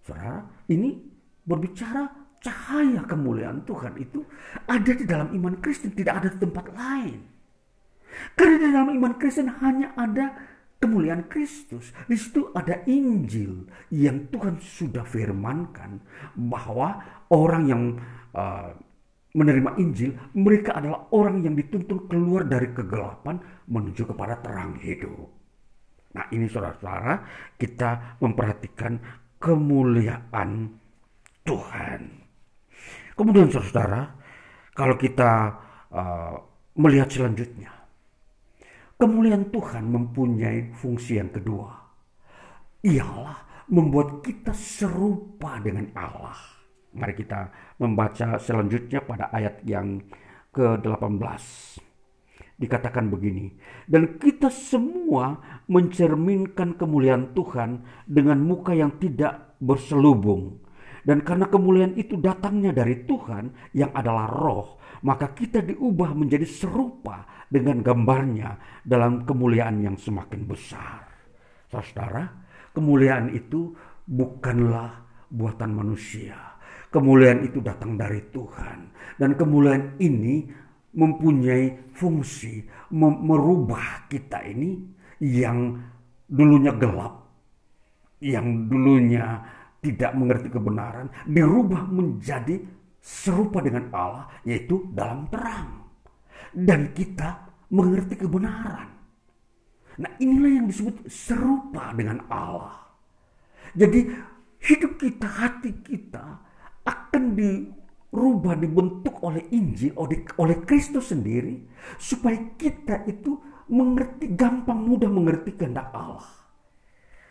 Saudara, 0.06 0.38
ini 0.70 1.02
berbicara 1.42 2.06
cahaya 2.38 3.02
kemuliaan 3.10 3.66
Tuhan 3.66 3.98
itu 3.98 4.22
ada 4.70 4.92
di 4.94 5.02
dalam 5.02 5.34
iman 5.34 5.58
Kristen, 5.58 5.90
tidak 5.92 6.22
ada 6.22 6.28
di 6.30 6.38
tempat 6.38 6.66
lain. 6.70 7.18
Karena 8.38 8.56
di 8.62 8.68
dalam 8.70 8.90
iman 8.96 9.14
Kristen 9.18 9.50
hanya 9.60 9.92
ada 9.98 10.55
kemuliaan 10.86 11.26
Kristus. 11.26 11.90
Di 12.06 12.14
situ 12.14 12.54
ada 12.54 12.86
Injil 12.86 13.66
yang 13.90 14.30
Tuhan 14.30 14.62
sudah 14.62 15.02
firmankan 15.02 15.98
bahwa 16.38 17.02
orang 17.34 17.62
yang 17.66 17.82
uh, 18.32 18.70
menerima 19.36 19.76
Injil, 19.76 20.16
mereka 20.32 20.80
adalah 20.80 21.12
orang 21.12 21.44
yang 21.44 21.52
dituntun 21.52 22.08
keluar 22.08 22.48
dari 22.48 22.72
kegelapan 22.72 23.36
menuju 23.68 24.08
kepada 24.08 24.40
terang 24.40 24.80
hidup. 24.80 25.28
Nah 26.16 26.24
ini 26.32 26.48
saudara-saudara, 26.48 27.20
kita 27.60 28.16
memperhatikan 28.24 28.96
kemuliaan 29.36 30.72
Tuhan. 31.44 32.00
Kemudian 33.12 33.52
saudara, 33.52 34.16
kalau 34.72 34.96
kita 34.96 35.52
uh, 35.92 36.34
melihat 36.80 37.12
selanjutnya, 37.12 37.75
kemuliaan 38.96 39.52
Tuhan 39.52 39.84
mempunyai 39.88 40.72
fungsi 40.76 41.20
yang 41.20 41.32
kedua. 41.32 41.72
Ialah 42.84 43.66
membuat 43.72 44.24
kita 44.24 44.52
serupa 44.56 45.60
dengan 45.60 45.92
Allah. 45.96 46.36
Mari 46.96 47.12
kita 47.12 47.52
membaca 47.76 48.40
selanjutnya 48.40 49.04
pada 49.04 49.28
ayat 49.28 49.60
yang 49.68 50.00
ke-18 50.56 51.44
dikatakan 52.56 53.12
begini, 53.12 53.52
dan 53.84 54.16
kita 54.16 54.48
semua 54.48 55.36
mencerminkan 55.68 56.72
kemuliaan 56.80 57.36
Tuhan 57.36 57.84
dengan 58.08 58.40
muka 58.40 58.72
yang 58.72 58.96
tidak 58.96 59.60
berselubung, 59.60 60.56
dan 61.06 61.22
karena 61.22 61.46
kemuliaan 61.46 61.94
itu 61.94 62.18
datangnya 62.18 62.74
dari 62.74 63.06
Tuhan 63.06 63.70
yang 63.78 63.94
adalah 63.94 64.26
roh, 64.26 64.82
maka 65.06 65.30
kita 65.30 65.62
diubah 65.62 66.10
menjadi 66.18 66.42
serupa 66.42 67.46
dengan 67.46 67.78
gambarnya 67.78 68.82
dalam 68.82 69.22
kemuliaan 69.22 69.86
yang 69.86 69.94
semakin 69.94 70.42
besar. 70.50 71.06
Saudara, 71.70 72.26
kemuliaan 72.74 73.30
itu 73.30 73.70
bukanlah 74.02 75.06
buatan 75.30 75.78
manusia. 75.78 76.58
Kemuliaan 76.90 77.46
itu 77.46 77.62
datang 77.62 77.94
dari 77.94 78.26
Tuhan. 78.34 78.90
Dan 79.14 79.38
kemuliaan 79.38 80.02
ini 80.02 80.42
mempunyai 80.90 81.94
fungsi 81.94 82.66
merubah 82.90 84.10
kita 84.10 84.42
ini 84.42 84.74
yang 85.22 85.78
dulunya 86.26 86.74
gelap, 86.74 87.30
yang 88.18 88.66
dulunya 88.66 89.54
tidak 89.86 90.18
mengerti 90.18 90.50
kebenaran 90.50 91.06
dirubah 91.30 91.86
menjadi 91.86 92.58
serupa 92.98 93.62
dengan 93.62 93.86
Allah 93.94 94.26
yaitu 94.42 94.90
dalam 94.90 95.30
terang 95.30 95.86
dan 96.50 96.90
kita 96.90 97.46
mengerti 97.70 98.18
kebenaran. 98.18 98.90
Nah, 99.96 100.10
inilah 100.18 100.52
yang 100.60 100.66
disebut 100.66 101.06
serupa 101.06 101.94
dengan 101.94 102.26
Allah. 102.26 102.82
Jadi 103.72 104.10
hidup 104.60 104.98
kita, 105.00 105.26
hati 105.26 105.70
kita 105.80 106.24
akan 106.84 107.22
dirubah, 107.32 108.58
dibentuk 108.58 109.22
oleh 109.24 109.46
Injil, 109.54 109.94
oleh, 109.96 110.58
Kristus 110.66 111.14
sendiri 111.14 111.64
supaya 111.96 112.36
kita 112.58 113.06
itu 113.06 113.38
mengerti 113.70 114.34
gampang 114.34 114.82
mudah 114.84 115.10
mengerti 115.10 115.54
kehendak 115.56 115.90
Allah. 115.94 116.28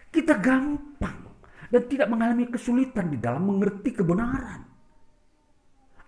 Kita 0.09 0.39
gampang 0.39 1.34
dan 1.69 1.81
tidak 1.89 2.07
mengalami 2.09 2.45
kesulitan 2.49 3.09
di 3.09 3.17
dalam 3.17 3.45
mengerti 3.45 3.93
kebenaran. 3.95 4.61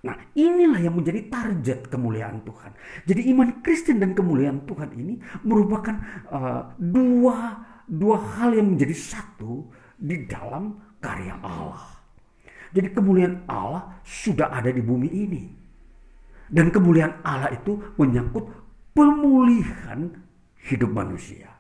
Nah, 0.06 0.16
inilah 0.38 0.78
yang 0.78 0.96
menjadi 0.96 1.26
target 1.28 1.90
kemuliaan 1.90 2.46
Tuhan. 2.46 2.72
Jadi 3.10 3.22
iman 3.34 3.50
Kristen 3.66 3.98
dan 3.98 4.14
kemuliaan 4.14 4.64
Tuhan 4.70 4.94
ini 4.94 5.18
merupakan 5.42 5.96
uh, 6.30 6.72
dua 6.78 7.38
dua 7.88 8.18
hal 8.38 8.54
yang 8.54 8.78
menjadi 8.78 8.94
satu 8.94 9.68
di 9.98 10.28
dalam 10.30 10.78
karya 11.02 11.36
Allah. 11.42 11.98
Jadi 12.76 12.94
kemuliaan 12.94 13.48
Allah 13.48 14.00
sudah 14.04 14.52
ada 14.52 14.70
di 14.70 14.84
bumi 14.84 15.10
ini. 15.10 15.44
Dan 16.48 16.72
kemuliaan 16.72 17.20
Allah 17.28 17.52
itu 17.52 17.76
menyangkut 18.00 18.48
pemulihan 18.96 20.08
hidup 20.68 20.92
manusia. 20.92 21.52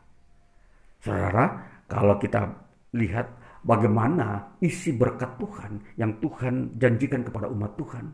Saudara, 1.03 1.67
kalau 1.91 2.15
kita 2.19 2.55
lihat 2.95 3.27
bagaimana 3.67 4.55
isi 4.63 4.95
berkat 4.95 5.35
Tuhan 5.35 5.99
yang 5.99 6.15
Tuhan 6.23 6.79
janjikan 6.79 7.27
kepada 7.27 7.51
umat 7.51 7.75
Tuhan. 7.75 8.05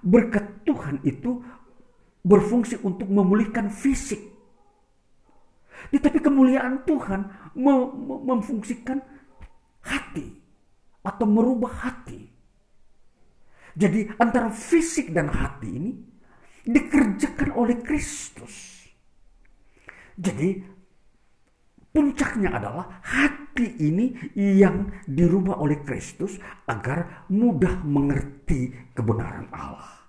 Berkat 0.00 0.64
Tuhan 0.64 1.04
itu 1.04 1.44
berfungsi 2.24 2.80
untuk 2.80 3.12
memulihkan 3.12 3.68
fisik. 3.68 4.18
Tetapi 5.92 6.18
kemuliaan 6.24 6.88
Tuhan 6.88 7.52
memfungsikan 8.24 9.00
hati 9.84 10.28
atau 11.04 11.26
merubah 11.28 11.72
hati. 11.88 12.28
Jadi 13.76 14.08
antara 14.16 14.48
fisik 14.48 15.12
dan 15.12 15.28
hati 15.28 15.68
ini 15.68 15.92
dikerjakan 16.64 17.56
oleh 17.56 17.80
Kristus. 17.80 18.84
Jadi 20.20 20.79
puncaknya 21.90 22.54
adalah 22.54 23.02
hati 23.02 23.76
ini 23.82 24.14
yang 24.34 24.90
dirubah 25.06 25.58
oleh 25.58 25.82
Kristus 25.82 26.38
agar 26.70 27.26
mudah 27.30 27.82
mengerti 27.82 28.70
kebenaran 28.94 29.50
Allah. 29.50 30.00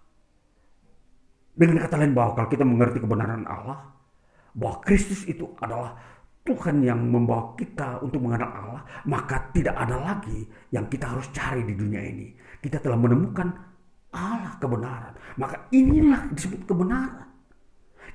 Dengan 1.51 1.83
kata 1.83 1.95
lain 1.99 2.15
bahwa 2.15 2.31
kalau 2.37 2.49
kita 2.49 2.65
mengerti 2.65 2.97
kebenaran 3.01 3.43
Allah, 3.45 3.91
bahwa 4.55 4.81
Kristus 4.81 5.27
itu 5.27 5.51
adalah 5.59 5.97
Tuhan 6.41 6.81
yang 6.81 6.97
membawa 7.05 7.53
kita 7.53 8.01
untuk 8.01 8.25
mengenal 8.25 8.49
Allah, 8.49 8.81
maka 9.05 9.53
tidak 9.53 9.77
ada 9.77 9.97
lagi 10.01 10.41
yang 10.73 10.89
kita 10.89 11.13
harus 11.13 11.29
cari 11.29 11.61
di 11.61 11.77
dunia 11.77 12.01
ini. 12.01 12.33
Kita 12.57 12.81
telah 12.81 12.97
menemukan 12.97 13.47
Allah 14.11 14.57
kebenaran. 14.57 15.13
Maka 15.37 15.69
inilah 15.71 16.27
disebut 16.33 16.65
kebenaran. 16.65 17.30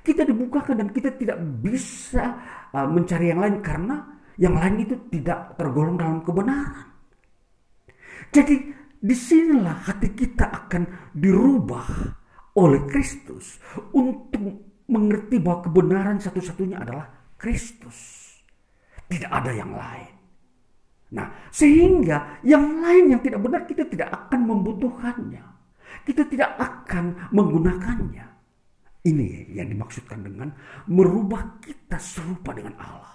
Kita 0.06 0.22
dibukakan 0.22 0.86
dan 0.86 0.88
kita 0.94 1.10
tidak 1.18 1.42
bisa 1.58 2.38
uh, 2.70 2.86
mencari 2.86 3.34
yang 3.34 3.42
lain 3.42 3.58
karena 3.58 4.06
yang 4.38 4.54
lain 4.54 4.86
itu 4.86 4.94
tidak 5.10 5.58
tergolong 5.58 5.98
dalam 5.98 6.22
kebenaran. 6.22 6.94
Jadi 8.30 8.54
di 9.02 9.16
sinilah 9.18 9.82
hati 9.82 10.14
kita 10.14 10.46
akan 10.46 11.10
dirubah 11.10 11.88
oleh 12.54 12.86
Kristus 12.86 13.58
untuk 13.98 14.78
mengerti 14.86 15.42
bahwa 15.42 15.66
kebenaran 15.66 16.22
satu-satunya 16.22 16.78
adalah 16.86 17.10
Kristus. 17.34 18.30
Tidak 19.10 19.30
ada 19.30 19.50
yang 19.50 19.74
lain. 19.74 20.14
Nah, 21.14 21.50
sehingga 21.50 22.42
yang 22.42 22.82
lain 22.82 23.14
yang 23.14 23.22
tidak 23.22 23.42
benar 23.42 23.62
kita 23.66 23.86
tidak 23.86 24.10
akan 24.10 24.40
membutuhkannya. 24.42 25.44
Kita 26.02 26.22
tidak 26.26 26.54
akan 26.58 27.30
menggunakannya. 27.30 28.35
Ini 29.06 29.54
yang 29.54 29.70
dimaksudkan 29.70 30.18
dengan 30.26 30.50
merubah 30.90 31.62
kita 31.62 31.94
serupa 32.02 32.50
dengan 32.50 32.74
Allah. 32.82 33.14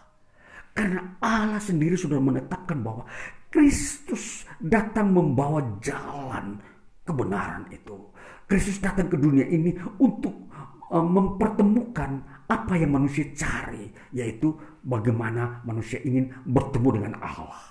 Karena 0.72 1.20
Allah 1.20 1.60
sendiri 1.60 2.00
sudah 2.00 2.16
menetapkan 2.16 2.80
bahwa 2.80 3.04
Kristus 3.52 4.48
datang 4.64 5.12
membawa 5.12 5.60
jalan 5.84 6.56
kebenaran 7.04 7.68
itu. 7.76 8.08
Kristus 8.48 8.80
datang 8.80 9.12
ke 9.12 9.20
dunia 9.20 9.44
ini 9.52 9.76
untuk 10.00 10.48
uh, 10.88 11.04
mempertemukan 11.04 12.44
apa 12.48 12.74
yang 12.80 12.96
manusia 12.96 13.28
cari, 13.36 13.92
yaitu 14.16 14.56
bagaimana 14.84 15.60
manusia 15.68 16.00
ingin 16.04 16.32
bertemu 16.48 16.90
dengan 17.00 17.14
Allah. 17.20 17.64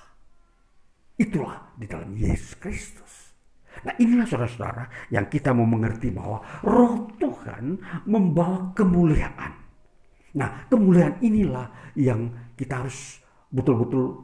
Itulah 1.20 1.72
di 1.76 1.84
dalam 1.84 2.12
Yesus 2.16 2.56
Kristus. 2.56 3.19
Nah 3.80 3.94
inilah 3.96 4.26
saudara-saudara 4.28 4.84
yang 5.08 5.26
kita 5.32 5.56
mau 5.56 5.64
mengerti 5.64 6.12
bahwa 6.12 6.44
roh 6.64 7.08
Tuhan 7.16 7.80
membawa 8.04 8.72
kemuliaan. 8.76 9.52
Nah 10.36 10.68
kemuliaan 10.68 11.18
inilah 11.24 11.96
yang 11.96 12.28
kita 12.54 12.84
harus 12.84 13.18
betul-betul 13.48 14.20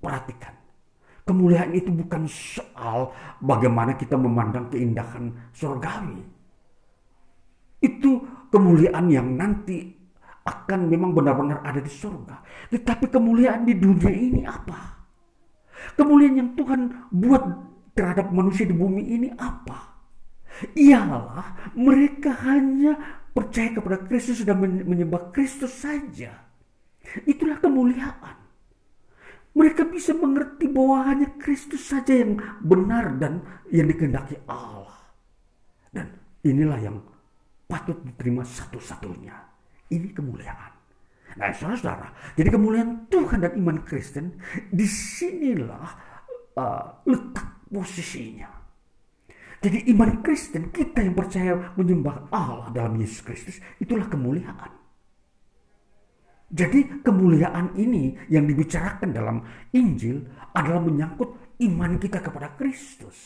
perhatikan. 0.00 0.56
Kemuliaan 1.24 1.72
itu 1.72 1.88
bukan 1.88 2.28
soal 2.28 3.08
bagaimana 3.40 3.96
kita 3.96 4.16
memandang 4.16 4.68
keindahan 4.68 5.32
surgawi. 5.56 6.20
Itu 7.80 8.20
kemuliaan 8.52 9.08
yang 9.08 9.32
nanti 9.32 10.04
akan 10.44 10.92
memang 10.92 11.16
benar-benar 11.16 11.64
ada 11.64 11.80
di 11.80 11.88
surga. 11.88 12.68
Tetapi 12.68 13.08
kemuliaan 13.08 13.64
di 13.64 13.72
dunia 13.72 14.12
ini 14.12 14.44
apa? 14.44 15.00
Kemuliaan 15.96 16.36
yang 16.36 16.50
Tuhan 16.52 16.80
buat 17.08 17.44
terhadap 17.94 18.34
manusia 18.34 18.66
di 18.66 18.74
bumi 18.74 19.02
ini 19.14 19.28
apa? 19.38 19.94
Ialah 20.74 21.74
mereka 21.74 22.30
hanya 22.46 23.24
percaya 23.34 23.74
kepada 23.74 23.98
Kristus 24.06 24.46
dan 24.46 24.62
menyembah 24.62 25.34
Kristus 25.34 25.82
saja. 25.82 26.30
Itulah 27.26 27.58
kemuliaan. 27.58 28.36
Mereka 29.54 29.86
bisa 29.86 30.10
mengerti 30.14 30.66
bahwa 30.66 31.06
hanya 31.06 31.30
Kristus 31.38 31.86
saja 31.86 32.10
yang 32.10 32.38
benar 32.58 33.14
dan 33.22 33.42
yang 33.70 33.86
dikehendaki 33.86 34.38
Allah. 34.50 34.98
Dan 35.94 36.10
inilah 36.42 36.78
yang 36.82 36.98
patut 37.70 38.02
diterima 38.02 38.42
satu-satunya. 38.42 39.34
Ini 39.94 40.10
kemuliaan. 40.10 40.72
Nah, 41.34 41.50
saudara-saudara, 41.50 42.34
jadi 42.38 42.50
kemuliaan 42.50 43.10
Tuhan 43.10 43.42
dan 43.42 43.58
iman 43.58 43.78
Kristen 43.82 44.38
di 44.70 44.86
sinilah 44.86 45.86
uh, 46.54 47.02
letak 47.06 47.63
posisinya. 47.74 48.46
Jadi 49.58 49.90
iman 49.90 50.20
Kristen, 50.20 50.70
kita 50.70 51.02
yang 51.02 51.16
percaya 51.16 51.74
menyembah 51.74 52.28
Allah 52.30 52.68
dalam 52.70 52.94
Yesus 53.00 53.24
Kristus, 53.24 53.56
itulah 53.80 54.06
kemuliaan. 54.06 54.70
Jadi 56.54 57.02
kemuliaan 57.02 57.74
ini 57.74 58.14
yang 58.30 58.46
dibicarakan 58.46 59.10
dalam 59.10 59.42
Injil 59.74 60.22
adalah 60.54 60.84
menyangkut 60.84 61.58
iman 61.64 61.96
kita 61.98 62.20
kepada 62.22 62.52
Kristus. 62.54 63.16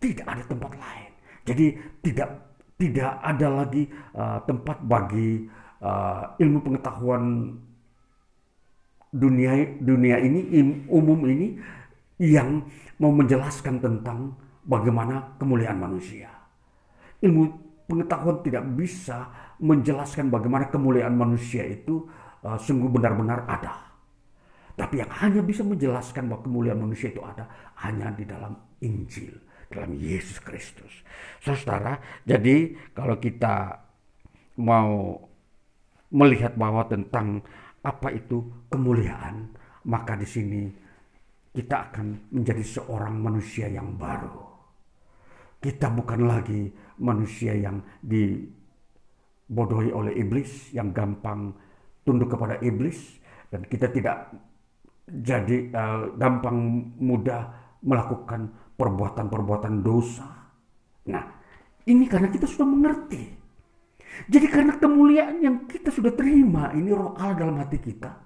Tidak 0.00 0.26
ada 0.26 0.42
tempat 0.48 0.72
lain. 0.74 1.12
Jadi 1.46 1.66
tidak 2.02 2.30
tidak 2.74 3.12
ada 3.22 3.48
lagi 3.52 3.86
uh, 4.16 4.40
tempat 4.48 4.82
bagi 4.82 5.46
uh, 5.84 6.34
ilmu 6.40 6.58
pengetahuan 6.64 7.54
dunia 9.12 9.78
dunia 9.80 10.16
ini 10.20 10.40
umum 10.90 11.20
ini 11.30 11.56
yang 12.16 12.64
mau 12.96 13.12
menjelaskan 13.12 13.80
tentang 13.80 14.32
bagaimana 14.64 15.36
kemuliaan 15.36 15.76
manusia. 15.76 16.32
Ilmu 17.20 17.42
pengetahuan 17.86 18.42
tidak 18.42 18.64
bisa 18.76 19.30
menjelaskan 19.62 20.28
bagaimana 20.28 20.68
kemuliaan 20.68 21.16
manusia 21.16 21.64
itu 21.64 22.04
uh, 22.44 22.58
sungguh 22.58 22.88
benar-benar 22.92 23.46
ada. 23.48 23.74
Tapi 24.76 25.00
yang 25.00 25.08
hanya 25.24 25.40
bisa 25.40 25.64
menjelaskan 25.64 26.28
bahwa 26.28 26.44
kemuliaan 26.44 26.80
manusia 26.84 27.08
itu 27.08 27.24
ada 27.24 27.48
hanya 27.80 28.12
di 28.12 28.28
dalam 28.28 28.52
Injil, 28.84 29.32
dalam 29.72 29.96
Yesus 29.96 30.36
Kristus. 30.44 30.92
Saudara, 31.40 31.96
jadi 32.28 32.76
kalau 32.92 33.16
kita 33.16 33.80
mau 34.60 35.16
melihat 36.12 36.52
bahwa 36.60 36.84
tentang 36.84 37.40
apa 37.80 38.12
itu 38.12 38.68
kemuliaan, 38.68 39.48
maka 39.88 40.12
di 40.20 40.28
sini 40.28 40.68
kita 41.56 41.88
akan 41.88 42.28
menjadi 42.36 42.60
seorang 42.60 43.16
manusia 43.16 43.64
yang 43.72 43.96
baru. 43.96 44.44
Kita 45.56 45.88
bukan 45.88 46.28
lagi 46.28 46.68
manusia 47.00 47.56
yang 47.56 47.80
dibodohi 48.04 49.88
oleh 49.88 50.12
iblis, 50.20 50.76
yang 50.76 50.92
gampang 50.92 51.56
tunduk 52.04 52.28
kepada 52.36 52.60
iblis, 52.60 53.16
dan 53.48 53.64
kita 53.64 53.88
tidak 53.88 54.36
jadi 55.08 55.72
uh, 55.72 56.12
gampang 56.20 56.92
mudah 57.00 57.56
melakukan 57.80 58.52
perbuatan-perbuatan 58.76 59.74
dosa. 59.80 60.28
Nah, 61.08 61.24
ini 61.88 62.04
karena 62.04 62.28
kita 62.28 62.44
sudah 62.44 62.68
mengerti. 62.68 63.24
Jadi 64.28 64.46
karena 64.48 64.76
kemuliaan 64.76 65.40
yang 65.40 65.56
kita 65.64 65.88
sudah 65.88 66.12
terima, 66.12 66.68
ini 66.76 66.92
roh 66.92 67.16
Allah 67.16 67.36
dalam 67.36 67.56
hati 67.60 67.80
kita, 67.80 68.25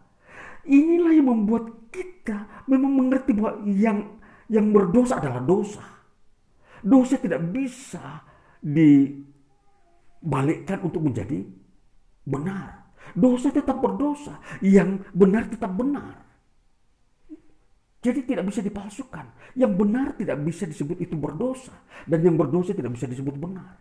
Inilah 0.69 1.13
yang 1.17 1.29
membuat 1.29 1.89
kita 1.89 2.65
memang 2.69 2.93
mengerti 2.97 3.33
bahwa 3.37 3.65
yang 3.69 4.21
yang 4.51 4.73
berdosa 4.75 5.17
adalah 5.23 5.41
dosa. 5.41 5.83
Dosa 6.81 7.17
tidak 7.21 7.41
bisa 7.55 8.25
dibalikkan 8.61 9.25
untuk 10.85 11.07
menjadi 11.07 11.45
benar. 12.27 12.93
Dosa 13.11 13.51
tetap 13.51 13.81
berdosa, 13.83 14.39
yang 14.63 15.03
benar 15.15 15.49
tetap 15.51 15.73
benar. 15.75 16.31
Jadi 18.01 18.25
tidak 18.25 18.49
bisa 18.49 18.65
dipalsukan. 18.65 19.29
Yang 19.53 19.73
benar 19.77 20.17
tidak 20.17 20.41
bisa 20.41 20.65
disebut 20.65 21.05
itu 21.05 21.21
berdosa. 21.21 21.85
Dan 22.09 22.25
yang 22.25 22.41
berdosa 22.41 22.73
tidak 22.73 22.97
bisa 22.97 23.05
disebut 23.05 23.37
benar. 23.37 23.77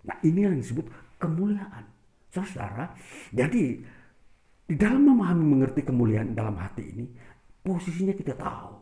Nah 0.00 0.16
ini 0.24 0.48
yang 0.48 0.56
disebut 0.56 0.88
kemuliaan. 1.20 1.84
Saudara, 2.30 2.94
jadi 3.34 3.82
di 4.70 4.78
dalam 4.78 5.02
memahami 5.02 5.42
mengerti 5.42 5.82
kemuliaan 5.82 6.30
dalam 6.30 6.54
hati 6.54 6.94
ini, 6.94 7.10
posisinya 7.58 8.14
kita 8.14 8.38
tahu. 8.38 8.78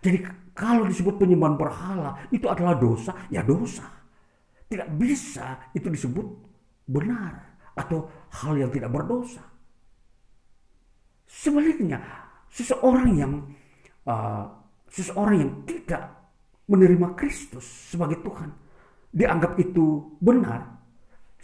Jadi 0.00 0.24
kalau 0.56 0.88
disebut 0.88 1.20
penyembahan 1.20 1.60
berhala 1.60 2.24
itu 2.32 2.48
adalah 2.48 2.72
dosa, 2.80 3.12
ya 3.28 3.44
dosa. 3.44 3.84
Tidak 4.64 4.88
bisa 4.96 5.68
itu 5.76 5.92
disebut 5.92 6.24
benar 6.88 7.60
atau 7.76 8.08
hal 8.32 8.56
yang 8.56 8.72
tidak 8.72 8.88
berdosa. 8.88 9.44
Sebaliknya, 11.28 12.00
seseorang 12.48 13.10
yang 13.12 13.32
uh, 14.08 14.48
seseorang 14.88 15.36
yang 15.36 15.52
tidak 15.68 16.16
menerima 16.64 17.12
Kristus 17.12 17.92
sebagai 17.92 18.24
Tuhan 18.24 18.56
dianggap 19.12 19.60
itu 19.60 20.16
benar, 20.16 20.80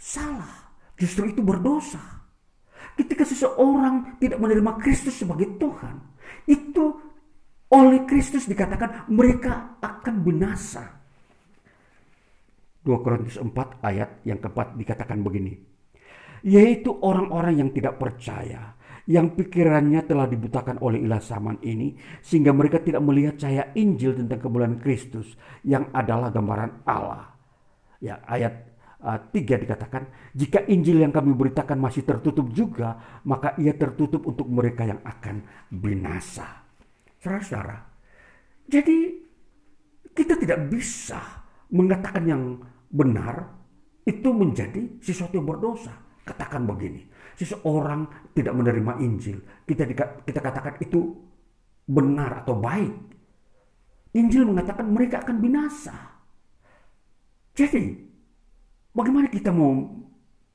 salah. 0.01 0.73
Justru 0.97 1.29
itu 1.29 1.45
berdosa. 1.45 2.20
Ketika 2.99 3.23
seseorang 3.23 4.19
tidak 4.19 4.39
menerima 4.39 4.71
Kristus 4.81 5.15
sebagai 5.19 5.55
Tuhan, 5.55 5.95
itu 6.47 6.85
oleh 7.71 8.03
Kristus 8.03 8.45
dikatakan 8.51 9.07
mereka 9.07 9.79
akan 9.79 10.15
binasa. 10.21 10.83
2 12.81 13.05
Korintus 13.05 13.37
4 13.37 13.47
ayat 13.85 14.25
yang 14.25 14.41
keempat 14.41 14.75
dikatakan 14.75 15.21
begini. 15.21 15.53
Yaitu 16.41 16.89
orang-orang 16.89 17.61
yang 17.61 17.69
tidak 17.69 18.01
percaya, 18.01 18.73
yang 19.05 19.37
pikirannya 19.37 20.01
telah 20.05 20.25
dibutakan 20.25 20.81
oleh 20.81 21.05
ilah 21.05 21.21
zaman 21.21 21.61
ini 21.61 21.93
sehingga 22.21 22.49
mereka 22.53 22.81
tidak 22.81 23.05
melihat 23.05 23.37
cahaya 23.37 23.69
Injil 23.77 24.17
tentang 24.17 24.41
kemuliaan 24.41 24.81
Kristus 24.81 25.37
yang 25.61 25.89
adalah 25.93 26.33
gambaran 26.33 26.85
Allah. 26.85 27.29
Ya, 28.01 28.17
ayat 28.25 28.70
uh, 29.01 29.19
3 29.29 29.63
dikatakan, 29.67 30.33
jika 30.37 30.65
Injil 30.69 31.01
yang 31.01 31.13
kami 31.13 31.33
beritakan 31.33 31.77
masih 31.77 32.05
tertutup 32.05 32.49
juga, 32.53 33.21
maka 33.27 33.57
ia 33.57 33.73
tertutup 33.75 34.23
untuk 34.25 34.47
mereka 34.47 34.85
yang 34.85 35.01
akan 35.01 35.43
binasa. 35.73 36.65
Saudara-saudara, 37.21 37.77
jadi 38.65 38.97
kita 40.15 40.37
tidak 40.37 40.69
bisa 40.69 41.19
mengatakan 41.71 42.23
yang 42.25 42.43
benar 42.91 43.61
itu 44.03 44.29
menjadi 44.33 44.97
sesuatu 44.99 45.37
yang 45.37 45.47
berdosa. 45.47 45.93
Katakan 46.21 46.65
begini, 46.69 47.05
seseorang 47.37 48.31
tidak 48.37 48.53
menerima 48.53 49.01
Injil, 49.01 49.41
kita 49.65 49.89
kita 50.25 50.39
katakan 50.39 50.77
itu 50.81 51.17
benar 51.89 52.45
atau 52.45 52.57
baik. 52.57 52.93
Injil 54.11 54.43
mengatakan 54.43 54.91
mereka 54.91 55.23
akan 55.23 55.37
binasa. 55.39 55.95
Jadi, 57.55 58.10
bagaimana 58.91 59.27
kita 59.27 59.49
mau 59.51 59.71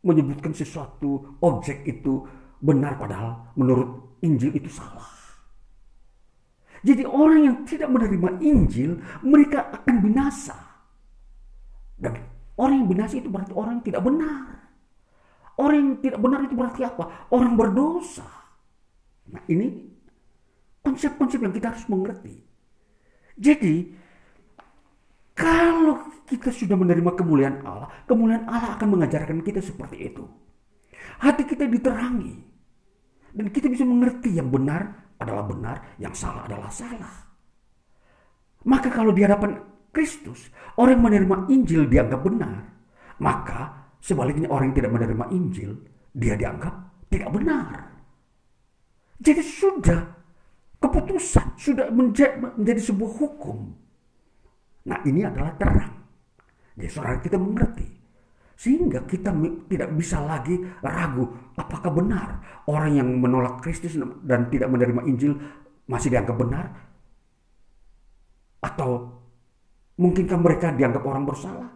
menyebutkan 0.06 0.54
sesuatu 0.54 1.38
objek 1.42 1.82
itu 1.88 2.22
benar 2.62 2.96
padahal 2.96 3.52
menurut 3.58 4.20
Injil 4.22 4.54
itu 4.56 4.70
salah? 4.70 5.16
Jadi 6.86 7.02
orang 7.02 7.40
yang 7.42 7.56
tidak 7.66 7.90
menerima 7.90 8.38
Injil, 8.46 9.02
mereka 9.26 9.74
akan 9.74 9.96
binasa. 10.06 10.54
Dan 11.98 12.14
orang 12.54 12.84
yang 12.84 12.88
binasa 12.88 13.18
itu 13.18 13.26
berarti 13.26 13.50
orang 13.56 13.80
yang 13.80 13.86
tidak 13.90 14.02
benar. 14.06 14.44
Orang 15.56 15.78
yang 15.80 15.92
tidak 16.04 16.20
benar 16.20 16.40
itu 16.44 16.54
berarti 16.54 16.80
apa? 16.84 17.04
Orang 17.32 17.56
berdosa. 17.56 18.28
Nah 19.32 19.42
ini 19.50 19.88
konsep-konsep 20.84 21.42
yang 21.42 21.50
kita 21.50 21.74
harus 21.74 21.88
mengerti. 21.90 22.44
Jadi 23.34 23.90
kalau 25.34 26.06
kita 26.26 26.50
sudah 26.50 26.74
menerima 26.74 27.14
kemuliaan 27.14 27.62
Allah, 27.62 27.88
kemuliaan 28.04 28.44
Allah 28.50 28.74
akan 28.74 28.88
mengajarkan 28.98 29.40
kita 29.46 29.62
seperti 29.62 30.10
itu. 30.10 30.26
Hati 31.22 31.46
kita 31.46 31.64
diterangi. 31.70 32.34
Dan 33.36 33.52
kita 33.52 33.70
bisa 33.70 33.84
mengerti 33.84 34.36
yang 34.36 34.50
benar 34.50 35.14
adalah 35.22 35.44
benar, 35.46 35.76
yang 36.02 36.12
salah 36.12 36.44
adalah 36.44 36.72
salah. 36.72 37.14
Maka 38.66 38.90
kalau 38.90 39.14
di 39.14 39.22
hadapan 39.22 39.60
Kristus, 39.94 40.50
orang 40.76 40.98
yang 40.98 41.04
menerima 41.06 41.36
Injil 41.52 41.82
dianggap 41.86 42.20
benar. 42.24 42.56
Maka 43.16 43.86
Sebaliknya 44.06 44.46
orang 44.46 44.70
yang 44.70 44.78
tidak 44.78 44.92
menerima 44.94 45.24
Injil, 45.34 45.70
dia 46.14 46.38
dianggap 46.38 46.74
tidak 47.10 47.30
benar. 47.34 47.90
Jadi 49.18 49.42
sudah 49.42 50.00
keputusan, 50.78 51.58
sudah 51.58 51.90
menjadi, 51.90 52.38
menjadi 52.54 52.80
sebuah 52.86 53.12
hukum. 53.18 53.74
Nah 54.86 55.02
ini 55.02 55.26
adalah 55.26 55.58
terang. 55.58 55.95
Jadi 56.76 56.88
saudara 56.92 57.18
kita 57.18 57.40
mengerti. 57.40 57.88
Sehingga 58.56 59.04
kita 59.04 59.36
tidak 59.68 59.90
bisa 60.00 60.16
lagi 60.24 60.56
ragu 60.80 61.28
apakah 61.60 61.92
benar 61.92 62.40
orang 62.64 62.96
yang 62.96 63.08
menolak 63.20 63.60
Kristus 63.60 64.00
dan 64.24 64.48
tidak 64.48 64.72
menerima 64.72 65.04
Injil 65.04 65.36
masih 65.84 66.08
dianggap 66.08 66.36
benar? 66.40 66.66
Atau 68.64 69.12
mungkinkah 70.00 70.40
mereka 70.40 70.72
dianggap 70.72 71.04
orang 71.04 71.28
bersalah? 71.28 71.68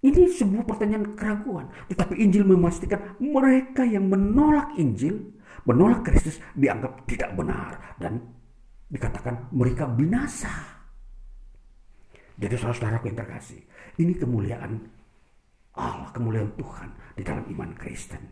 Ini 0.00 0.32
sebuah 0.32 0.64
pertanyaan 0.64 1.12
keraguan. 1.12 1.68
Tetapi 1.92 2.16
Injil 2.16 2.46
memastikan 2.46 3.20
mereka 3.20 3.84
yang 3.84 4.08
menolak 4.08 4.72
Injil, 4.80 5.34
menolak 5.68 6.08
Kristus 6.08 6.40
dianggap 6.56 7.04
tidak 7.04 7.36
benar. 7.36 7.98
Dan 8.00 8.22
dikatakan 8.88 9.52
mereka 9.52 9.84
binasa. 9.84 10.79
Jadi 12.40 12.56
saudara-saudaraku 12.56 13.12
yang 13.12 13.18
terkasih, 13.20 13.60
ini 14.00 14.16
kemuliaan 14.16 14.80
Allah, 15.76 16.08
kemuliaan 16.16 16.56
Tuhan 16.56 16.88
di 17.12 17.22
dalam 17.22 17.44
iman 17.52 17.70
Kristen. 17.76 18.24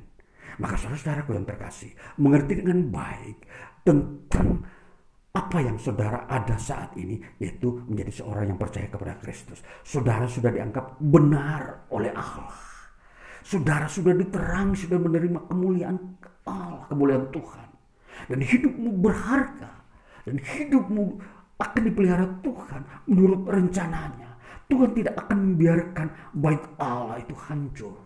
Maka 0.56 0.80
saudara-saudaraku 0.80 1.36
yang 1.36 1.44
terkasih, 1.44 1.92
mengerti 2.16 2.64
dengan 2.64 2.88
baik 2.88 3.36
tentang 3.84 4.64
apa 5.36 5.58
yang 5.60 5.76
saudara 5.76 6.24
ada 6.26 6.56
saat 6.56 6.96
ini 6.98 7.20
yaitu 7.38 7.84
menjadi 7.86 8.24
seorang 8.24 8.48
yang 8.48 8.58
percaya 8.58 8.88
kepada 8.88 9.20
Kristus. 9.20 9.60
Saudara 9.84 10.24
sudah 10.24 10.50
dianggap 10.50 10.98
benar 10.98 11.86
oleh 11.92 12.10
Allah. 12.16 12.56
Saudara 13.44 13.86
sudah 13.86 14.16
diterang, 14.16 14.72
sudah 14.72 14.98
menerima 14.98 15.46
kemuliaan 15.46 15.96
Allah, 16.48 16.88
kemuliaan 16.88 17.28
Tuhan. 17.28 17.68
Dan 18.28 18.40
hidupmu 18.40 18.90
berharga. 18.98 19.72
Dan 20.26 20.36
hidupmu 20.42 21.04
akan 21.58 21.82
dipelihara 21.90 22.26
Tuhan 22.42 22.82
menurut 23.10 23.42
rencananya. 23.50 24.30
Tuhan 24.68 24.90
tidak 24.92 25.14
akan 25.26 25.36
membiarkan 25.42 26.06
bait 26.36 26.62
Allah 26.78 27.16
itu 27.18 27.34
hancur. 27.34 27.96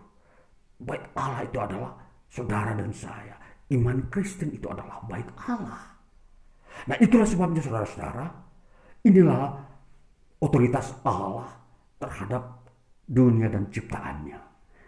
Bait 0.79 1.03
Allah 1.13 1.43
itu 1.45 1.57
adalah 1.59 1.91
saudara 2.31 2.71
dan 2.73 2.89
saya. 2.89 3.35
Iman 3.69 4.09
Kristen 4.09 4.51
itu 4.51 4.65
adalah 4.71 5.03
bait 5.05 5.27
Allah. 5.45 5.93
Nah 6.89 6.97
itulah 6.97 7.27
sebabnya 7.27 7.61
saudara-saudara, 7.61 8.25
inilah 9.05 9.53
otoritas 10.41 10.97
Allah 11.05 11.47
terhadap 12.01 12.63
dunia 13.05 13.51
dan 13.51 13.69
ciptaannya. 13.69 14.39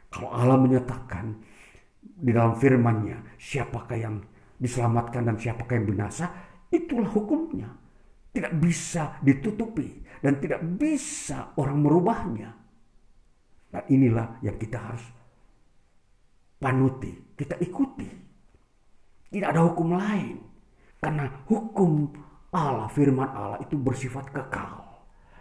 Kalau 0.09 0.31
Allah 0.31 0.57
menyatakan 0.57 1.35
di 2.01 2.31
dalam 2.31 2.55
firman-Nya 2.55 3.35
siapakah 3.35 3.97
yang 3.99 4.15
diselamatkan 4.55 5.27
dan 5.27 5.35
siapakah 5.35 5.75
yang 5.75 5.87
binasa, 5.91 6.31
itulah 6.71 7.11
hukumnya. 7.11 7.84
Tidak 8.35 8.51
bisa 8.59 9.15
ditutupi 9.23 10.03
dan 10.19 10.43
tidak 10.43 10.59
bisa 10.75 11.55
orang 11.55 11.79
merubahnya. 11.79 12.51
Nah 13.71 13.83
inilah 13.87 14.43
yang 14.43 14.59
kita 14.59 14.75
harus 14.75 15.05
panuti, 16.59 17.11
kita 17.35 17.55
ikuti. 17.63 18.07
Tidak 19.31 19.47
ada 19.51 19.63
hukum 19.67 19.95
lain. 19.95 20.39
Karena 20.99 21.27
hukum 21.47 22.09
Allah, 22.55 22.87
firman 22.89 23.29
Allah 23.29 23.59
itu 23.61 23.75
bersifat 23.75 24.31
kekal. 24.31 24.81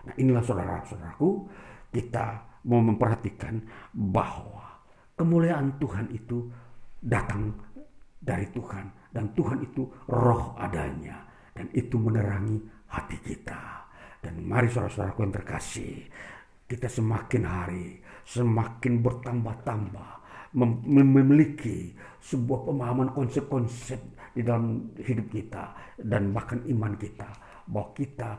Nah 0.04 0.14
inilah 0.18 0.42
saudara-saudaraku, 0.42 1.48
kita 1.94 2.42
mau 2.66 2.82
memperhatikan 2.82 3.62
bahwa 3.94 4.82
kemuliaan 5.14 5.78
Tuhan 5.78 6.10
itu 6.10 6.50
datang 7.00 7.54
dari 8.18 8.50
Tuhan. 8.50 9.14
Dan 9.14 9.30
Tuhan 9.32 9.62
itu 9.62 9.86
roh 10.10 10.58
adanya. 10.58 11.22
Dan 11.54 11.70
itu 11.70 11.94
menerangi 11.94 12.73
hati 12.90 13.16
kita. 13.22 13.88
Dan 14.24 14.40
mari 14.44 14.72
saudara-saudaraku 14.72 15.20
yang 15.28 15.34
terkasih, 15.36 15.94
kita 16.64 16.88
semakin 16.88 17.42
hari 17.44 17.86
semakin 18.24 19.04
bertambah-tambah 19.04 20.10
memiliki 20.86 21.92
sebuah 22.24 22.70
pemahaman 22.70 23.10
konsep-konsep 23.12 24.00
di 24.32 24.40
dalam 24.40 24.94
hidup 24.96 25.26
kita 25.28 25.74
dan 25.98 26.30
bahkan 26.32 26.62
iman 26.70 26.94
kita 26.96 27.26
bahwa 27.68 27.90
kita 27.92 28.30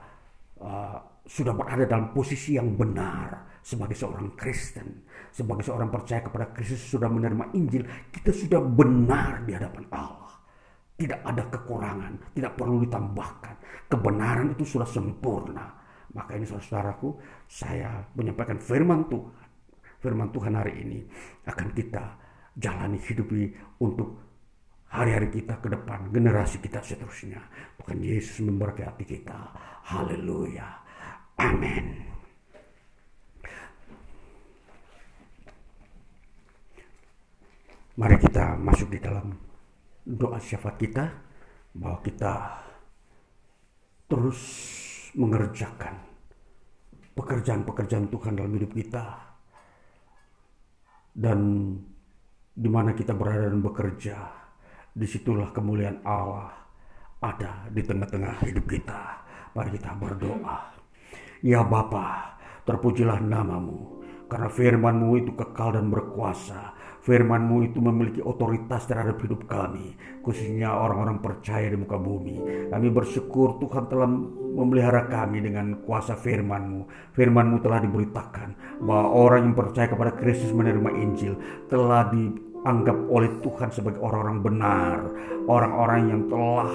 uh, 0.63 0.97
sudah 1.27 1.53
berada 1.53 1.83
dalam 1.85 2.15
posisi 2.15 2.55
yang 2.55 2.73
benar 2.73 3.59
sebagai 3.65 3.97
seorang 3.97 4.37
Kristen, 4.37 5.05
sebagai 5.33 5.65
seorang 5.65 5.89
percaya 5.89 6.21
kepada 6.23 6.53
Kristus 6.53 6.85
sudah 6.85 7.09
menerima 7.09 7.51
Injil, 7.57 7.83
kita 8.13 8.31
sudah 8.31 8.61
benar 8.61 9.43
di 9.43 9.51
hadapan 9.57 9.85
Allah. 9.91 10.24
Tidak 10.95 11.27
ada 11.27 11.43
kekurangan, 11.51 12.31
tidak 12.31 12.55
perlu 12.55 12.79
ditambahkan. 12.87 13.55
Kebenaran 13.91 14.55
itu 14.55 14.63
sudah 14.63 14.87
sempurna. 14.87 15.67
Maka 16.15 16.39
ini 16.39 16.47
saudaraku, 16.47 17.19
saya 17.51 17.99
menyampaikan 18.15 18.55
firman 18.63 19.11
Tuhan. 19.11 19.43
Firman 19.99 20.31
Tuhan 20.31 20.55
hari 20.55 20.73
ini 20.87 20.99
akan 21.43 21.67
kita 21.75 22.03
jalani 22.55 22.95
hidupi 22.95 23.51
untuk 23.83 24.15
hari-hari 24.87 25.27
kita 25.27 25.59
ke 25.59 25.67
depan, 25.67 26.07
generasi 26.15 26.63
kita 26.63 26.79
seterusnya. 26.79 27.43
Bukan 27.75 27.99
Yesus 27.99 28.39
memberkati 28.39 29.03
kita. 29.03 29.51
Haleluya. 29.91 30.79
Amin. 31.35 32.15
Mari 37.95 38.15
kita 38.19 38.59
masuk 38.59 38.91
di 38.91 38.99
dalam 38.99 39.31
doa 40.05 40.37
syafaat 40.37 40.77
kita 40.77 41.05
bahwa 41.73 41.99
kita 42.05 42.33
terus 44.05 44.41
mengerjakan 45.17 45.97
pekerjaan-pekerjaan 47.17 48.07
Tuhan 48.13 48.37
dalam 48.37 48.53
hidup 48.53 48.71
kita 48.77 49.05
dan 51.15 51.39
di 52.55 52.69
mana 52.69 52.93
kita 52.93 53.17
berada 53.17 53.49
dan 53.49 53.59
bekerja 53.65 54.17
di 54.95 55.07
situlah 55.09 55.51
kemuliaan 55.51 56.05
Allah 56.07 56.65
ada 57.19 57.67
di 57.71 57.81
tengah-tengah 57.81 58.45
hidup 58.45 58.65
kita. 58.69 58.99
Mari 59.55 59.79
kita 59.79 59.95
berdoa. 59.95 60.75
Ya 61.39 61.63
Bapa, 61.63 62.35
terpujilah 62.67 63.23
namamu, 63.23 64.03
karena 64.27 64.49
firmanmu 64.51 65.09
itu 65.23 65.31
kekal 65.35 65.79
dan 65.79 65.87
berkuasa. 65.87 66.74
firman-Mu 67.05 67.69
itu 67.69 67.77
memiliki 67.77 68.19
otoritas 68.25 68.89
terhadap 68.89 69.21
hidup 69.21 69.45
kami, 69.45 69.93
khususnya 70.25 70.73
orang-orang 70.73 71.21
percaya 71.21 71.69
di 71.69 71.77
muka 71.77 72.01
bumi. 72.01 72.67
Kami 72.73 72.87
bersyukur 72.89 73.61
Tuhan 73.61 73.85
telah 73.85 74.09
memelihara 74.57 75.05
kami 75.05 75.45
dengan 75.45 75.85
kuasa 75.85 76.17
firman-Mu. 76.17 77.13
Firman-Mu 77.13 77.61
telah 77.61 77.85
diberitakan 77.85 78.81
bahwa 78.81 79.05
orang 79.13 79.41
yang 79.45 79.55
percaya 79.55 79.85
kepada 79.85 80.17
Kristus 80.17 80.49
menerima 80.49 80.91
Injil 80.97 81.37
telah 81.69 82.09
dianggap 82.09 82.97
oleh 83.05 83.37
Tuhan 83.45 83.69
sebagai 83.69 84.01
orang-orang 84.01 84.39
benar, 84.41 84.97
orang-orang 85.45 86.01
yang 86.09 86.21
telah 86.25 86.71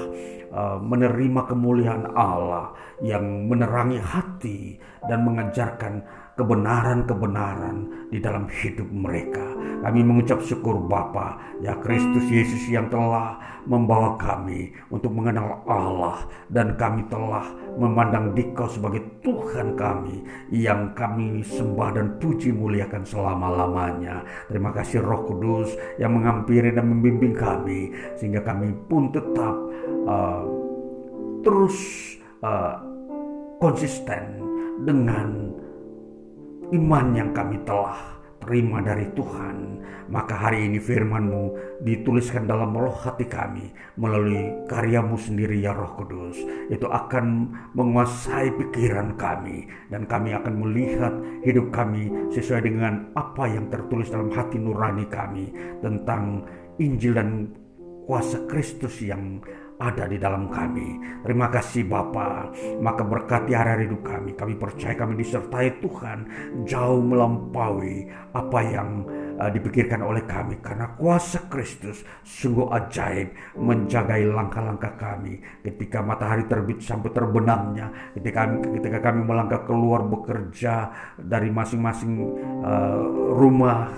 uh, 0.54 0.78
menerima 0.78 1.40
kemuliaan 1.50 2.06
Allah, 2.14 2.70
yang 3.02 3.50
menerangi 3.50 3.98
hati 3.98 4.78
dan 5.10 5.26
mengajarkan 5.26 6.06
kebenaran-kebenaran 6.40 8.08
di 8.08 8.16
dalam 8.16 8.48
hidup 8.48 8.88
mereka. 8.88 9.44
Kami 9.84 10.00
mengucap 10.00 10.40
syukur 10.40 10.80
Bapa, 10.80 11.36
ya 11.60 11.76
Kristus 11.84 12.24
Yesus 12.32 12.64
yang 12.72 12.88
telah 12.88 13.36
membawa 13.68 14.16
kami 14.16 14.72
untuk 14.88 15.12
mengenal 15.12 15.60
Allah 15.68 16.24
dan 16.48 16.80
kami 16.80 17.04
telah 17.12 17.44
memandang 17.76 18.32
Dikau 18.32 18.72
sebagai 18.72 19.04
Tuhan 19.20 19.76
kami 19.76 20.24
yang 20.48 20.96
kami 20.96 21.44
sembah 21.44 21.90
dan 21.92 22.16
puji 22.16 22.56
muliakan 22.56 23.04
selama-lamanya. 23.04 24.24
Terima 24.48 24.72
kasih 24.72 25.04
Roh 25.04 25.28
Kudus 25.28 25.76
yang 26.00 26.16
mengampiri 26.16 26.72
dan 26.72 26.88
membimbing 26.88 27.36
kami 27.36 27.92
sehingga 28.16 28.40
kami 28.40 28.72
pun 28.88 29.12
tetap 29.12 29.56
uh, 30.08 30.44
terus 31.44 31.76
uh, 32.40 32.80
konsisten 33.60 34.40
dengan 34.88 35.60
iman 36.70 37.06
yang 37.14 37.30
kami 37.34 37.58
telah 37.66 38.20
terima 38.40 38.80
dari 38.80 39.06
Tuhan. 39.12 39.78
Maka 40.10 40.34
hari 40.34 40.66
ini 40.66 40.82
firman-Mu 40.82 41.78
dituliskan 41.86 42.50
dalam 42.50 42.74
roh 42.74 42.90
hati 42.90 43.30
kami 43.30 43.70
melalui 43.94 44.66
karyamu 44.66 45.14
sendiri 45.14 45.62
ya 45.62 45.70
roh 45.70 45.94
kudus. 45.94 46.34
Itu 46.66 46.90
akan 46.90 47.54
menguasai 47.78 48.50
pikiran 48.58 49.14
kami 49.14 49.70
dan 49.86 50.10
kami 50.10 50.34
akan 50.34 50.66
melihat 50.66 51.14
hidup 51.46 51.70
kami 51.70 52.10
sesuai 52.34 52.66
dengan 52.66 53.14
apa 53.14 53.46
yang 53.46 53.70
tertulis 53.70 54.10
dalam 54.10 54.34
hati 54.34 54.58
nurani 54.58 55.06
kami 55.06 55.54
tentang 55.78 56.42
Injil 56.82 57.14
dan 57.14 57.54
kuasa 58.10 58.42
Kristus 58.50 58.98
yang 58.98 59.38
ada 59.80 60.04
di 60.04 60.20
dalam 60.20 60.52
kami. 60.52 61.00
Terima 61.24 61.48
kasih 61.48 61.88
Bapa. 61.88 62.52
Maka 62.78 63.02
berkati 63.02 63.56
hari 63.56 63.88
hidup 63.88 64.04
kami. 64.04 64.36
Kami 64.36 64.54
percaya 64.60 64.92
kami 64.92 65.16
disertai 65.16 65.80
Tuhan 65.80 66.18
jauh 66.68 67.00
melampaui 67.00 68.04
apa 68.36 68.60
yang 68.60 69.08
uh, 69.40 69.50
dipikirkan 69.50 70.04
oleh 70.04 70.22
kami 70.28 70.60
karena 70.60 70.92
kuasa 70.94 71.48
Kristus 71.48 72.04
sungguh 72.22 72.68
ajaib 72.70 73.56
menjagai 73.56 74.28
langkah-langkah 74.28 74.94
kami 75.00 75.40
ketika 75.64 76.04
matahari 76.04 76.44
terbit 76.44 76.84
sampai 76.84 77.10
terbenamnya 77.10 78.12
ketika 78.14 78.46
kami, 78.46 78.56
ketika 78.78 78.98
kami 79.00 79.20
melangkah 79.24 79.64
keluar 79.64 80.04
bekerja 80.04 80.92
dari 81.16 81.48
masing-masing 81.48 82.12
uh, 82.62 83.02
rumah 83.34 83.90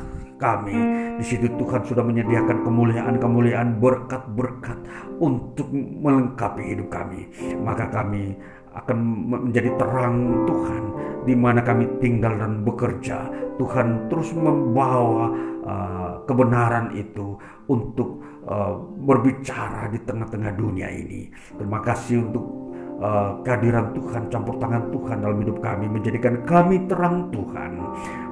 kami. 0.42 0.74
Di 1.22 1.24
situ 1.24 1.46
Tuhan 1.54 1.86
sudah 1.86 2.02
menyediakan 2.02 2.66
kemuliaan-kemuliaan 2.66 3.78
berkat-berkat 3.78 4.78
untuk 5.22 5.70
melengkapi 5.72 6.74
hidup 6.74 6.90
kami. 6.90 7.30
Maka 7.62 7.86
kami 7.94 8.34
akan 8.74 8.98
menjadi 9.30 9.70
terang 9.78 10.48
Tuhan 10.48 10.82
di 11.22 11.34
mana 11.38 11.62
kami 11.62 11.86
tinggal 12.02 12.34
dan 12.34 12.66
bekerja. 12.66 13.30
Tuhan 13.60 14.10
terus 14.10 14.34
membawa 14.34 15.30
uh, 15.62 16.10
kebenaran 16.26 16.90
itu 16.98 17.38
untuk 17.70 18.18
uh, 18.48 18.74
berbicara 19.06 19.86
di 19.92 20.02
tengah-tengah 20.02 20.52
dunia 20.58 20.90
ini. 20.90 21.30
Terima 21.54 21.78
kasih 21.78 22.26
untuk 22.26 22.71
uh, 23.02 23.42
kehadiran 23.42 23.90
Tuhan, 23.92 24.30
campur 24.30 24.56
tangan 24.62 24.88
Tuhan 24.94 25.18
dalam 25.20 25.36
hidup 25.42 25.58
kami, 25.58 25.90
menjadikan 25.90 26.46
kami 26.46 26.86
terang 26.86 27.28
Tuhan. 27.34 27.72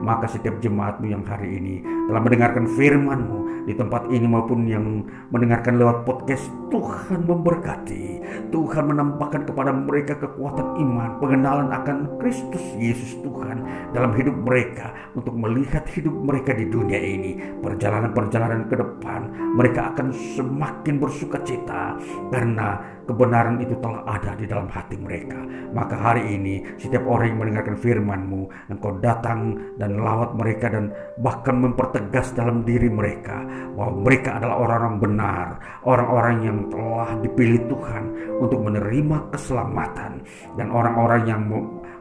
Maka 0.01 0.31
setiap 0.31 0.63
jemaatmu 0.63 1.11
yang 1.11 1.27
hari 1.27 1.61
ini 1.61 1.85
telah 2.09 2.23
mendengarkan 2.23 2.65
firmanmu 2.79 3.69
di 3.69 3.77
tempat 3.77 4.09
ini 4.09 4.25
maupun 4.25 4.65
yang 4.65 5.05
mendengarkan 5.29 5.77
lewat 5.77 6.09
podcast, 6.09 6.49
Tuhan 6.73 7.27
memberkati. 7.29 8.23
Tuhan 8.49 8.85
menampakkan 8.89 9.45
kepada 9.45 9.75
mereka 9.75 10.17
kekuatan 10.17 10.81
iman, 10.81 11.19
pengenalan 11.21 11.69
akan 11.69 12.17
Kristus 12.23 12.63
Yesus 12.79 13.19
Tuhan 13.21 13.63
dalam 13.93 14.15
hidup 14.17 14.39
mereka 14.41 14.95
untuk 15.13 15.35
melihat 15.37 15.85
hidup 15.93 16.15
mereka 16.15 16.57
di 16.57 16.71
dunia 16.71 16.99
ini. 16.99 17.37
Perjalanan-perjalanan 17.61 18.71
ke 18.71 18.75
depan, 18.79 19.21
mereka 19.59 19.93
akan 19.93 20.15
semakin 20.15 20.95
bersuka 20.97 21.43
cita 21.45 21.99
karena 22.33 22.81
kebenaran 23.05 23.61
itu 23.63 23.77
telah 23.79 24.05
ada 24.09 24.37
di 24.37 24.45
dalam 24.49 24.69
hati 24.69 24.97
mereka. 24.97 25.39
Maka 25.71 25.95
hari 25.95 26.35
ini 26.37 26.65
setiap 26.77 27.07
orang 27.07 27.35
yang 27.35 27.41
mendengarkan 27.41 27.77
firman-Mu, 27.79 28.43
Engkau 28.73 28.99
datang 28.99 29.57
dan 29.79 30.01
lawat 30.01 30.35
mereka 30.35 30.73
dan 30.73 30.91
bahkan 31.21 31.57
mempertegas 31.61 32.33
dalam 32.35 32.67
diri 32.67 32.91
mereka 32.91 33.45
bahwa 33.77 34.03
mereka 34.03 34.41
adalah 34.41 34.57
orang-orang 34.61 34.97
benar, 34.99 35.47
orang-orang 35.87 36.37
yang 36.43 36.59
telah 36.69 37.11
dipilih 37.23 37.61
Tuhan 37.71 38.05
untuk 38.43 38.61
menerima 38.65 39.31
keselamatan 39.33 40.13
dan 40.59 40.67
orang-orang 40.73 41.23
yang 41.29 41.43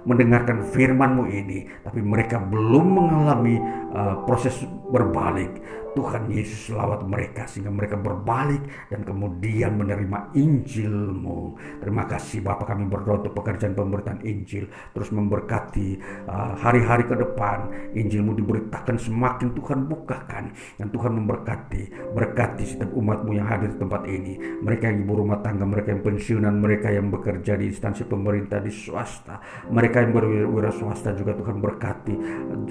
mendengarkan 0.07 0.63
firman-Mu 0.71 1.27
ini 1.27 1.67
tapi 1.83 1.99
mereka 1.99 2.39
belum 2.39 2.85
mengalami 2.97 3.59
uh, 3.91 4.23
proses 4.23 4.55
berbalik 4.89 5.59
Tuhan 5.93 6.29
Yesus 6.29 6.73
lawat 6.73 7.05
mereka 7.05 7.45
sehingga 7.49 7.73
mereka 7.73 7.95
berbalik 7.97 8.61
dan 8.89 9.01
kemudian 9.05 9.77
menerima 9.77 10.33
Injilmu. 10.35 11.57
Terima 11.81 12.03
kasih 12.05 12.41
Bapak 12.45 12.73
kami 12.73 12.85
berdoa 12.89 13.21
untuk 13.25 13.33
pekerjaan 13.39 13.73
pemberitaan 13.73 14.21
Injil 14.25 14.69
terus 14.93 15.09
memberkati 15.09 15.99
uh, 16.29 16.53
hari-hari 16.59 17.03
uh, 17.05 17.09
ke 17.09 17.15
depan. 17.19 17.57
Injilmu 17.97 18.37
diberitakan 18.37 18.95
semakin 19.01 19.55
Tuhan 19.57 19.79
bukakan 19.89 20.43
dan 20.77 20.87
Tuhan 20.93 21.11
memberkati 21.23 22.13
berkati 22.13 22.63
setiap 22.65 22.91
umatmu 22.93 23.35
yang 23.37 23.47
hadir 23.49 23.73
di 23.73 23.77
tempat 23.81 24.05
ini. 24.05 24.61
Mereka 24.61 24.89
yang 24.89 25.07
ibu 25.07 25.13
rumah 25.25 25.41
tangga 25.41 25.65
mereka 25.65 25.93
yang 25.95 26.03
pensiunan 26.05 26.55
mereka 26.57 26.87
yang 26.93 27.09
bekerja 27.09 27.57
di 27.57 27.69
instansi 27.69 28.05
pemerintah 28.05 28.61
di 28.61 28.71
swasta 28.71 29.39
mereka 29.69 30.01
yang 30.01 30.11
berwira 30.15 30.71
swasta 30.73 31.13
juga 31.13 31.35
Tuhan 31.37 31.61
berkati 31.61 32.15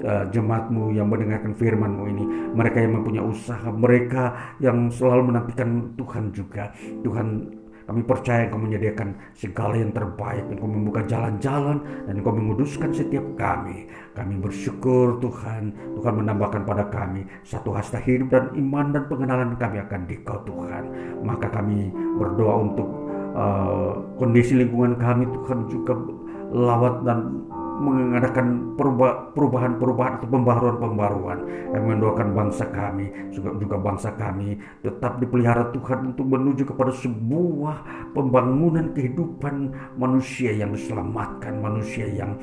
uh, 0.03 0.25
jemaatmu 0.29 0.91
yang 0.95 1.07
mendengarkan 1.07 1.53
firmanmu 1.55 2.03
ini. 2.11 2.23
Mereka 2.53 2.77
yang 2.81 2.93
punya 3.09 3.25
usaha, 3.25 3.67
mereka 3.73 4.53
yang 4.61 4.93
selalu 4.93 5.33
menantikan 5.33 5.97
Tuhan 5.97 6.29
juga. 6.29 6.69
Tuhan 7.01 7.57
kami 7.89 8.05
percaya 8.05 8.45
Engkau 8.45 8.61
menyediakan 8.61 9.17
segala 9.33 9.73
yang 9.73 9.89
terbaik. 9.89 10.45
Engkau 10.45 10.69
membuka 10.69 11.01
jalan-jalan 11.09 11.81
dan 12.05 12.13
Engkau 12.13 12.37
menguduskan 12.37 12.93
setiap 12.93 13.25
kami. 13.33 13.89
Kami 14.13 14.37
bersyukur 14.37 15.17
Tuhan. 15.17 15.73
Tuhan 15.97 16.13
menambahkan 16.21 16.69
pada 16.69 16.85
kami 16.93 17.25
satu 17.41 17.73
hasta 17.73 17.97
hidup 17.97 18.29
dan 18.29 18.53
iman 18.53 18.93
dan 18.93 19.09
pengenalan 19.09 19.57
kami 19.57 19.81
akan 19.81 20.05
Dikau 20.05 20.37
Tuhan. 20.45 20.83
Maka 21.25 21.49
kami 21.49 21.89
berdoa 22.21 22.55
untuk 22.61 22.89
uh, 23.33 24.05
kondisi 24.21 24.53
lingkungan 24.53 24.93
kami 25.01 25.25
Tuhan 25.33 25.65
juga 25.65 25.97
lawat 26.53 27.09
dan 27.09 27.49
mengadakan 27.79 28.75
perubahan-perubahan 29.33 30.19
atau 30.19 30.27
pembaruan-pembaruan 30.27 31.39
yang 31.71 31.83
mendoakan 31.87 32.35
bangsa 32.35 32.67
kami 32.69 33.09
juga 33.31 33.55
juga 33.55 33.75
bangsa 33.79 34.13
kami 34.19 34.59
tetap 34.83 35.17
dipelihara 35.17 35.71
Tuhan 35.71 36.13
untuk 36.13 36.27
menuju 36.27 36.67
kepada 36.67 36.91
sebuah 36.91 38.11
pembangunan 38.13 38.91
kehidupan 38.91 39.71
manusia 39.95 40.51
yang 40.51 40.75
diselamatkan 40.75 41.57
manusia 41.57 42.05
yang 42.11 42.35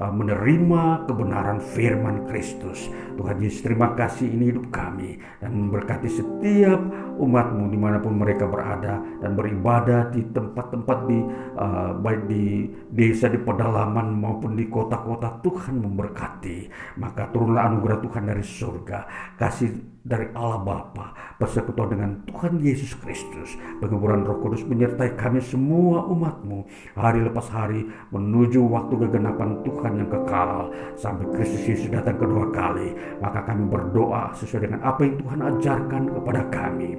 Uh, 0.00 0.08
menerima 0.08 1.04
kebenaran 1.04 1.60
firman 1.60 2.24
Kristus. 2.24 2.88
Tuhan 3.20 3.36
Yesus 3.36 3.60
terima 3.60 3.92
kasih 3.92 4.32
ini 4.32 4.48
hidup 4.48 4.72
kami 4.72 5.20
dan 5.44 5.52
memberkati 5.52 6.08
setiap 6.08 6.80
umatmu 7.20 7.68
di 7.68 7.78
mana 7.78 8.00
pun 8.00 8.16
mereka 8.16 8.48
berada 8.48 8.98
dan 9.20 9.36
beribadah 9.36 10.08
di 10.08 10.24
tempat-tempat 10.32 10.98
di 11.04 11.18
uh, 11.60 11.92
baik 12.00 12.22
di 12.26 12.44
desa 12.88 13.28
di 13.28 13.36
pedalaman 13.36 14.16
maupun 14.16 14.56
di 14.56 14.66
kota-kota 14.72 15.44
Tuhan 15.44 15.76
memberkati. 15.76 16.58
Maka 16.96 17.28
turunlah 17.28 17.68
anugerah 17.68 17.98
Tuhan 18.00 18.24
dari 18.24 18.44
surga. 18.44 18.98
Kasih 19.36 19.99
dari 20.00 20.32
Allah 20.32 20.64
Bapa, 20.64 21.12
persekutuan 21.36 21.92
dengan 21.92 22.10
Tuhan 22.24 22.56
Yesus 22.56 22.96
Kristus, 22.96 23.52
penguburan 23.84 24.24
Roh 24.24 24.40
Kudus 24.40 24.64
menyertai 24.64 25.12
kami 25.12 25.44
semua 25.44 26.08
umatmu 26.08 26.64
hari 26.96 27.20
lepas 27.20 27.52
hari 27.52 27.84
menuju 28.08 28.64
waktu 28.64 28.96
kegenapan 28.96 29.60
Tuhan 29.60 29.92
yang 30.00 30.08
kekal 30.08 30.72
sampai 30.96 31.28
Kristus 31.36 31.64
Yesus 31.68 31.88
datang 31.92 32.16
kedua 32.16 32.48
kali. 32.48 32.96
Maka 33.20 33.44
kami 33.44 33.68
berdoa 33.68 34.32
sesuai 34.40 34.72
dengan 34.72 34.80
apa 34.88 35.04
yang 35.04 35.20
Tuhan 35.20 35.40
ajarkan 35.44 36.02
kepada 36.16 36.42
kami. 36.48 36.90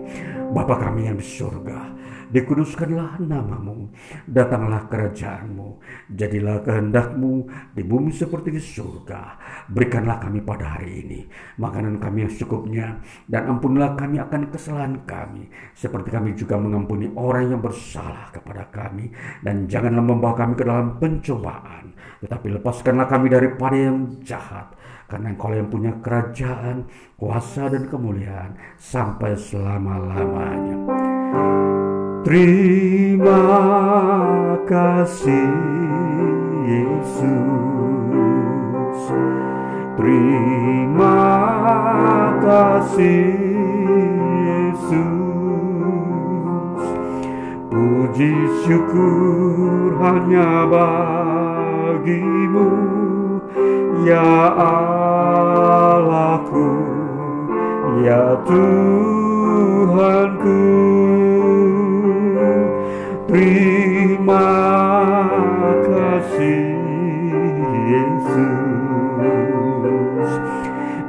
Bapa 0.53 0.75
kami 0.77 1.09
yang 1.09 1.17
di 1.17 1.25
surga, 1.25 1.79
dikuduskanlah 2.31 3.19
namamu, 3.19 3.91
datanglah 4.25 4.87
kerajaanmu, 4.87 5.83
jadilah 6.15 6.63
kehendakmu 6.63 7.51
di 7.75 7.83
bumi 7.83 8.15
seperti 8.15 8.55
di 8.55 8.61
surga. 8.63 9.35
Berikanlah 9.67 10.23
kami 10.23 10.39
pada 10.41 10.79
hari 10.79 11.03
ini 11.03 11.19
makanan 11.59 11.99
kami 11.99 12.25
yang 12.25 12.31
secukupnya, 12.31 12.87
dan 13.27 13.51
ampunilah 13.51 13.93
kami 13.99 14.17
akan 14.23 14.47
kesalahan 14.49 14.95
kami, 15.03 15.51
seperti 15.75 16.09
kami 16.09 16.33
juga 16.33 16.55
mengampuni 16.55 17.11
orang 17.19 17.51
yang 17.51 17.61
bersalah 17.61 18.31
kepada 18.31 18.71
kami, 18.71 19.11
dan 19.43 19.67
janganlah 19.67 20.03
membawa 20.03 20.35
kami 20.39 20.55
ke 20.55 20.63
dalam 20.63 20.97
pencobaan, 20.97 21.93
tetapi 22.23 22.47
lepaskanlah 22.57 23.07
kami 23.11 23.27
daripada 23.27 23.75
yang 23.75 24.15
jahat, 24.23 24.71
karena 25.11 25.35
engkau 25.35 25.51
yang 25.51 25.67
punya 25.67 25.91
kerajaan, 25.99 26.87
kuasa 27.19 27.67
dan 27.67 27.83
kemuliaan 27.91 28.55
sampai 28.79 29.35
selama-lamanya. 29.35 30.79
Terima 32.22 33.41
kasih 34.69 35.57
Yesus. 36.69 37.34
Terima 39.98 41.18
kasih 42.38 43.26
Yesus. 44.45 45.02
Puji 47.73 48.38
syukur 48.69 49.98
hanya 50.06 50.69
bagimu 50.69 52.69
Ya 54.06 54.30
Allahku 55.57 56.69
Ya 58.06 58.38
Tuhanku 58.45 60.61
Terima 63.31 64.51
kasih 65.87 66.75
Yesus. 67.87 69.23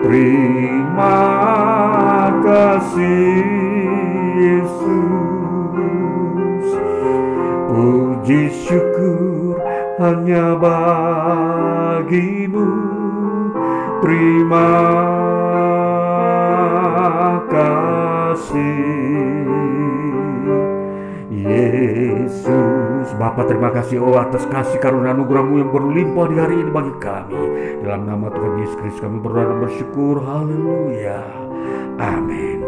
Terima 0.06 1.18
kasih 2.46 3.42
Yesus. 4.38 5.02
Puji 7.66 8.54
syukur 8.54 9.58
hanya 9.98 10.54
bagimu. 10.62 11.74
Terima 13.98 14.70
kasih 17.50 19.01
Yesus. 22.32 23.08
Bapa 23.20 23.44
terima 23.44 23.68
kasih 23.68 24.00
oh 24.00 24.16
atas 24.16 24.48
kasih 24.48 24.80
karunia 24.80 25.12
anugerahmu 25.12 25.60
yang 25.60 25.70
berlimpah 25.70 26.26
di 26.32 26.36
hari 26.40 26.54
ini 26.64 26.70
bagi 26.72 26.94
kami. 26.96 27.44
Dalam 27.84 28.08
nama 28.08 28.32
Tuhan 28.32 28.52
Yesus 28.64 28.76
Kristus 28.80 29.04
kami 29.04 29.20
berdoa 29.20 29.44
dan 29.52 29.58
bersyukur. 29.60 30.16
Haleluya. 30.24 31.20
Amin 32.00 32.64